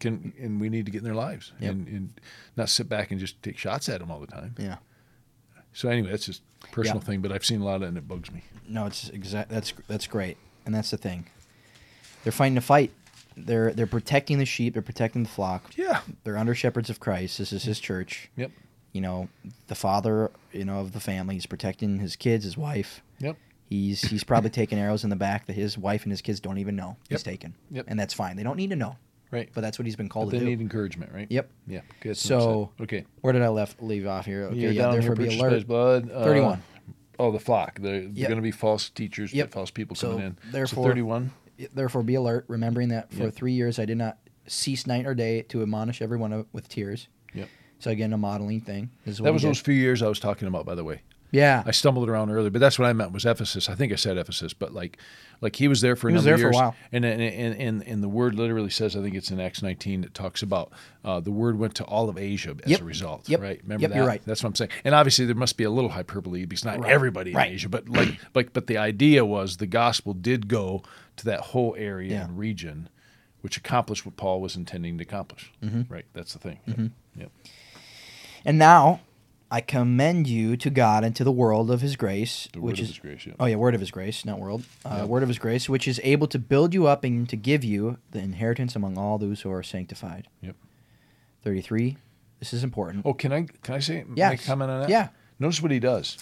Can 0.00 0.32
and 0.40 0.60
we 0.60 0.68
need 0.68 0.86
to 0.86 0.92
get 0.92 0.98
in 0.98 1.04
their 1.04 1.14
lives 1.14 1.52
Yep. 1.60 1.70
and, 1.72 1.88
and 1.88 2.20
not 2.56 2.68
sit 2.68 2.88
back 2.88 3.10
and 3.10 3.20
just 3.20 3.42
take 3.42 3.56
shots 3.58 3.88
at 3.88 4.00
them 4.00 4.10
all 4.10 4.18
the 4.20 4.26
time. 4.26 4.54
Yeah. 4.58 4.76
So 5.72 5.88
anyway, 5.88 6.10
that's 6.10 6.26
just 6.26 6.42
a 6.64 6.66
personal 6.68 6.98
Yeah. 6.98 7.04
thing, 7.06 7.20
but 7.22 7.32
I've 7.32 7.44
seen 7.44 7.60
a 7.60 7.64
lot 7.64 7.76
of 7.76 7.82
it 7.82 7.86
and 7.88 7.98
it 7.98 8.06
bugs 8.08 8.30
me. 8.30 8.42
No, 8.68 8.86
it's 8.86 9.08
exact. 9.10 9.48
That's 9.50 9.72
that's 9.88 10.06
great, 10.06 10.36
and 10.66 10.74
that's 10.74 10.90
the 10.90 10.96
thing. 10.96 11.26
They're 12.24 12.32
fighting 12.32 12.56
a 12.58 12.60
fight. 12.62 12.92
They're 13.36 13.72
they're 13.72 13.86
protecting 13.86 14.38
the 14.38 14.44
sheep. 14.44 14.74
They're 14.74 14.82
protecting 14.82 15.22
the 15.22 15.28
flock. 15.28 15.76
Yeah. 15.76 16.00
They're 16.24 16.36
under 16.36 16.54
shepherds 16.54 16.90
of 16.90 17.00
Christ. 17.00 17.38
This 17.38 17.52
is 17.52 17.62
His 17.64 17.80
church. 17.80 18.28
Yep. 18.36 18.50
You 18.92 19.00
know, 19.00 19.28
the 19.68 19.74
father, 19.74 20.30
you 20.52 20.64
know, 20.66 20.80
of 20.80 20.92
the 20.92 21.00
family. 21.00 21.36
He's 21.36 21.46
protecting 21.46 21.98
his 22.00 22.14
kids, 22.14 22.44
his 22.44 22.58
wife. 22.58 23.00
Yep. 23.20 23.38
He's 23.72 24.02
he's 24.02 24.22
probably 24.24 24.50
taking 24.50 24.78
arrows 24.78 25.02
in 25.04 25.08
the 25.10 25.16
back 25.16 25.46
that 25.46 25.54
his 25.54 25.78
wife 25.78 26.02
and 26.02 26.12
his 26.12 26.20
kids 26.20 26.40
don't 26.40 26.58
even 26.58 26.76
know 26.76 26.96
he's 27.08 27.20
Yep. 27.20 27.22
taking. 27.22 27.54
Yep. 27.70 27.86
And 27.88 27.98
that's 27.98 28.12
fine. 28.12 28.36
They 28.36 28.42
don't 28.42 28.56
need 28.56 28.68
to 28.70 28.76
know, 28.76 28.96
Right. 29.30 29.48
but 29.54 29.62
that's 29.62 29.78
what 29.78 29.86
he's 29.86 29.96
been 29.96 30.08
But 30.08 30.12
called 30.12 30.28
they 30.30 30.38
to 30.38 30.38
do. 30.40 30.44
They 30.44 30.50
need 30.50 30.60
encouragement, 30.60 31.10
right? 31.12 31.26
Yep. 31.30 31.50
Yeah. 31.66 31.80
That's 32.04 32.20
So- 32.20 32.36
what 32.36 32.44
I'm 32.44 32.88
saying. 32.90 33.02
okay. 33.02 33.04
Where 33.22 33.32
did 33.32 33.40
I 33.42 33.48
left 33.48 33.82
leave 33.82 34.06
off 34.06 34.26
here? 34.26 34.42
Okay, 34.44 34.58
You're 34.58 34.72
yeah, 34.72 34.82
down 34.82 34.92
therefore 34.92 35.16
here, 35.16 35.16
be 35.16 35.24
purchased 35.24 35.40
by 35.40 35.44
his 35.54 35.64
alert. 35.64 35.66
blood. 35.68 36.10
uh, 36.10 36.24
31. 36.24 36.62
Oh, 37.18 37.30
the 37.32 37.40
flock. 37.40 37.78
They're, 37.80 38.00
they're 38.02 38.28
going 38.28 38.36
to 38.36 38.42
be 38.42 38.50
false 38.50 38.90
teachers, 38.90 39.32
Yep. 39.32 39.52
false 39.52 39.70
people 39.70 39.96
So, 39.96 40.10
coming 40.10 40.26
in. 40.26 40.36
therefore- 40.50 40.84
so 40.84 40.88
31. 40.90 41.30
Therefore 41.74 42.02
be 42.02 42.14
alert, 42.16 42.44
remembering 42.48 42.88
that 42.90 43.10
for 43.12 43.24
Yep. 43.24 43.34
three 43.34 43.52
years 43.52 43.78
I 43.78 43.84
did 43.86 43.96
not 43.96 44.18
cease 44.46 44.86
night 44.86 45.06
or 45.06 45.14
day 45.14 45.42
to 45.42 45.62
admonish 45.62 46.02
everyone 46.02 46.44
with 46.52 46.68
tears. 46.68 47.08
Yep. 47.32 47.48
So 47.78 47.90
again, 47.90 48.12
a 48.12 48.18
modeling 48.18 48.60
thing. 48.60 48.90
Is 49.06 49.20
what 49.20 49.26
That 49.26 49.32
was 49.32 49.42
did. 49.42 49.48
those 49.48 49.60
few 49.60 49.74
years 49.74 50.02
I 50.02 50.08
was 50.08 50.18
talking 50.20 50.46
about, 50.48 50.66
by 50.66 50.74
the 50.74 50.84
way. 50.84 51.02
Yeah. 51.32 51.62
I 51.66 51.70
stumbled 51.72 52.08
around 52.08 52.30
earlier, 52.30 52.50
but 52.50 52.60
that's 52.60 52.78
what 52.78 52.86
I 52.88 52.92
meant 52.92 53.10
was 53.12 53.24
Ephesus. 53.26 53.68
I 53.68 53.74
think 53.74 53.90
I 53.92 53.96
said 53.96 54.16
Ephesus, 54.18 54.52
but 54.54 54.72
like, 54.72 54.98
like 55.40 55.56
he 55.56 55.66
was 55.66 55.80
there 55.80 55.96
for 55.96 56.06
a 56.08 56.10
He 56.10 56.14
was 56.14 56.24
number 56.24 56.34
of 56.34 56.40
there 56.40 56.52
for 56.52 56.52
a 56.52 56.54
years, 56.54 56.62
while. 56.62 56.76
and 56.92 57.04
and, 57.04 57.20
and 57.22 57.82
and 57.88 58.02
the 58.02 58.08
word 58.08 58.34
literally 58.36 58.70
says, 58.70 58.94
I 58.94 59.00
think 59.02 59.14
it's 59.16 59.30
in 59.30 59.40
Acts 59.40 59.60
19 59.62 60.02
that 60.02 60.14
talks 60.14 60.42
about 60.42 60.70
uh, 61.04 61.18
the 61.20 61.32
word 61.32 61.58
went 61.58 61.74
to 61.76 61.84
all 61.84 62.08
of 62.08 62.16
Asia 62.18 62.54
as 62.64 62.70
Yep. 62.70 62.80
a 62.82 62.84
result. 62.84 63.28
Yep. 63.28 63.40
Right? 63.40 63.60
Remember 63.62 63.82
Yep, 63.82 63.90
that? 63.90 63.96
you're 63.96 64.06
right. 64.06 64.22
That's 64.24 64.42
what 64.42 64.50
I'm 64.50 64.54
saying. 64.54 64.70
And 64.84 64.94
obviously 64.94 65.24
there 65.24 65.34
must 65.34 65.56
be 65.56 65.64
a 65.64 65.70
little 65.70 65.90
hyperbole 65.90 66.44
because 66.44 66.64
not 66.64 66.78
Right. 66.78 66.92
everybody 66.92 67.32
in 67.32 67.38
Asia, 67.38 67.68
but 67.68 67.88
like, 67.88 68.16
like, 68.34 68.52
but 68.52 68.66
the 68.68 68.76
idea 68.78 69.24
was 69.24 69.56
the 69.56 69.66
gospel 69.66 70.12
did 70.14 70.46
go 70.48 70.82
to 71.16 71.24
that 71.24 71.40
whole 71.40 71.74
area 71.78 72.12
Yeah. 72.12 72.24
and 72.24 72.38
region, 72.38 72.88
which 73.40 73.56
accomplished 73.56 74.04
what 74.06 74.16
Paul 74.16 74.40
was 74.42 74.54
intending 74.54 74.98
to 74.98 75.02
accomplish. 75.02 75.50
Mhm. 75.64 75.90
Right? 75.90 76.04
That's 76.12 76.34
the 76.34 76.38
thing. 76.38 76.58
Mhm. 76.68 76.90
Yep. 77.16 77.30
And 78.44 78.58
now 78.58 79.00
I 79.52 79.60
commend 79.60 80.26
you 80.28 80.56
to 80.56 80.70
God 80.70 81.04
and 81.04 81.14
to 81.16 81.24
the 81.24 81.30
world 81.30 81.70
of 81.70 81.82
his 81.82 81.94
grace, 81.94 82.48
The 82.54 82.60
which 82.60 82.78
word 82.78 82.82
is 82.84 82.88
of 82.88 82.94
His 82.96 82.98
grace. 83.02 83.26
Yeah. 83.26 83.34
Oh 83.38 83.44
yeah, 83.44 83.56
word 83.56 83.74
of 83.74 83.80
his 83.80 83.90
grace, 83.90 84.24
not 84.24 84.38
world. 84.40 84.64
Uh, 84.84 84.94
Yeah. 85.00 85.04
Word 85.04 85.22
of 85.22 85.28
his 85.28 85.38
grace, 85.38 85.68
which 85.68 85.86
is 85.86 86.00
able 86.02 86.26
to 86.28 86.38
build 86.38 86.72
you 86.72 86.86
up 86.86 87.04
and 87.04 87.28
to 87.28 87.36
give 87.36 87.62
you 87.62 87.98
the 88.12 88.18
inheritance 88.20 88.74
among 88.74 88.96
all 88.96 89.18
those 89.18 89.42
who 89.42 89.52
are 89.52 89.62
sanctified. 89.62 90.26
Yep. 90.40 90.56
Thirty-three. 91.44 91.98
This 92.38 92.52
is 92.54 92.64
important. 92.64 93.04
Oh, 93.04 93.12
can 93.14 93.32
I 93.32 93.46
can 93.62 93.74
I 93.74 93.78
say 93.80 94.04
Yes. 94.16 94.30
make 94.32 94.44
comment 94.44 94.70
on 94.70 94.80
that? 94.80 94.88
Yeah. 94.88 95.08
Notice 95.38 95.60
what 95.62 95.70
he 95.70 95.78
does. 95.78 96.16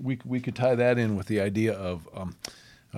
We, 0.00 0.18
we 0.24 0.38
could 0.38 0.54
tie 0.54 0.76
that 0.76 0.96
in 0.96 1.16
with 1.16 1.26
the 1.26 1.40
idea 1.40 1.72
of 1.72 2.08
um, 2.14 2.36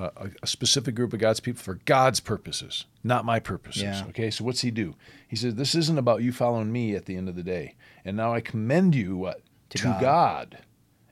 uh, 0.01 0.11
a, 0.17 0.31
a 0.43 0.47
specific 0.47 0.95
group 0.95 1.13
of 1.13 1.19
God's 1.19 1.41
people 1.41 1.63
for 1.63 1.75
God's 1.85 2.21
purposes, 2.21 2.87
not 3.05 3.25
my 3.25 3.39
purposes. 3.39 3.83
Yeah. 3.83 4.05
Okay, 4.09 4.31
so 4.31 4.45
what's 4.45 4.63
he 4.63 4.71
do? 4.71 4.95
He 5.29 5.37
says, 5.37 5.57
This 5.57 5.75
isn't 5.75 5.99
about 5.99 6.23
you 6.23 6.33
following 6.33 6.73
me 6.73 6.95
at 6.95 7.05
the 7.05 7.17
end 7.17 7.29
of 7.29 7.37
the 7.37 7.43
day. 7.43 7.75
And 8.05 8.17
now 8.17 8.33
I 8.33 8.41
commend 8.41 8.95
you 8.95 9.17
what? 9.17 9.43
To 9.71 9.79
to 9.79 9.85
God. 9.85 10.01
God 10.01 10.59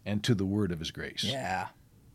and 0.06 0.24
to 0.24 0.34
the 0.34 0.46
word 0.46 0.72
of 0.72 0.78
his 0.78 0.90
grace. 0.90 1.22
Yeah. 1.22 1.68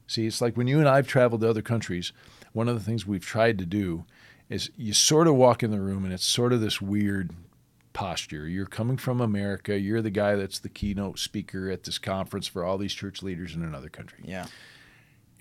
See, 0.08 0.26
it's 0.26 0.42
like 0.42 0.58
when 0.58 0.68
you 0.68 0.80
and 0.80 0.90
I 0.90 0.96
have 0.98 1.08
traveled 1.08 1.42
to 1.42 1.50
other 1.50 1.62
countries, 1.62 2.12
one 2.52 2.68
of 2.68 2.76
the 2.76 2.84
things 2.84 3.06
we've 3.06 3.26
tried 3.26 3.58
to 3.60 3.66
do 3.66 4.06
is 4.50 4.72
you 4.76 4.94
sort 4.94 5.28
of 5.28 5.36
walk 5.36 5.64
in 5.64 5.72
the 5.72 5.80
room 5.80 6.04
and 6.04 6.14
it's 6.14 6.26
sort 6.26 6.54
of 6.54 6.60
this 6.60 6.82
weird 6.82 7.32
posture. 7.94 8.48
You're 8.48 8.66
coming 8.66 8.98
from 8.98 9.22
America, 9.22 9.78
you're 9.80 10.02
the 10.02 10.10
guy 10.10 10.36
that's 10.36 10.60
the 10.60 10.70
keynote 10.70 11.20
speaker 11.20 11.70
at 11.70 11.84
this 11.84 12.00
conference 12.00 12.48
for 12.48 12.66
all 12.66 12.78
these 12.78 12.94
church 12.94 13.22
leaders 13.22 13.54
in 13.54 13.64
another 13.64 13.90
country. 13.90 14.20
Yeah. 14.24 14.48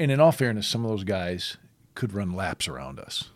And 0.02 0.10
in 0.10 0.18
all 0.18 0.32
fairness, 0.32 0.66
some 0.66 0.84
of 0.84 0.90
those 0.90 1.04
guys 1.04 1.58
could 1.94 2.12
run 2.12 2.32
laps 2.32 2.66
around 2.66 2.98
us. 2.98 3.30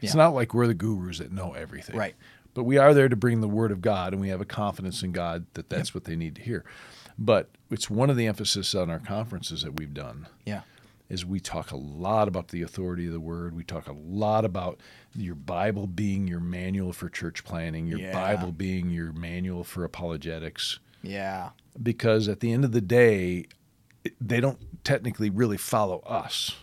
It's 0.00 0.14
Yeah. 0.14 0.22
not 0.22 0.34
like 0.34 0.52
we're 0.52 0.66
the 0.66 0.74
gurus 0.74 1.18
that 1.18 1.30
know 1.30 1.52
everything. 1.52 1.94
Right. 1.96 2.16
But 2.54 2.64
we 2.64 2.76
are 2.76 2.92
there 2.92 3.08
to 3.08 3.14
bring 3.14 3.40
the 3.40 3.48
word 3.48 3.70
of 3.70 3.80
God, 3.82 4.12
and 4.12 4.20
we 4.20 4.30
have 4.30 4.40
a 4.40 4.44
confidence 4.44 5.04
in 5.04 5.12
God 5.12 5.46
that 5.54 5.68
that's 5.70 5.94
what 5.94 6.04
they 6.04 6.16
need 6.16 6.34
to 6.36 6.42
hear. 6.42 6.64
But 7.16 7.50
it's 7.70 7.88
one 7.88 8.10
of 8.10 8.16
the 8.16 8.26
emphasis 8.26 8.74
on 8.74 8.90
our 8.90 8.98
conferences 8.98 9.62
that 9.62 9.76
we've 9.78 9.94
done 9.94 10.26
Yeah. 10.44 10.62
is 11.08 11.24
we 11.24 11.38
talk 11.38 11.70
a 11.70 11.76
lot 11.76 12.26
about 12.26 12.48
the 12.48 12.62
authority 12.62 13.06
of 13.06 13.12
the 13.12 13.20
word. 13.20 13.54
We 13.54 13.62
talk 13.62 13.86
a 13.86 13.92
lot 13.92 14.44
about 14.44 14.80
your 15.14 15.36
Bible 15.36 15.86
being 15.86 16.26
your 16.26 16.40
manual 16.40 16.92
for 16.92 17.08
church 17.08 17.44
planting, 17.44 17.86
your 17.86 18.00
Yeah. 18.00 18.12
Bible 18.12 18.50
being 18.50 18.90
your 18.90 19.12
manual 19.12 19.62
for 19.62 19.84
apologetics 19.84 20.80
Yeah. 21.00 21.50
because 21.80 22.26
at 22.26 22.40
the 22.40 22.52
end 22.52 22.64
of 22.64 22.72
the 22.72 22.80
day, 22.80 23.44
they 24.20 24.40
don't 24.40 24.58
technically 24.84 25.30
really 25.30 25.56
follow 25.58 26.00
us. 26.00 26.56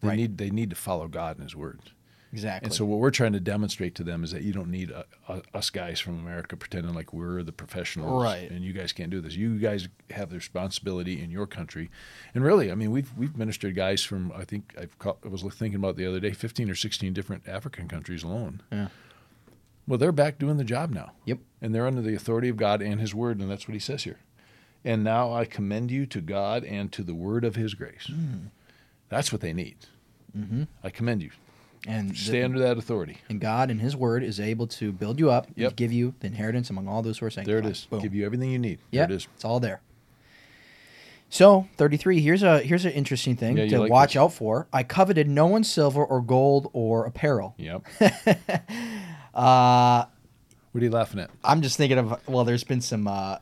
They 0.00 0.08
Right. 0.08 0.16
need 0.16 0.38
they 0.38 0.50
need 0.50 0.70
to 0.70 0.76
follow 0.76 1.08
God 1.08 1.36
and 1.36 1.44
His 1.44 1.56
Word. 1.56 1.80
Exactly. 2.30 2.66
And 2.66 2.74
so 2.74 2.84
what 2.84 2.98
we're 2.98 3.10
trying 3.10 3.32
to 3.32 3.40
demonstrate 3.40 3.94
to 3.94 4.04
them 4.04 4.22
is 4.22 4.32
that 4.32 4.42
you 4.42 4.52
don't 4.52 4.70
need 4.70 4.92
uh 4.92 5.04
uh 5.28 5.40
us 5.54 5.70
guys 5.70 5.98
from 5.98 6.18
America 6.18 6.58
pretending 6.58 6.92
like 6.92 7.14
we're 7.14 7.42
the 7.42 7.52
professionals, 7.52 8.22
Right. 8.22 8.50
And 8.50 8.62
you 8.62 8.74
guys 8.74 8.92
can't 8.92 9.08
do 9.10 9.22
this. 9.22 9.34
You 9.34 9.58
guys 9.58 9.88
have 10.10 10.28
the 10.28 10.36
responsibility 10.36 11.22
in 11.22 11.30
your 11.30 11.46
country, 11.46 11.90
and 12.34 12.44
really, 12.44 12.70
I 12.70 12.74
mean, 12.74 12.90
we've 12.90 13.10
we've 13.16 13.34
ministered 13.36 13.74
guys 13.74 14.04
from 14.04 14.30
I 14.36 14.44
think 14.44 14.74
I've 14.78 14.96
caught, 14.98 15.18
I 15.24 15.28
was 15.28 15.42
thinking 15.42 15.76
about 15.76 15.96
the 15.96 16.04
other 16.06 16.20
day, 16.20 16.32
fifteen 16.32 16.68
or 16.70 16.74
sixteen 16.74 17.14
different 17.14 17.48
African 17.48 17.88
countries 17.88 18.22
alone. 18.22 18.60
Yeah. 18.70 18.88
Well, 19.86 19.98
they're 19.98 20.12
back 20.12 20.38
doing 20.38 20.58
the 20.58 20.64
job 20.64 20.90
now 20.90 21.12
Yep. 21.24 21.38
and 21.62 21.74
they're 21.74 21.86
under 21.86 22.02
the 22.02 22.14
authority 22.14 22.50
of 22.50 22.58
God 22.58 22.82
and 22.82 23.00
His 23.00 23.14
Word, 23.14 23.40
and 23.40 23.50
that's 23.50 23.66
what 23.66 23.72
He 23.72 23.80
says 23.80 24.04
here. 24.04 24.18
And 24.84 25.02
now 25.04 25.32
I 25.32 25.44
commend 25.44 25.90
you 25.90 26.06
to 26.06 26.20
God 26.20 26.64
and 26.64 26.90
to 26.92 27.02
the 27.02 27.14
Word 27.14 27.44
of 27.44 27.56
His 27.56 27.74
grace. 27.74 28.06
Hmm. 28.06 28.46
That's 29.08 29.32
what 29.32 29.40
they 29.40 29.52
need. 29.52 29.76
Mm-hmm. 30.36 30.64
I 30.84 30.90
commend 30.90 31.22
you. 31.22 31.30
And 31.86 32.10
the- 32.10 32.14
Stay 32.14 32.42
under 32.42 32.58
that 32.58 32.76
authority. 32.78 33.18
and 33.28 33.40
God 33.40 33.70
and 33.70 33.80
His 33.80 33.96
Word 33.96 34.22
is 34.22 34.38
able 34.40 34.66
to 34.68 34.92
build 34.92 35.18
you 35.18 35.30
up, 35.30 35.46
and 35.48 35.56
Yep. 35.58 35.76
give 35.76 35.92
you 35.92 36.14
the 36.20 36.26
inheritance 36.26 36.70
among 36.70 36.88
all 36.88 37.02
those 37.02 37.18
who 37.18 37.26
are 37.26 37.30
There 37.30 37.58
it 37.58 37.66
is. 37.66 37.86
Boom. 37.90 38.00
Give 38.00 38.14
you 38.14 38.24
everything 38.26 38.50
you 38.50 38.58
need. 38.58 38.78
Yeah, 38.90 39.06
There 39.06 39.14
it 39.14 39.16
is. 39.16 39.28
it's 39.34 39.44
all 39.44 39.60
there. 39.60 39.80
So 41.30 41.68
thirty-three. 41.76 42.20
Here's 42.22 42.42
a 42.42 42.60
here's 42.60 42.86
an 42.86 42.92
interesting 42.92 43.36
thing 43.36 43.58
Yeah, 43.58 43.66
to 43.68 43.80
like 43.80 43.90
watch 43.90 44.14
this. 44.14 44.20
out 44.20 44.32
for. 44.32 44.66
I 44.72 44.82
coveted 44.82 45.28
no 45.28 45.46
one's 45.46 45.70
silver 45.70 46.02
or 46.02 46.22
gold 46.22 46.70
or 46.72 47.04
apparel. 47.04 47.54
Yep. 47.58 47.82
Uh, 49.34 50.04
what 50.72 50.80
are 50.80 50.84
you 50.84 50.90
laughing 50.90 51.20
at? 51.20 51.30
I'm 51.44 51.62
just 51.62 51.76
thinking 51.76 51.98
of 51.98 52.26
well, 52.28 52.44
there's 52.44 52.64
been 52.64 52.80
some 52.80 53.06
uh, 53.06 53.38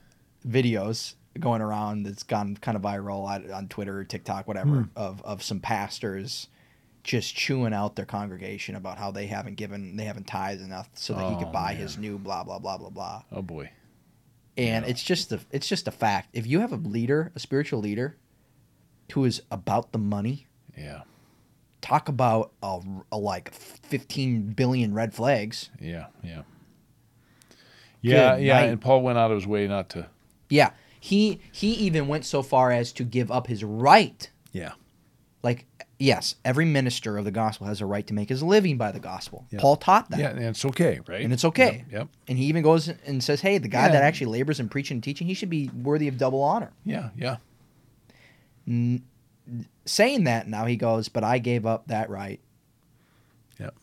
videos 0.47 1.14
going 1.41 1.61
around 1.62 2.05
that's 2.05 2.22
gone 2.22 2.57
kind 2.57 2.76
of 2.76 2.82
viral 2.82 3.24
on, 3.53 3.68
Twitter, 3.68 4.05
TikTok, 4.05 4.47
whatever, 4.49 4.82
Hmm. 4.82 4.89
of 4.97 5.22
of 5.22 5.43
some 5.43 5.61
pastors 5.61 6.49
just 7.05 7.37
chewing 7.37 7.72
out 7.72 7.95
their 7.95 8.05
congregation 8.05 8.74
about 8.74 8.99
how 8.99 9.11
they 9.12 9.26
haven't 9.28 9.55
given 9.55 9.97
they 9.97 10.05
haven't 10.05 10.26
tithed 10.26 10.61
enough 10.61 10.89
so 10.95 11.14
that 11.14 11.28
he 11.28 11.37
Oh, 11.37 11.39
could 11.39 11.53
buy 11.53 11.72
man. 11.72 11.76
his 11.82 11.97
new 11.99 12.18
blah 12.18 12.43
blah 12.45 12.59
blah 12.59 12.76
blah 12.78 12.91
blah. 12.91 13.22
Oh 13.30 13.43
boy. 13.43 13.70
And 14.57 14.84
Yeah. 14.84 14.91
it's 14.91 15.03
just 15.05 15.30
a 15.32 15.41
it's 15.53 15.68
just 15.68 15.87
a 15.87 15.93
fact. 15.93 16.30
If 16.32 16.47
you 16.47 16.61
have 16.61 16.72
a 16.72 16.76
leader, 16.76 17.30
a 17.37 17.39
spiritual 17.39 17.80
leader, 17.80 18.16
who 19.12 19.24
is 19.24 19.43
about 19.51 19.93
the 19.93 19.99
money, 19.99 20.47
Yeah. 20.76 21.03
talk 21.80 22.09
about 22.09 22.51
a, 22.62 22.80
a 23.12 23.18
like 23.18 23.53
15 23.53 24.53
billion 24.55 24.93
red 24.93 25.14
flags. 25.14 25.70
Yeah. 25.80 26.07
Yeah. 26.24 26.43
Yeah. 28.01 28.37
Good 28.37 28.45
yeah. 28.45 28.61
night. 28.61 28.68
And 28.70 28.80
Paul 28.80 29.03
went 29.03 29.18
out 29.18 29.30
of 29.30 29.37
his 29.37 29.47
way 29.47 29.66
not 29.68 29.89
to. 29.91 30.09
Yeah, 30.49 30.70
he 31.07 31.40
he 31.52 31.72
even 31.74 32.09
went 32.09 32.24
so 32.24 32.42
far 32.42 32.72
as 32.72 32.92
to 32.94 33.04
give 33.04 33.30
up 33.30 33.46
his 33.46 33.62
right. 33.62 34.28
Yeah. 34.52 34.72
Like 35.42 35.66
yes, 35.98 36.34
every 36.44 36.64
minister 36.64 37.16
of 37.16 37.24
the 37.24 37.30
gospel 37.30 37.66
has 37.68 37.80
a 37.80 37.86
right 37.86 38.07
to 38.09 38.12
make 38.14 38.28
his 38.28 38.42
living 38.42 38.76
by 38.76 38.90
the 38.92 38.98
gospel. 38.98 39.46
Paul 39.59 39.76
taught 39.76 40.11
that. 40.11 40.18
Yeah. 40.18 40.30
And 40.30 40.42
it's 40.42 40.64
okay, 40.64 41.00
right? 41.07 41.22
And 41.22 41.32
it's 41.32 41.44
okay. 41.44 41.84
Yep. 41.90 41.92
yep. 41.92 42.09
And 42.28 42.36
he 42.38 42.44
even 42.46 42.62
goes 42.62 42.88
and 42.88 43.22
says, 43.22 43.40
"Hey, 43.40 43.59
the 43.59 43.68
guy 43.68 43.86
Yeah. 43.86 43.92
that 43.92 44.02
actually 44.02 44.32
labors 44.32 44.59
in 44.59 44.68
preaching 44.68 44.96
and 44.96 45.04
teaching, 45.04 45.26
he 45.28 45.34
should 45.34 45.50
be 45.50 45.68
worthy 45.68 46.09
of 46.09 46.18
double 46.18 46.42
honor." 46.42 46.72
Yeah. 46.84 47.11
Yeah. 47.16 47.36
N- 48.66 49.04
saying 49.84 50.24
that 50.24 50.48
now 50.48 50.64
he 50.66 50.76
goes, 50.76 51.09
"But 51.09 51.22
I 51.22 51.38
gave 51.38 51.64
up 51.66 51.86
that 51.86 52.11
right." 52.11 52.40
Yep. 53.61 53.74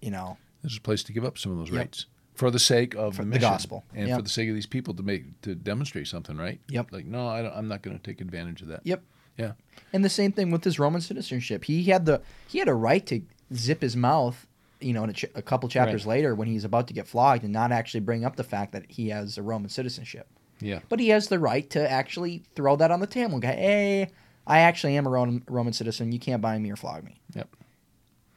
You 0.00 0.10
know. 0.12 0.38
There's 0.62 0.78
a 0.78 0.80
place 0.80 1.02
to 1.04 1.12
give 1.12 1.24
up 1.26 1.36
some 1.36 1.52
of 1.52 1.58
those 1.58 1.68
Yep. 1.70 1.78
rights 1.78 2.06
for 2.34 2.50
the 2.50 2.58
sake 2.58 2.94
of 2.94 3.16
For 3.16 3.22
the, 3.22 3.28
mission 3.28 3.42
gospel. 3.42 3.84
and 3.94 4.08
Yep. 4.08 4.18
for 4.18 4.22
the 4.22 4.28
sake 4.28 4.48
of 4.48 4.54
these 4.54 4.66
people 4.66 4.92
to 4.94 5.02
make 5.02 5.40
to 5.42 5.54
demonstrate 5.54 6.06
something, 6.08 6.36
right? 6.36 6.60
Yep. 6.68 6.92
Like, 6.92 7.06
no, 7.06 7.28
I 7.28 7.42
don't, 7.42 7.54
I'm 7.56 7.68
not 7.68 7.82
going 7.82 7.96
to 7.96 8.02
take 8.02 8.20
advantage 8.20 8.60
of 8.62 8.68
that. 8.68 8.80
Yep. 8.84 9.02
Yeah. 9.38 9.52
And 9.92 10.04
the 10.04 10.08
same 10.08 10.32
thing 10.32 10.50
with 10.50 10.62
his 10.64 10.78
Roman 10.78 11.00
citizenship. 11.00 11.64
He 11.64 11.84
had 11.84 12.06
the 12.06 12.20
he 12.48 12.58
had 12.58 12.68
a 12.68 12.74
right 12.74 13.04
to 13.06 13.22
zip 13.52 13.82
his 13.82 13.96
mouth, 13.96 14.46
you 14.80 14.92
know, 14.92 15.04
in 15.04 15.10
a, 15.10 15.12
ch- 15.12 15.24
a 15.34 15.42
couple 15.42 15.68
chapters 15.68 16.04
Right. 16.06 16.16
later 16.16 16.34
when 16.34 16.46
he's 16.48 16.64
about 16.64 16.86
to 16.88 16.94
get 16.94 17.06
flogged 17.08 17.42
and 17.44 17.52
not 17.52 17.72
actually 17.72 18.00
bring 18.00 18.24
up 18.24 18.36
the 18.36 18.44
fact 18.44 18.72
that 18.72 18.84
he 18.88 19.08
has 19.08 19.38
a 19.38 19.42
Roman 19.42 19.68
citizenship. 19.70 20.28
Yeah. 20.60 20.80
But 20.88 21.00
he 21.00 21.08
has 21.08 21.26
the 21.28 21.38
right 21.40 21.68
to 21.70 21.90
actually 21.90 22.44
throw 22.54 22.76
that 22.76 22.90
on 22.92 23.00
the 23.00 23.06
table 23.08 23.32
and 23.34 23.42
go, 23.42 23.48
"Hey, 23.48 24.08
I 24.46 24.60
actually 24.60 24.96
am 24.96 25.06
a 25.06 25.10
Roman, 25.10 25.42
Roman 25.48 25.72
citizen. 25.72 26.12
You 26.12 26.20
can't 26.20 26.40
bind 26.42 26.62
me 26.62 26.70
or 26.70 26.76
flog 26.76 27.02
me." 27.04 27.20
Yep. 27.34 27.48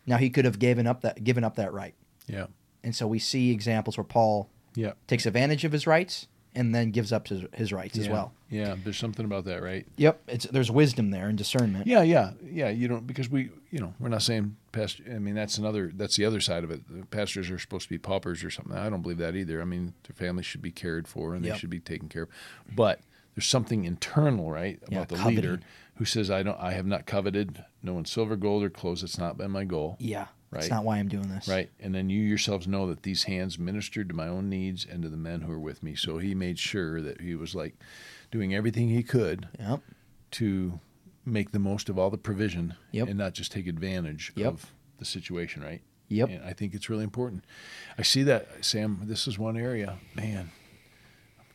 Now 0.08 0.18
he 0.18 0.30
could 0.32 0.46
have 0.46 0.58
given 0.58 0.88
up 0.88 1.02
that 1.02 1.24
given 1.24 1.44
up 1.44 1.56
that 1.58 1.74
right, 1.74 1.94
Yeah. 2.28 2.48
And 2.84 2.96
so 2.96 3.08
we 3.08 3.20
see 3.20 3.52
examples 3.52 3.98
where 3.98 4.04
Paul 4.04 4.50
Yeah. 4.76 4.94
takes 5.08 5.26
advantage 5.26 5.64
of 5.66 5.72
his 5.72 5.86
rights 5.88 6.28
and 6.56 6.74
then 6.74 6.90
gives 6.92 7.12
up 7.14 7.28
his, 7.28 7.44
his 7.54 7.72
rights 7.72 7.98
as 8.00 8.10
well. 8.10 8.34
Yeah. 8.50 8.76
There's 8.84 8.98
something 8.98 9.26
about 9.26 9.46
that, 9.46 9.62
right? 9.62 9.86
Yep, 9.98 10.22
it's 10.28 10.46
there's 10.46 10.72
wisdom 10.72 11.12
there 11.12 11.28
and 11.28 11.38
discernment. 11.38 11.86
Yeah. 11.86 12.02
Yeah. 12.02 12.32
Yeah. 12.44 12.70
You 12.70 12.88
don't 12.88 13.06
because 13.06 13.30
we, 13.30 13.50
you 13.70 13.80
know, 13.80 13.94
we're 14.00 14.10
not 14.10 14.22
saying 14.24 14.56
pastor. 14.72 15.04
I 15.14 15.20
mean, 15.20 15.36
that's 15.36 15.58
another. 15.60 15.92
That's 15.94 16.16
the 16.16 16.26
other 16.26 16.40
side 16.40 16.64
of 16.64 16.72
it. 16.72 16.82
The 16.90 17.06
pastors 17.06 17.52
are 17.52 17.60
supposed 17.60 17.84
to 17.84 17.90
be 17.90 17.98
paupers 18.00 18.44
or 18.44 18.50
something. 18.50 18.76
I 18.76 18.90
don't 18.90 19.02
believe 19.02 19.18
that 19.20 19.36
either. 19.36 19.62
I 19.62 19.66
mean, 19.66 19.94
their 20.08 20.16
families 20.16 20.46
should 20.46 20.62
be 20.62 20.72
cared 20.72 21.08
for 21.08 21.36
and 21.36 21.44
Yep. 21.46 21.54
they 21.54 21.60
should 21.60 21.70
be 21.70 21.80
taken 21.80 22.08
care 22.10 22.24
of. 22.24 22.30
But 22.76 23.02
there's 23.36 23.46
something 23.46 23.84
internal, 23.86 24.50
right, 24.50 24.80
Yeah, 24.90 24.98
about 25.00 25.10
the 25.10 25.16
coveting. 25.18 25.36
leader 25.36 25.60
who 25.96 26.06
says, 26.06 26.32
"I 26.32 26.42
don't. 26.42 26.60
I 26.60 26.72
have 26.72 26.88
not 26.88 27.06
coveted 27.06 27.64
no 27.84 27.94
one's 27.94 28.10
silver, 28.12 28.36
gold, 28.36 28.64
or 28.64 28.70
clothes. 28.72 29.04
It's 29.04 29.18
not 29.20 29.38
been 29.38 29.52
my 29.52 29.66
goal." 29.66 29.98
Yeah, 30.00 30.28
that's 30.52 30.66
Right. 30.70 30.76
not 30.76 30.84
why 30.86 30.98
I'm 30.98 31.08
doing 31.10 31.30
this. 31.30 31.48
Right. 31.48 31.70
And 31.80 31.94
then 31.94 32.10
you 32.10 32.22
yourselves 32.22 32.68
know 32.68 32.88
that 32.88 33.04
these 33.04 33.24
hands 33.24 33.60
ministered 33.60 34.10
to 34.10 34.16
my 34.16 34.28
own 34.28 34.50
needs 34.50 34.86
and 34.86 35.04
to 35.04 35.10
the 35.10 35.18
men 35.18 35.42
who 35.42 35.52
were 35.52 35.60
with 35.60 35.84
me. 35.84 35.96
So 35.96 36.18
he 36.20 36.34
made 36.36 36.58
sure 36.60 37.02
that 37.02 37.22
he 37.22 37.36
was 37.36 37.54
like 37.56 37.76
doing 38.32 38.54
everything 38.56 38.90
he 38.90 39.04
could 39.04 39.48
Yep. 39.60 39.82
to 40.32 40.80
make 41.26 41.52
the 41.52 41.60
most 41.60 41.90
of 41.90 42.00
all 42.00 42.10
the 42.10 42.18
provision 42.18 42.76
Yep. 42.92 43.08
and 43.10 43.18
not 43.18 43.34
just 43.34 43.52
take 43.52 43.68
advantage 43.68 44.32
Yep. 44.36 44.48
of 44.54 44.74
the 45.00 45.06
situation, 45.06 45.62
right? 45.62 45.82
Yep. 46.10 46.30
And 46.30 46.44
I 46.44 46.54
think 46.54 46.74
it's 46.74 46.90
really 46.90 47.04
important. 47.04 47.44
I 47.98 48.02
see 48.04 48.24
that, 48.24 48.64
Sam. 48.64 49.02
This 49.04 49.28
is 49.28 49.38
one 49.38 49.58
area, 49.58 49.98
man. 50.16 50.52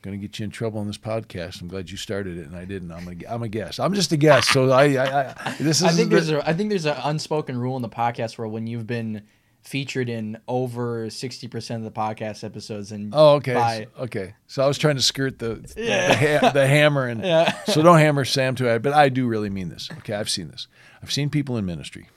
Going 0.02 0.20
to 0.20 0.26
get 0.26 0.38
you 0.40 0.44
in 0.44 0.50
trouble 0.50 0.80
on 0.80 0.88
this 0.88 0.98
podcast. 0.98 1.60
I'm 1.62 1.68
glad 1.68 1.88
you 1.90 1.96
started 1.96 2.36
it 2.36 2.46
and 2.48 2.56
I 2.56 2.64
didn't. 2.64 2.90
I'm 2.90 3.06
a, 3.06 3.32
I'm 3.32 3.42
a 3.44 3.48
guest. 3.48 3.78
I'm 3.78 3.94
just 3.94 4.10
a 4.10 4.16
guest. 4.16 4.50
So 4.52 4.70
I, 4.70 4.94
I, 4.96 5.28
I 5.30 5.54
this 5.60 5.78
is 5.80 5.84
I 5.84 5.88
think 5.90 6.10
the- 6.10 6.16
there's 6.16 6.30
a 6.30 6.48
I 6.48 6.52
think 6.54 6.70
there's 6.70 6.86
an 6.86 6.96
unspoken 7.04 7.56
rule 7.56 7.76
in 7.76 7.82
the 7.82 7.88
podcast 7.88 8.36
where 8.36 8.48
when 8.48 8.66
you've 8.66 8.86
been 8.86 9.22
featured 9.62 10.08
in 10.08 10.38
over 10.48 11.08
sixty 11.08 11.46
percent 11.46 11.86
of 11.86 11.94
the 11.94 11.96
podcast 12.00 12.42
episodes 12.42 12.90
and 12.90 13.12
Oh, 13.14 13.34
okay. 13.34 13.54
by- 13.54 13.86
okay. 14.00 14.34
So 14.48 14.64
I 14.64 14.66
was 14.66 14.76
trying 14.76 14.96
to 14.96 15.02
skirt 15.02 15.38
the 15.38 15.54
the, 15.54 15.74
Yeah. 15.76 16.38
ha- 16.40 16.50
the 16.50 16.66
hammer, 16.66 17.06
and 17.06 17.22
Yeah. 17.24 17.52
so 17.66 17.80
don't 17.80 17.98
hammer 17.98 18.24
Sam 18.24 18.56
too 18.56 18.66
hard. 18.66 18.82
But 18.82 18.94
I 18.94 19.08
do 19.08 19.28
really 19.28 19.50
mean 19.50 19.68
this. 19.68 19.88
Okay, 19.98 20.14
I've 20.14 20.28
seen 20.30 20.48
this. 20.48 20.66
I've 21.00 21.12
seen 21.12 21.30
people 21.30 21.56
in 21.58 21.64
ministry, 21.64 22.08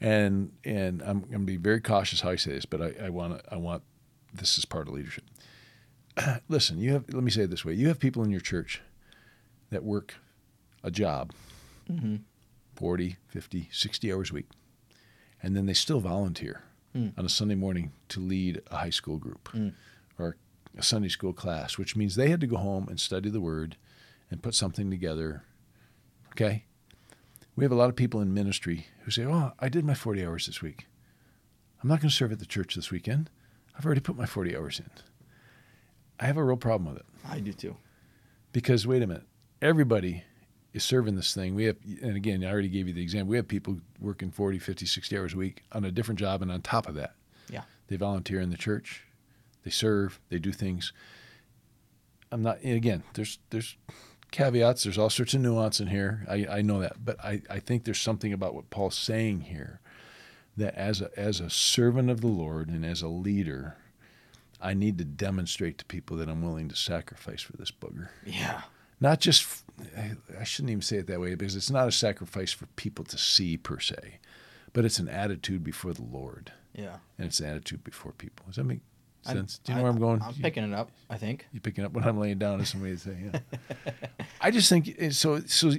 and 0.00 0.50
and 0.64 1.02
I'm 1.02 1.20
going 1.20 1.32
to 1.42 1.46
be 1.46 1.56
very 1.56 1.80
cautious 1.80 2.20
how 2.22 2.30
I 2.30 2.36
say 2.36 2.50
this, 2.54 2.66
but 2.66 2.82
I, 2.82 2.94
I 3.06 3.10
want 3.10 3.40
I 3.48 3.56
want 3.56 3.84
this 4.34 4.58
is 4.58 4.64
part 4.64 4.88
of 4.88 4.94
leadership. 4.94 5.22
Listen, 6.48 6.78
you 6.78 6.92
have. 6.92 7.04
Let 7.12 7.22
me 7.22 7.30
say 7.30 7.42
it 7.42 7.50
this 7.50 7.64
way: 7.64 7.74
you 7.74 7.88
have 7.88 7.98
people 7.98 8.22
in 8.24 8.30
your 8.30 8.40
church 8.40 8.80
that 9.70 9.82
work 9.84 10.14
a 10.82 10.90
job, 10.90 11.32
Mm-hmm. 11.90 12.16
40, 12.76 13.16
50, 13.28 13.68
60 13.72 14.12
hours 14.12 14.30
a 14.30 14.34
week, 14.34 14.46
and 15.42 15.56
then 15.56 15.66
they 15.66 15.74
still 15.74 16.00
volunteer 16.00 16.62
Mm. 16.94 17.12
on 17.18 17.26
a 17.26 17.28
Sunday 17.28 17.54
morning 17.54 17.92
to 18.08 18.20
lead 18.20 18.62
a 18.70 18.76
high 18.78 18.90
school 18.90 19.18
group 19.18 19.48
Mm. 19.52 19.72
or 20.18 20.36
a 20.78 20.82
Sunday 20.82 21.08
school 21.08 21.32
class, 21.34 21.76
which 21.76 21.94
means 21.96 22.14
they 22.16 22.30
had 22.30 22.40
to 22.40 22.46
go 22.46 22.56
home 22.56 22.86
and 22.88 22.98
study 22.98 23.28
the 23.28 23.40
Word 23.40 23.76
and 24.30 24.42
put 24.42 24.54
something 24.54 24.90
together. 24.90 25.42
Okay? 26.32 26.64
We 27.54 27.64
have 27.64 27.72
a 27.72 27.76
lot 27.76 27.90
of 27.90 27.96
people 27.96 28.20
in 28.22 28.32
ministry 28.32 28.86
who 29.04 29.10
say, 29.10 29.24
Oh, 29.24 29.52
I 29.58 29.68
did 29.68 29.84
my 29.84 29.94
40 29.94 30.24
hours 30.24 30.46
this 30.46 30.62
week. 30.62 30.86
I'm 31.82 31.88
not 31.88 32.00
going 32.00 32.08
to 32.10 32.14
serve 32.16 32.32
at 32.32 32.38
the 32.38 32.46
church 32.46 32.74
this 32.74 32.90
weekend. 32.90 33.28
I've 33.76 33.84
already 33.84 34.00
put 34.00 34.16
my 34.16 34.26
40 34.26 34.56
hours 34.56 34.80
in. 34.80 34.90
I 36.20 36.26
have 36.26 36.36
a 36.36 36.44
real 36.44 36.56
problem 36.56 36.88
with 36.92 36.98
it 37.00 37.06
I 37.28 37.40
do 37.40 37.52
too. 37.52 37.76
because, 38.52 38.86
wait 38.86 39.02
a 39.02 39.06
minute, 39.06 39.24
everybody 39.60 40.24
is 40.72 40.84
serving 40.84 41.16
this 41.16 41.34
thing. 41.34 41.54
We 41.54 41.64
have, 41.64 41.76
and 42.02 42.16
again, 42.16 42.44
I 42.44 42.50
already 42.50 42.68
gave 42.68 42.86
you 42.88 42.94
the 42.94 43.02
example. 43.02 43.30
We 43.30 43.36
have 43.36 43.48
people 43.48 43.78
working 44.00 44.30
40, 44.30 44.58
50, 44.58 44.86
60 44.86 45.18
hours 45.18 45.34
a 45.34 45.36
week 45.36 45.62
on 45.72 45.84
a 45.84 45.90
different 45.90 46.18
job, 46.20 46.42
and 46.42 46.50
on 46.52 46.62
top 46.62 46.86
of 46.88 46.94
that, 46.96 47.14
Yeah. 47.50 47.62
they 47.88 47.96
volunteer 47.96 48.40
in 48.40 48.50
the 48.50 48.56
church, 48.56 49.04
they 49.64 49.70
serve, 49.70 50.20
they 50.28 50.38
do 50.38 50.52
things. 50.52 50.92
I'm 52.32 52.42
not, 52.42 52.60
and 52.62 52.74
again, 52.74 53.02
there's, 53.14 53.38
there's, 53.50 53.76
caveats. 54.32 54.82
There's 54.82 54.98
all 54.98 55.08
sorts 55.08 55.34
of 55.34 55.40
nuance 55.40 55.80
in 55.80 55.86
here. 55.86 56.26
I, 56.28 56.46
I 56.50 56.62
know 56.62 56.80
that, 56.80 57.04
but 57.04 57.18
I, 57.24 57.42
I 57.48 57.58
think 57.60 57.84
there's 57.84 58.00
something 58.00 58.32
about 58.32 58.54
what 58.54 58.68
Paul's 58.70 58.98
saying 58.98 59.42
here 59.42 59.80
that 60.56 60.74
as 60.74 61.00
a, 61.00 61.10
as 61.18 61.38
a 61.38 61.48
servant 61.48 62.10
of 62.10 62.20
the 62.20 62.26
Lord 62.26 62.68
and 62.68 62.84
as 62.84 63.02
a 63.02 63.08
leader, 63.08 63.76
I 64.60 64.74
need 64.74 64.98
to 64.98 65.04
demonstrate 65.04 65.78
to 65.78 65.84
people 65.84 66.16
that 66.18 66.28
I'm 66.28 66.42
willing 66.42 66.68
to 66.68 66.76
sacrifice 66.76 67.42
for 67.42 67.56
this 67.56 67.70
booger. 67.70 68.08
Yeah. 68.24 68.62
Not 69.00 69.20
just, 69.20 69.64
I- 69.96 70.16
I 70.40 70.44
shouldn't 70.44 70.70
even 70.70 70.82
say 70.82 70.96
it 70.96 71.06
that 71.08 71.20
way 71.20 71.34
because 71.34 71.54
it's 71.56 71.70
not 71.70 71.88
a 71.88 71.92
sacrifice 71.92 72.52
for 72.52 72.66
people 72.76 73.04
to 73.06 73.18
see 73.18 73.56
per 73.56 73.78
se, 73.78 74.18
but 74.72 74.84
it's 74.84 74.98
an 74.98 75.08
attitude 75.08 75.62
before 75.62 75.92
the 75.92 76.02
Lord 76.04 76.52
Yeah. 76.74 76.96
and 77.18 77.26
it's 77.26 77.40
an 77.40 77.46
attitude 77.46 77.84
before 77.84 78.12
people. 78.12 78.46
Does 78.46 78.56
that 78.56 78.64
make 78.64 78.80
I- 79.26 79.32
sense? 79.34 79.58
Do 79.58 79.72
you 79.72 79.74
I- 79.74 79.78
know 79.78 79.82
where 79.84 79.92
I'm 79.92 79.98
going? 80.00 80.22
I'm 80.22 80.34
You- 80.34 80.42
picking 80.42 80.64
it 80.64 80.72
up, 80.72 80.90
I 81.10 81.18
think. 81.18 81.46
You're 81.52 81.60
picking 81.60 81.84
up 81.84 81.92
what 81.92 82.06
I'm 82.06 82.18
laying 82.18 82.38
down 82.38 82.60
as 82.60 82.70
somebody 82.70 82.94
to 82.94 82.98
say, 82.98 83.16
yeah. 83.32 83.40
I 84.40 84.50
just 84.50 84.68
think 84.70 84.94
eh, 84.98 85.10
so. 85.10 85.40
So 85.40 85.72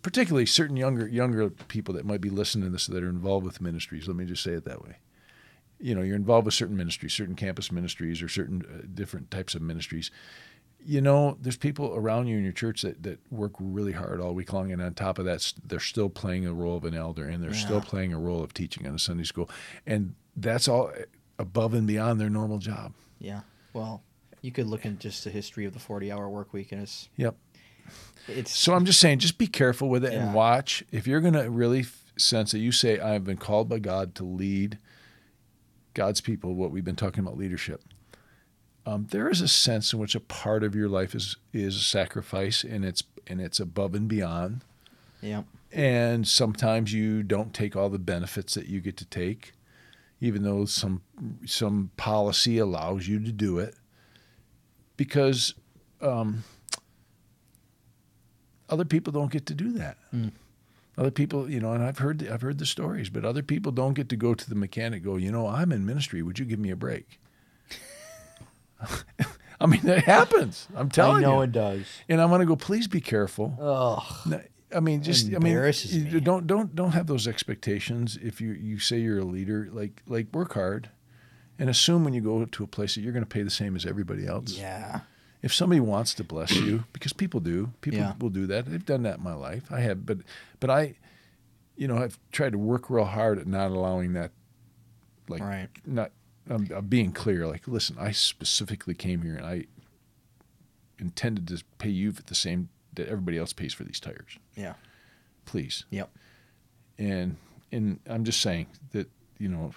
particularly 0.00 0.46
certain 0.46 0.76
younger 0.76 1.06
younger 1.06 1.50
people 1.50 1.94
that 1.94 2.04
might 2.06 2.20
be 2.20 2.30
listening 2.30 2.64
to 2.64 2.70
this 2.70 2.86
that 2.86 3.02
are 3.04 3.08
involved 3.10 3.44
with 3.44 3.60
ministries. 3.60 4.08
Let 4.08 4.16
me 4.16 4.24
just 4.24 4.42
say 4.42 4.52
it 4.52 4.64
that 4.64 4.82
way. 4.82 4.96
You 5.82 5.94
know, 5.96 6.02
you're 6.02 6.16
involved 6.16 6.46
with 6.46 6.54
certain 6.54 6.76
ministries, 6.76 7.12
certain 7.12 7.34
campus 7.34 7.72
ministries, 7.72 8.22
or 8.22 8.28
certain 8.28 8.62
uh, 8.62 8.86
different 8.94 9.30
types 9.30 9.54
of 9.56 9.62
ministries. 9.62 10.10
You 10.84 11.00
know, 11.00 11.36
there's 11.40 11.56
people 11.56 11.92
around 11.94 12.28
you 12.28 12.36
in 12.36 12.44
your 12.44 12.52
church 12.52 12.82
that, 12.82 13.02
that 13.02 13.18
work 13.30 13.52
really 13.58 13.92
hard 13.92 14.20
all 14.20 14.32
week 14.34 14.52
long, 14.52 14.70
and 14.72 14.80
on 14.80 14.94
top 14.94 15.18
of 15.18 15.24
that, 15.24 15.52
they're 15.66 15.78
still 15.80 16.08
playing 16.08 16.46
a 16.46 16.52
role 16.54 16.76
of 16.76 16.84
an 16.84 16.94
elder, 16.94 17.26
and 17.26 17.42
they're 17.42 17.52
still 17.54 17.80
playing 17.80 18.12
a 18.12 18.18
role 18.18 18.42
of 18.42 18.54
teaching 18.54 18.86
in 18.86 18.94
a 18.94 18.98
Sunday 18.98 19.24
school, 19.24 19.50
and 19.86 20.14
that's 20.36 20.66
all 20.68 20.90
eh, 20.96 21.04
above 21.38 21.74
and 21.74 21.86
beyond 21.86 22.20
their 22.20 22.30
normal 22.30 22.58
job. 22.58 22.94
Yeah. 23.18 23.40
Well, 23.72 24.02
you 24.40 24.50
could 24.52 24.66
look 24.66 24.84
in 24.84 24.98
just 24.98 25.24
the 25.24 25.30
history 25.30 25.64
of 25.66 25.72
the 25.72 25.78
40 25.80 26.10
hour 26.12 26.28
work 26.28 26.52
week, 26.52 26.72
and 26.72 26.82
it's, 26.82 27.08
Yep. 27.16 27.36
it's 28.28 28.50
So 28.50 28.74
I'm 28.74 28.84
just 28.84 28.98
saying, 29.00 29.18
just 29.20 29.38
be 29.38 29.46
careful 29.46 29.88
with 29.88 30.04
it 30.04 30.12
Yeah. 30.12 30.26
and 30.26 30.34
watch. 30.34 30.84
If 30.90 31.06
you're 31.06 31.20
going 31.20 31.34
to 31.34 31.48
really 31.50 31.86
sense 32.16 32.50
that 32.52 32.58
you 32.58 32.72
say, 32.72 32.98
I 32.98 33.10
have 33.12 33.24
been 33.24 33.36
called 33.36 33.68
by 33.68 33.78
God 33.78 34.14
to 34.16 34.24
lead 34.24 34.78
God's 35.94 36.20
people, 36.20 36.54
what 36.54 36.70
we've 36.70 36.84
been 36.84 36.96
talking 36.96 37.22
about 37.22 37.36
leadership, 37.36 37.82
um, 38.86 39.06
there 39.10 39.28
is 39.28 39.40
a 39.40 39.48
sense 39.48 39.92
in 39.92 39.98
which 39.98 40.14
a 40.14 40.20
part 40.20 40.64
of 40.64 40.74
your 40.74 40.88
life 40.88 41.14
is 41.14 41.36
is 41.52 41.76
a 41.76 41.80
sacrifice 41.80 42.64
and 42.64 42.84
it's 42.84 43.02
and 43.26 43.40
it's 43.40 43.60
above 43.60 43.94
and 43.94 44.08
beyond. 44.08 44.62
yeah. 45.20 45.42
And 45.74 46.28
sometimes 46.28 46.92
you 46.92 47.22
don't 47.22 47.54
take 47.54 47.74
all 47.76 47.88
the 47.88 47.98
benefits 47.98 48.52
that 48.54 48.66
you 48.66 48.80
get 48.80 48.98
to 48.98 49.06
take, 49.06 49.52
even 50.20 50.42
though 50.42 50.66
some 50.66 51.02
some 51.46 51.90
policy 51.96 52.58
allows 52.58 53.08
you 53.08 53.20
to 53.20 53.32
do 53.32 53.58
it, 53.58 53.74
because 54.96 55.54
um, 56.02 56.44
other 58.68 58.84
people 58.84 59.12
don't 59.12 59.30
get 59.30 59.46
to 59.46 59.54
do 59.54 59.72
that. 59.72 59.96
Mm. 60.14 60.32
Other 60.98 61.10
people, 61.10 61.50
you 61.50 61.58
know, 61.58 61.72
and 61.72 61.82
I've 61.82 61.98
heard 61.98 62.26
I've 62.28 62.42
heard 62.42 62.58
the 62.58 62.66
stories, 62.66 63.08
but 63.08 63.24
other 63.24 63.42
people 63.42 63.72
don't 63.72 63.94
get 63.94 64.08
to 64.10 64.16
go 64.16 64.34
to 64.34 64.48
the 64.48 64.54
mechanic. 64.54 65.02
Go, 65.02 65.16
you 65.16 65.32
know, 65.32 65.46
I'm 65.46 65.72
in 65.72 65.86
ministry. 65.86 66.22
Would 66.22 66.38
you 66.38 66.44
give 66.44 66.58
me 66.58 66.70
a 66.70 66.76
break? 66.76 67.18
I 69.60 69.66
mean, 69.66 69.80
that 69.84 70.04
happens. 70.04 70.68
I'm 70.74 70.90
telling 70.90 71.22
you. 71.22 71.28
I 71.28 71.30
know 71.30 71.36
you. 71.36 71.42
it 71.42 71.52
does. 71.52 71.86
And 72.08 72.20
I'm 72.20 72.28
going 72.28 72.40
to 72.40 72.46
go. 72.46 72.56
Please 72.56 72.88
be 72.88 73.00
careful. 73.00 73.56
Ugh. 73.60 74.40
I 74.74 74.80
mean, 74.80 75.02
just 75.02 75.26
I 75.26 75.38
mean, 75.38 75.54
me. 75.54 76.20
don't 76.20 76.46
don't 76.46 76.74
don't 76.74 76.92
have 76.92 77.06
those 77.06 77.28
expectations. 77.28 78.18
If 78.20 78.40
you 78.40 78.52
you 78.52 78.78
say 78.78 78.98
you're 78.98 79.18
a 79.18 79.24
leader, 79.24 79.68
like 79.72 80.02
like 80.06 80.28
work 80.32 80.54
hard, 80.54 80.90
and 81.58 81.70
assume 81.70 82.04
when 82.04 82.14
you 82.14 82.20
go 82.20 82.44
to 82.44 82.64
a 82.64 82.66
place 82.66 82.94
that 82.94 83.02
you're 83.02 83.12
going 83.12 83.24
to 83.24 83.28
pay 83.28 83.42
the 83.42 83.50
same 83.50 83.76
as 83.76 83.86
everybody 83.86 84.26
else. 84.26 84.52
Yeah. 84.58 85.00
If 85.42 85.52
somebody 85.52 85.80
wants 85.80 86.14
to 86.14 86.24
bless 86.24 86.52
you, 86.52 86.84
because 86.92 87.12
people 87.12 87.40
do, 87.40 87.72
people 87.80 87.98
Yeah. 88.00 88.14
will 88.20 88.30
do 88.30 88.46
that. 88.46 88.66
They've 88.66 88.84
done 88.84 89.02
that 89.02 89.18
in 89.18 89.24
my 89.24 89.34
life. 89.34 89.64
I 89.70 89.80
have, 89.80 90.06
but 90.06 90.18
but 90.60 90.70
I, 90.70 90.94
you 91.76 91.88
know, 91.88 91.98
I've 91.98 92.18
tried 92.30 92.52
to 92.52 92.58
work 92.58 92.88
real 92.90 93.04
hard 93.04 93.38
at 93.38 93.46
not 93.46 93.70
allowing 93.70 94.12
that, 94.12 94.30
like 95.28 95.42
Right. 95.42 95.68
not 95.84 96.12
um, 96.50 96.68
uh, 96.74 96.80
being 96.80 97.12
clear. 97.12 97.46
Like, 97.46 97.66
listen, 97.68 97.96
I 97.98 98.12
specifically 98.12 98.94
came 98.94 99.22
here 99.22 99.34
and 99.36 99.46
I 99.46 99.64
intended 100.98 101.48
to 101.48 101.62
pay 101.78 101.88
you 101.90 102.12
for 102.12 102.22
the 102.22 102.34
same 102.34 102.68
that 102.94 103.08
everybody 103.08 103.38
else 103.38 103.52
pays 103.52 103.72
for 103.74 103.84
these 103.84 103.98
tires 103.98 104.38
Yeah. 104.56 104.74
please. 105.46 105.84
Yep. 105.90 106.10
And 106.98 107.36
and 107.72 107.98
I'm 108.06 108.22
just 108.24 108.40
saying 108.40 108.66
that 108.92 109.10
you 109.38 109.48
know 109.48 109.72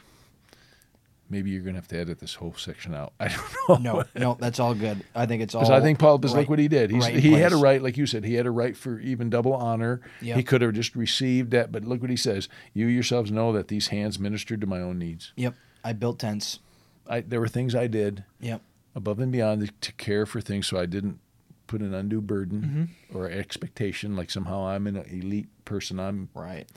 maybe 1.29 1.49
you're 1.51 1.61
gonna 1.61 1.77
have 1.77 1.87
to 1.89 1.97
edit 1.97 2.19
this 2.19 2.35
whole 2.35 2.53
section 2.55 2.93
out. 2.93 3.13
I 3.19 3.27
don't 3.67 3.81
know. 3.81 3.99
No, 3.99 4.03
no, 4.15 4.37
that's 4.39 4.59
all 4.59 4.73
good. 4.73 5.03
I 5.15 5.25
think 5.25 5.41
it's 5.41 5.55
all. 5.55 5.61
Because 5.61 5.71
I 5.71 5.81
think 5.81 5.99
Paul, 5.99 6.17
right- 6.19 6.31
look 6.33 6.49
what 6.49 6.59
he 6.59 6.67
did. 6.67 6.91
He's, 6.91 7.03
right 7.03 7.15
he 7.15 7.31
had 7.33 7.51
a 7.53 7.57
right, 7.57 7.81
like 7.81 7.97
you 7.97 8.05
said, 8.05 8.23
he 8.23 8.35
had 8.35 8.45
a 8.45 8.51
right 8.51 8.75
for 8.77 8.99
even 8.99 9.29
double 9.29 9.53
honor. 9.53 10.01
Yep. 10.21 10.37
He 10.37 10.43
could 10.43 10.61
have 10.61 10.73
just 10.73 10.95
received 10.95 11.51
that, 11.51 11.71
but 11.71 11.83
look 11.85 12.01
what 12.01 12.09
he 12.09 12.15
says: 12.17 12.47
"You 12.73 12.87
yourselves 12.87 13.31
know 13.31 13.51
that 13.53 13.67
these 13.67 13.87
hands 13.87 14.19
ministered 14.19 14.61
to 14.61 14.67
my 14.67 14.79
own 14.79 14.99
needs. 14.99 15.33
Yep. 15.35 15.55
I 15.83 15.93
built 15.93 16.19
tents. 16.19 16.59
I, 17.07 17.21
there 17.21 17.39
were 17.39 17.47
things 17.47 17.75
I 17.75 17.85
did 17.87 18.23
Yep. 18.39 18.61
above 18.95 19.19
and 19.19 19.31
beyond 19.31 19.71
to 19.81 19.91
care 19.93 20.25
for 20.25 20.41
things, 20.41 20.65
so 20.65 20.79
I 20.79 20.87
didn't 20.87 21.19
put 21.67 21.81
an 21.81 21.93
undue 21.93 22.21
burden 22.21 22.89
Mm-hmm. 23.11 23.17
or 23.17 23.29
expectation, 23.29 24.15
like 24.15 24.29
somehow 24.31 24.67
I'm 24.67 24.87
an 24.87 24.97
elite 24.97 25.47
person. 25.65 25.99
I'm 25.99 26.29
Right. 26.33 26.67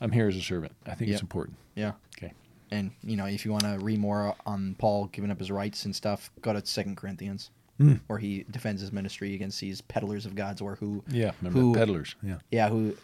I'm 0.00 0.12
here 0.12 0.26
as 0.28 0.36
a 0.36 0.40
servant. 0.40 0.72
I 0.86 0.94
think 0.94 1.08
Yep. 1.08 1.14
it's 1.14 1.22
important. 1.22 1.56
Yeah. 1.76 1.92
Okay. 2.18 2.32
And 2.70 2.90
you 3.02 3.16
know, 3.16 3.26
if 3.26 3.44
you 3.44 3.50
want 3.50 3.64
to 3.64 3.78
read 3.80 3.98
more 3.98 4.34
on 4.46 4.74
Paul 4.78 5.06
giving 5.06 5.30
up 5.30 5.38
his 5.38 5.50
rights 5.50 5.84
and 5.84 5.94
stuff, 5.94 6.30
go 6.40 6.52
to 6.52 6.64
Second 6.64 6.96
Corinthians, 6.96 7.50
Hmm. 7.78 7.94
where 8.08 8.18
he 8.18 8.44
defends 8.50 8.80
his 8.82 8.92
ministry 8.92 9.34
against 9.34 9.58
these 9.60 9.80
peddlers 9.80 10.26
of 10.26 10.34
God's 10.34 10.60
word 10.62 10.78
who, 10.80 11.02
Yeah, 11.08 11.32
remember 11.40 11.58
who, 11.60 11.74
peddlers. 11.74 12.14
Yeah. 12.22 12.36
yeah, 12.50 12.68
who, 12.68 12.94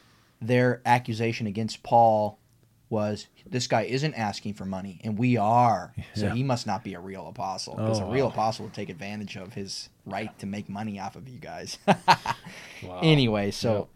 their 0.40 0.82
accusation 0.84 1.46
against 1.46 1.82
Paul 1.82 2.38
was 2.90 3.26
this 3.44 3.66
guy 3.66 3.82
isn't 3.82 4.14
asking 4.14 4.54
for 4.54 4.64
money, 4.66 5.00
and 5.02 5.18
we 5.18 5.36
are, 5.36 5.92
so 6.14 6.26
Yeah. 6.26 6.34
he 6.34 6.42
must 6.44 6.66
not 6.68 6.84
be 6.84 6.94
a 6.94 7.00
real 7.00 7.26
apostle 7.26 7.74
because 7.74 8.00
Oh, 8.00 8.06
a 8.08 8.12
real 8.12 8.26
wow. 8.26 8.32
apostle 8.32 8.66
would 8.66 8.74
take 8.74 8.88
advantage 8.90 9.36
of 9.36 9.54
his 9.54 9.88
right 10.04 10.38
to 10.38 10.46
make 10.46 10.68
money 10.68 11.00
off 11.00 11.16
of 11.16 11.26
you 11.28 11.38
guys. 11.40 11.78
Wow. 12.82 13.00
Anyway, 13.02 13.50
so 13.50 13.88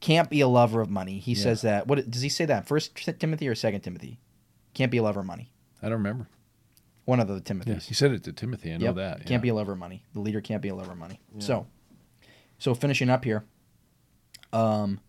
can't 0.00 0.30
be 0.30 0.40
a 0.40 0.48
lover 0.48 0.80
of 0.80 0.88
money. 0.88 1.18
He 1.18 1.32
Yeah. 1.32 1.42
says 1.42 1.62
that. 1.62 1.86
What 1.88 2.08
does 2.10 2.22
he 2.22 2.28
say 2.28 2.44
that? 2.46 2.66
First 2.66 2.94
Timothy 3.18 3.48
or 3.48 3.54
Second 3.54 3.80
Timothy? 3.80 4.18
Can't 4.78 4.92
be 4.92 4.98
a 4.98 5.02
lover 5.02 5.18
of 5.20 5.26
money. 5.26 5.50
I 5.82 5.86
don't 5.86 5.94
remember. 5.98 6.28
One 7.04 7.18
of 7.18 7.26
the 7.26 7.34
Yeah, 7.34 7.40
Timothys. 7.40 7.86
he 7.86 7.94
said 7.94 8.12
it 8.12 8.22
to 8.24 8.32
Timothy. 8.32 8.72
I 8.72 8.76
know 8.76 8.84
Yep. 8.86 8.94
that. 8.94 9.26
Can't 9.26 9.42
be 9.42 9.48
a 9.48 9.54
lover 9.54 9.72
of 9.72 9.78
money. 9.78 10.04
The 10.12 10.20
leader 10.20 10.40
can't 10.40 10.62
be 10.62 10.68
a 10.68 10.74
lover 10.76 10.92
of 10.92 10.98
money. 10.98 11.18
So, 11.40 11.66
so 12.58 12.74
finishing 12.76 13.10
up 13.10 13.24
here. 13.24 13.44
Um, 14.52 15.00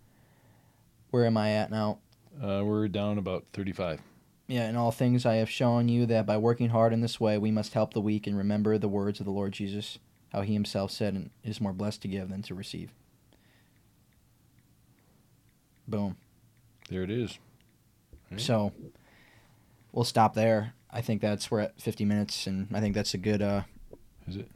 where 1.12 1.24
am 1.28 1.38
I 1.38 1.52
at 1.52 1.70
now? 1.70 2.00
Uh, 2.42 2.64
we're 2.66 2.88
down 2.88 3.20
about 3.20 3.46
thirty-five. 3.54 4.02
Yeah, 4.48 4.68
in 4.68 4.76
all 4.76 4.92
things 4.92 5.24
I 5.24 5.36
have 5.36 5.52
shown 5.52 5.88
you 5.88 6.08
that 6.08 6.26
by 6.26 6.36
working 6.38 6.70
hard 6.70 6.92
in 6.92 7.02
this 7.02 7.20
way 7.20 7.38
we 7.38 7.52
must 7.52 7.76
help 7.76 7.94
the 7.94 8.02
weak 8.02 8.26
and 8.26 8.36
remember 8.36 8.80
the 8.80 8.88
words 8.90 9.20
of 9.20 9.28
the 9.28 9.32
Lord 9.32 9.52
Jesus, 9.54 10.00
how 10.34 10.42
he 10.42 10.54
himself 10.54 10.90
said, 10.90 11.14
and 11.14 11.30
it 11.44 11.50
is 11.52 11.62
more 11.62 11.74
blessed 11.74 12.02
to 12.02 12.08
give 12.08 12.30
than 12.30 12.42
to 12.42 12.56
receive. 12.56 12.92
Boom. 15.88 16.18
There 16.90 17.04
it 17.04 17.12
is. 17.12 17.38
Right. 18.32 18.42
So 18.42 18.72
we'll 20.00 20.06
stop 20.06 20.34
there. 20.34 20.74
I 20.89 21.02
think 21.02 21.20
that's 21.22 21.52
we're 21.52 21.60
at 21.60 21.80
50 21.82 22.06
minutes, 22.06 22.47
and 22.47 22.68
I 22.74 22.80
think 22.80 22.95
that's 22.95 23.14
a 23.14 23.18
good 23.18 23.41
uh, 23.41 23.64
Is 24.30 24.38
it? 24.38 24.50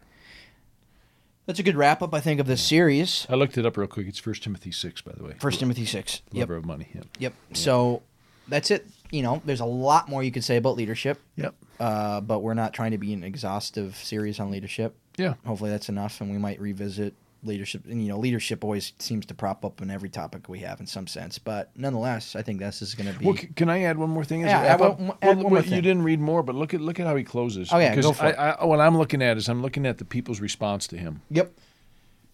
that's 1.46 1.60
a 1.60 1.64
good 1.64 1.76
wrap 1.76 2.02
up. 2.02 2.14
I 2.14 2.22
think 2.22 2.40
of 2.40 2.48
this 2.48 2.64
series. 2.64 3.28
I 3.30 3.36
looked 3.36 3.58
it 3.58 3.66
up 3.66 3.76
real 3.76 3.88
quick. 3.88 4.08
It's 4.08 4.20
First 4.20 4.42
Timothy 4.44 4.72
six, 4.72 5.02
by 5.02 5.12
the 5.12 5.22
way. 5.26 5.34
First 5.42 5.60
Timothy 5.60 5.86
six. 5.86 6.22
Yep. 6.32 6.40
Lover 6.44 6.56
of 6.56 6.66
money. 6.66 6.88
Yep. 6.96 7.06
Yep. 7.20 7.34
So 7.56 8.04
that's 8.48 8.72
it. 8.72 8.88
You 9.12 9.22
know, 9.22 9.42
there's 9.44 9.60
a 9.60 9.66
lot 9.66 10.08
more 10.08 10.24
you 10.24 10.32
could 10.32 10.46
say 10.46 10.56
about 10.56 10.78
leadership, 10.78 11.20
Yep. 11.36 11.56
uh, 11.82 12.22
but 12.22 12.40
we're 12.40 12.54
not 12.54 12.72
trying 12.74 12.92
to 12.92 12.98
be 12.98 13.12
an 13.12 13.26
exhaustive 13.26 13.98
series 13.98 14.40
on 14.40 14.50
leadership. 14.50 14.96
Yeah. 15.18 15.34
Hopefully 15.46 15.72
that's 15.72 15.90
enough, 15.90 16.22
and 16.22 16.32
we 16.32 16.38
might 16.38 16.62
revisit 16.62 17.14
leadership. 17.44 17.86
And 17.86 18.02
you 18.02 18.10
know, 18.10 18.18
leadership 18.20 18.64
always 18.64 18.94
seems 19.00 19.26
to 19.28 19.34
prop 19.34 19.64
up 19.66 19.82
in 19.82 19.90
every 19.92 20.10
topic 20.10 20.48
we 20.50 20.60
have 20.60 20.80
in 20.80 20.88
some 20.88 21.08
sense. 21.08 21.38
But 21.38 21.72
nonetheless, 21.76 22.36
I 22.36 22.42
think 22.42 22.60
this 22.60 22.82
is 22.82 22.96
going 22.96 23.12
to 23.14 23.20
be. 23.20 23.26
Well, 23.26 23.38
can 23.56 23.70
I 23.70 23.84
add 23.84 23.98
one 23.98 24.10
more 24.10 24.24
thing? 24.24 24.42
Yeah, 24.42 24.76
a 24.76 24.78
one- 24.78 25.14
Well, 25.22 25.36
more 25.36 25.52
well, 25.52 25.62
thing. 25.62 25.74
You 25.74 25.82
didn't 25.82 26.04
read 26.04 26.20
more, 26.20 26.44
but 26.44 26.56
look 26.56 26.74
at 26.74 26.82
look 26.82 27.00
at 27.00 27.08
how 27.08 27.16
he 27.16 27.24
closes. 27.24 27.70
Oh, 27.72 27.80
yeah, 27.80 27.90
because 27.92 28.06
go 28.06 28.14
for 28.14 28.28
it. 28.28 28.36
I, 28.38 28.52
I, 28.52 28.66
what 28.66 28.80
I'm 28.80 28.98
looking 28.98 29.22
at 29.22 29.38
is 29.38 29.48
I'm 29.50 29.62
looking 29.62 29.86
at 29.86 29.98
the 29.98 30.06
people's 30.06 30.40
response 30.42 30.88
to 30.88 30.98
him. 30.98 31.22
Yep. 31.30 31.52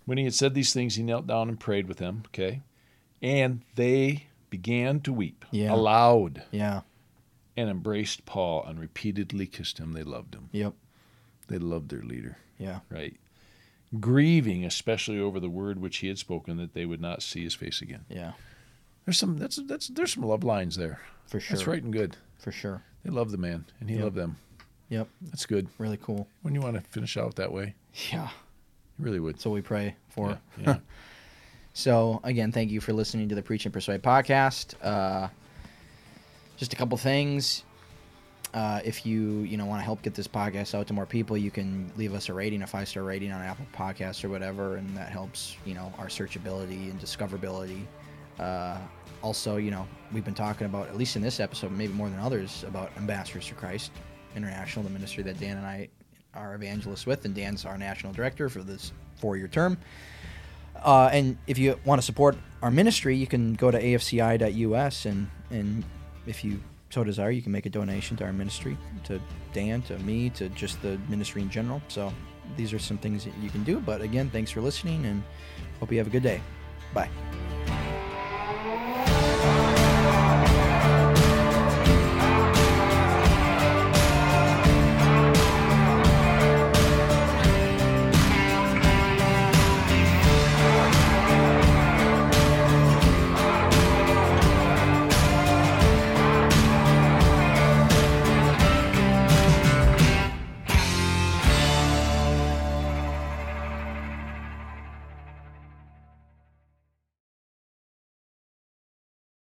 When 0.05 0.17
he 0.17 0.23
had 0.23 0.33
said 0.33 0.53
these 0.53 0.73
things, 0.73 0.95
he 0.95 1.03
knelt 1.03 1.27
down 1.27 1.49
and 1.49 1.59
prayed 1.59 1.87
with 1.87 1.97
them. 1.97 2.23
Okay, 2.27 2.61
and 3.21 3.61
they 3.75 4.25
began 4.49 4.99
to 5.01 5.13
weep 5.13 5.45
Yeah. 5.51 5.71
aloud 5.73 6.41
Yeah. 6.51 6.81
and 7.55 7.69
embraced 7.69 8.25
Paul 8.25 8.63
and 8.65 8.79
repeatedly 8.79 9.45
kissed 9.45 9.77
him. 9.77 9.93
They 9.93 10.01
loved 10.01 10.33
him. 10.33 10.49
Yep. 10.51 10.73
They 11.47 11.59
loved 11.59 11.89
their 11.89 12.01
leader. 12.01 12.37
Yeah. 12.57 12.79
Right. 12.89 13.15
Grieving, 13.99 14.65
especially 14.65 15.19
over 15.19 15.39
the 15.39 15.49
word 15.49 15.79
which 15.81 15.97
he 15.97 16.07
had 16.07 16.19
spoken, 16.19 16.57
that 16.57 16.73
they 16.73 16.85
would 16.85 17.01
not 17.01 17.23
see 17.23 17.43
his 17.43 17.55
face 17.55 17.81
again. 17.81 18.05
Yeah. 18.09 18.33
There's 19.05 19.17
some 19.17 19.37
that's 19.37 19.55
that's 19.65 19.87
there's 19.87 20.13
some 20.13 20.23
love 20.23 20.43
lines 20.43 20.75
there. 20.75 20.99
For 21.25 21.39
sure. 21.39 21.55
That's 21.57 21.67
right 21.67 21.81
and 21.81 21.91
good. 21.91 22.15
For 22.37 22.51
sure. 22.51 22.83
They 23.03 23.09
love 23.09 23.31
the 23.31 23.37
man, 23.37 23.65
and 23.79 23.89
he 23.89 23.95
Yep. 23.95 24.03
loved 24.03 24.15
them. 24.15 24.37
Yep. 24.89 25.07
That's 25.21 25.45
good. 25.47 25.67
Really 25.79 25.97
cool. 25.97 26.27
When 26.43 26.53
you 26.53 26.61
want 26.61 26.75
to 26.75 26.81
finish 26.81 27.17
out 27.17 27.35
that 27.37 27.51
way, 27.51 27.73
Yeah. 28.11 28.29
you 28.97 29.05
really 29.05 29.19
would. 29.19 29.39
So 29.39 29.49
we 29.49 29.61
pray 29.61 29.95
for. 30.09 30.37
Yeah, 30.57 30.63
yeah. 30.67 30.77
So 31.73 32.19
again, 32.23 32.51
thank 32.51 32.69
you 32.71 32.81
for 32.81 32.93
listening 32.93 33.29
to 33.29 33.35
the 33.35 33.41
Preach 33.41 33.65
and 33.65 33.73
Persuade 33.73 34.03
podcast. 34.03 34.73
Uh, 34.83 35.29
just 36.57 36.73
a 36.73 36.75
couple 36.75 36.97
things. 36.97 37.63
Uh, 38.53 38.81
if 38.83 39.05
you 39.05 39.41
you 39.41 39.57
know 39.57 39.65
want 39.65 39.79
to 39.79 39.85
help 39.85 40.01
get 40.01 40.15
this 40.15 40.27
podcast 40.27 40.73
out 40.73 40.87
to 40.87 40.93
more 40.93 41.05
people, 41.05 41.37
you 41.37 41.51
can 41.51 41.91
leave 41.97 42.13
us 42.15 42.29
a 42.29 42.33
rating, 42.33 42.63
a 42.63 42.67
five 42.67 42.87
star 42.87 43.03
rating 43.03 43.31
on 43.31 43.41
Apple 43.41 43.65
Podcasts 43.75 44.23
or 44.23 44.29
whatever, 44.29 44.77
and 44.77 44.97
that 44.97 45.09
helps 45.09 45.55
you 45.65 45.75
know 45.75 45.93
our 45.99 46.07
searchability 46.07 46.89
and 46.89 46.99
discoverability. 46.99 47.85
Uh, 48.39 48.77
also, 49.21 49.57
you 49.57 49.69
know 49.69 49.87
we've 50.11 50.25
been 50.25 50.33
talking 50.33 50.65
about 50.65 50.87
at 50.87 50.97
least 50.97 51.15
in 51.15 51.21
this 51.21 51.39
episode, 51.39 51.71
maybe 51.71 51.93
more 51.93 52.09
than 52.09 52.19
others, 52.19 52.63
about 52.67 52.91
Ambassadors 52.97 53.45
for 53.45 53.55
Christ 53.55 53.91
International, 54.35 54.83
the 54.83 54.89
ministry 54.89 55.21
that 55.23 55.39
Dan 55.39 55.57
and 55.57 55.65
I 55.65 55.89
are 56.33 56.55
evangelists 56.55 57.05
with, 57.05 57.25
and 57.25 57.35
Dan's 57.35 57.65
our 57.65 57.77
national 57.77 58.13
director 58.13 58.49
for 58.49 58.63
this 58.63 58.93
four 59.17 59.37
year 59.37 59.47
term. 59.47 59.77
Uh, 60.83 61.09
and 61.11 61.37
if 61.45 61.57
you 61.57 61.79
want 61.85 62.01
to 62.01 62.05
support 62.05 62.37
our 62.63 62.71
ministry, 62.71 63.15
you 63.15 63.27
can 63.27 63.53
go 63.53 63.69
to 63.69 63.79
afci.us 63.81 65.05
and 65.05 65.29
and 65.51 65.83
if 66.25 66.43
you 66.43 66.59
so 66.89 67.03
desire, 67.03 67.31
you 67.31 67.41
can 67.41 67.51
make 67.51 67.65
a 67.65 67.69
donation 67.69 68.17
to 68.17 68.23
our 68.25 68.33
ministry, 68.33 68.77
to 69.05 69.21
Dan, 69.53 69.81
to 69.83 69.97
me, 69.99 70.29
to 70.31 70.49
just 70.49 70.81
the 70.81 70.99
ministry 71.07 71.41
in 71.41 71.49
general. 71.49 71.81
So 71.87 72.11
these 72.57 72.73
are 72.73 72.79
some 72.79 72.97
things 72.97 73.25
that 73.25 73.37
you 73.41 73.49
can 73.49 73.63
do. 73.63 73.79
But 73.79 74.01
again, 74.01 74.29
thanks 74.29 74.51
for 74.51 74.61
listening 74.61 75.05
and 75.05 75.23
hope 75.79 75.91
you 75.91 75.97
have 75.99 76.07
a 76.07 76.11
good 76.11 76.23
day. 76.23 76.41
Bye. 76.93 77.09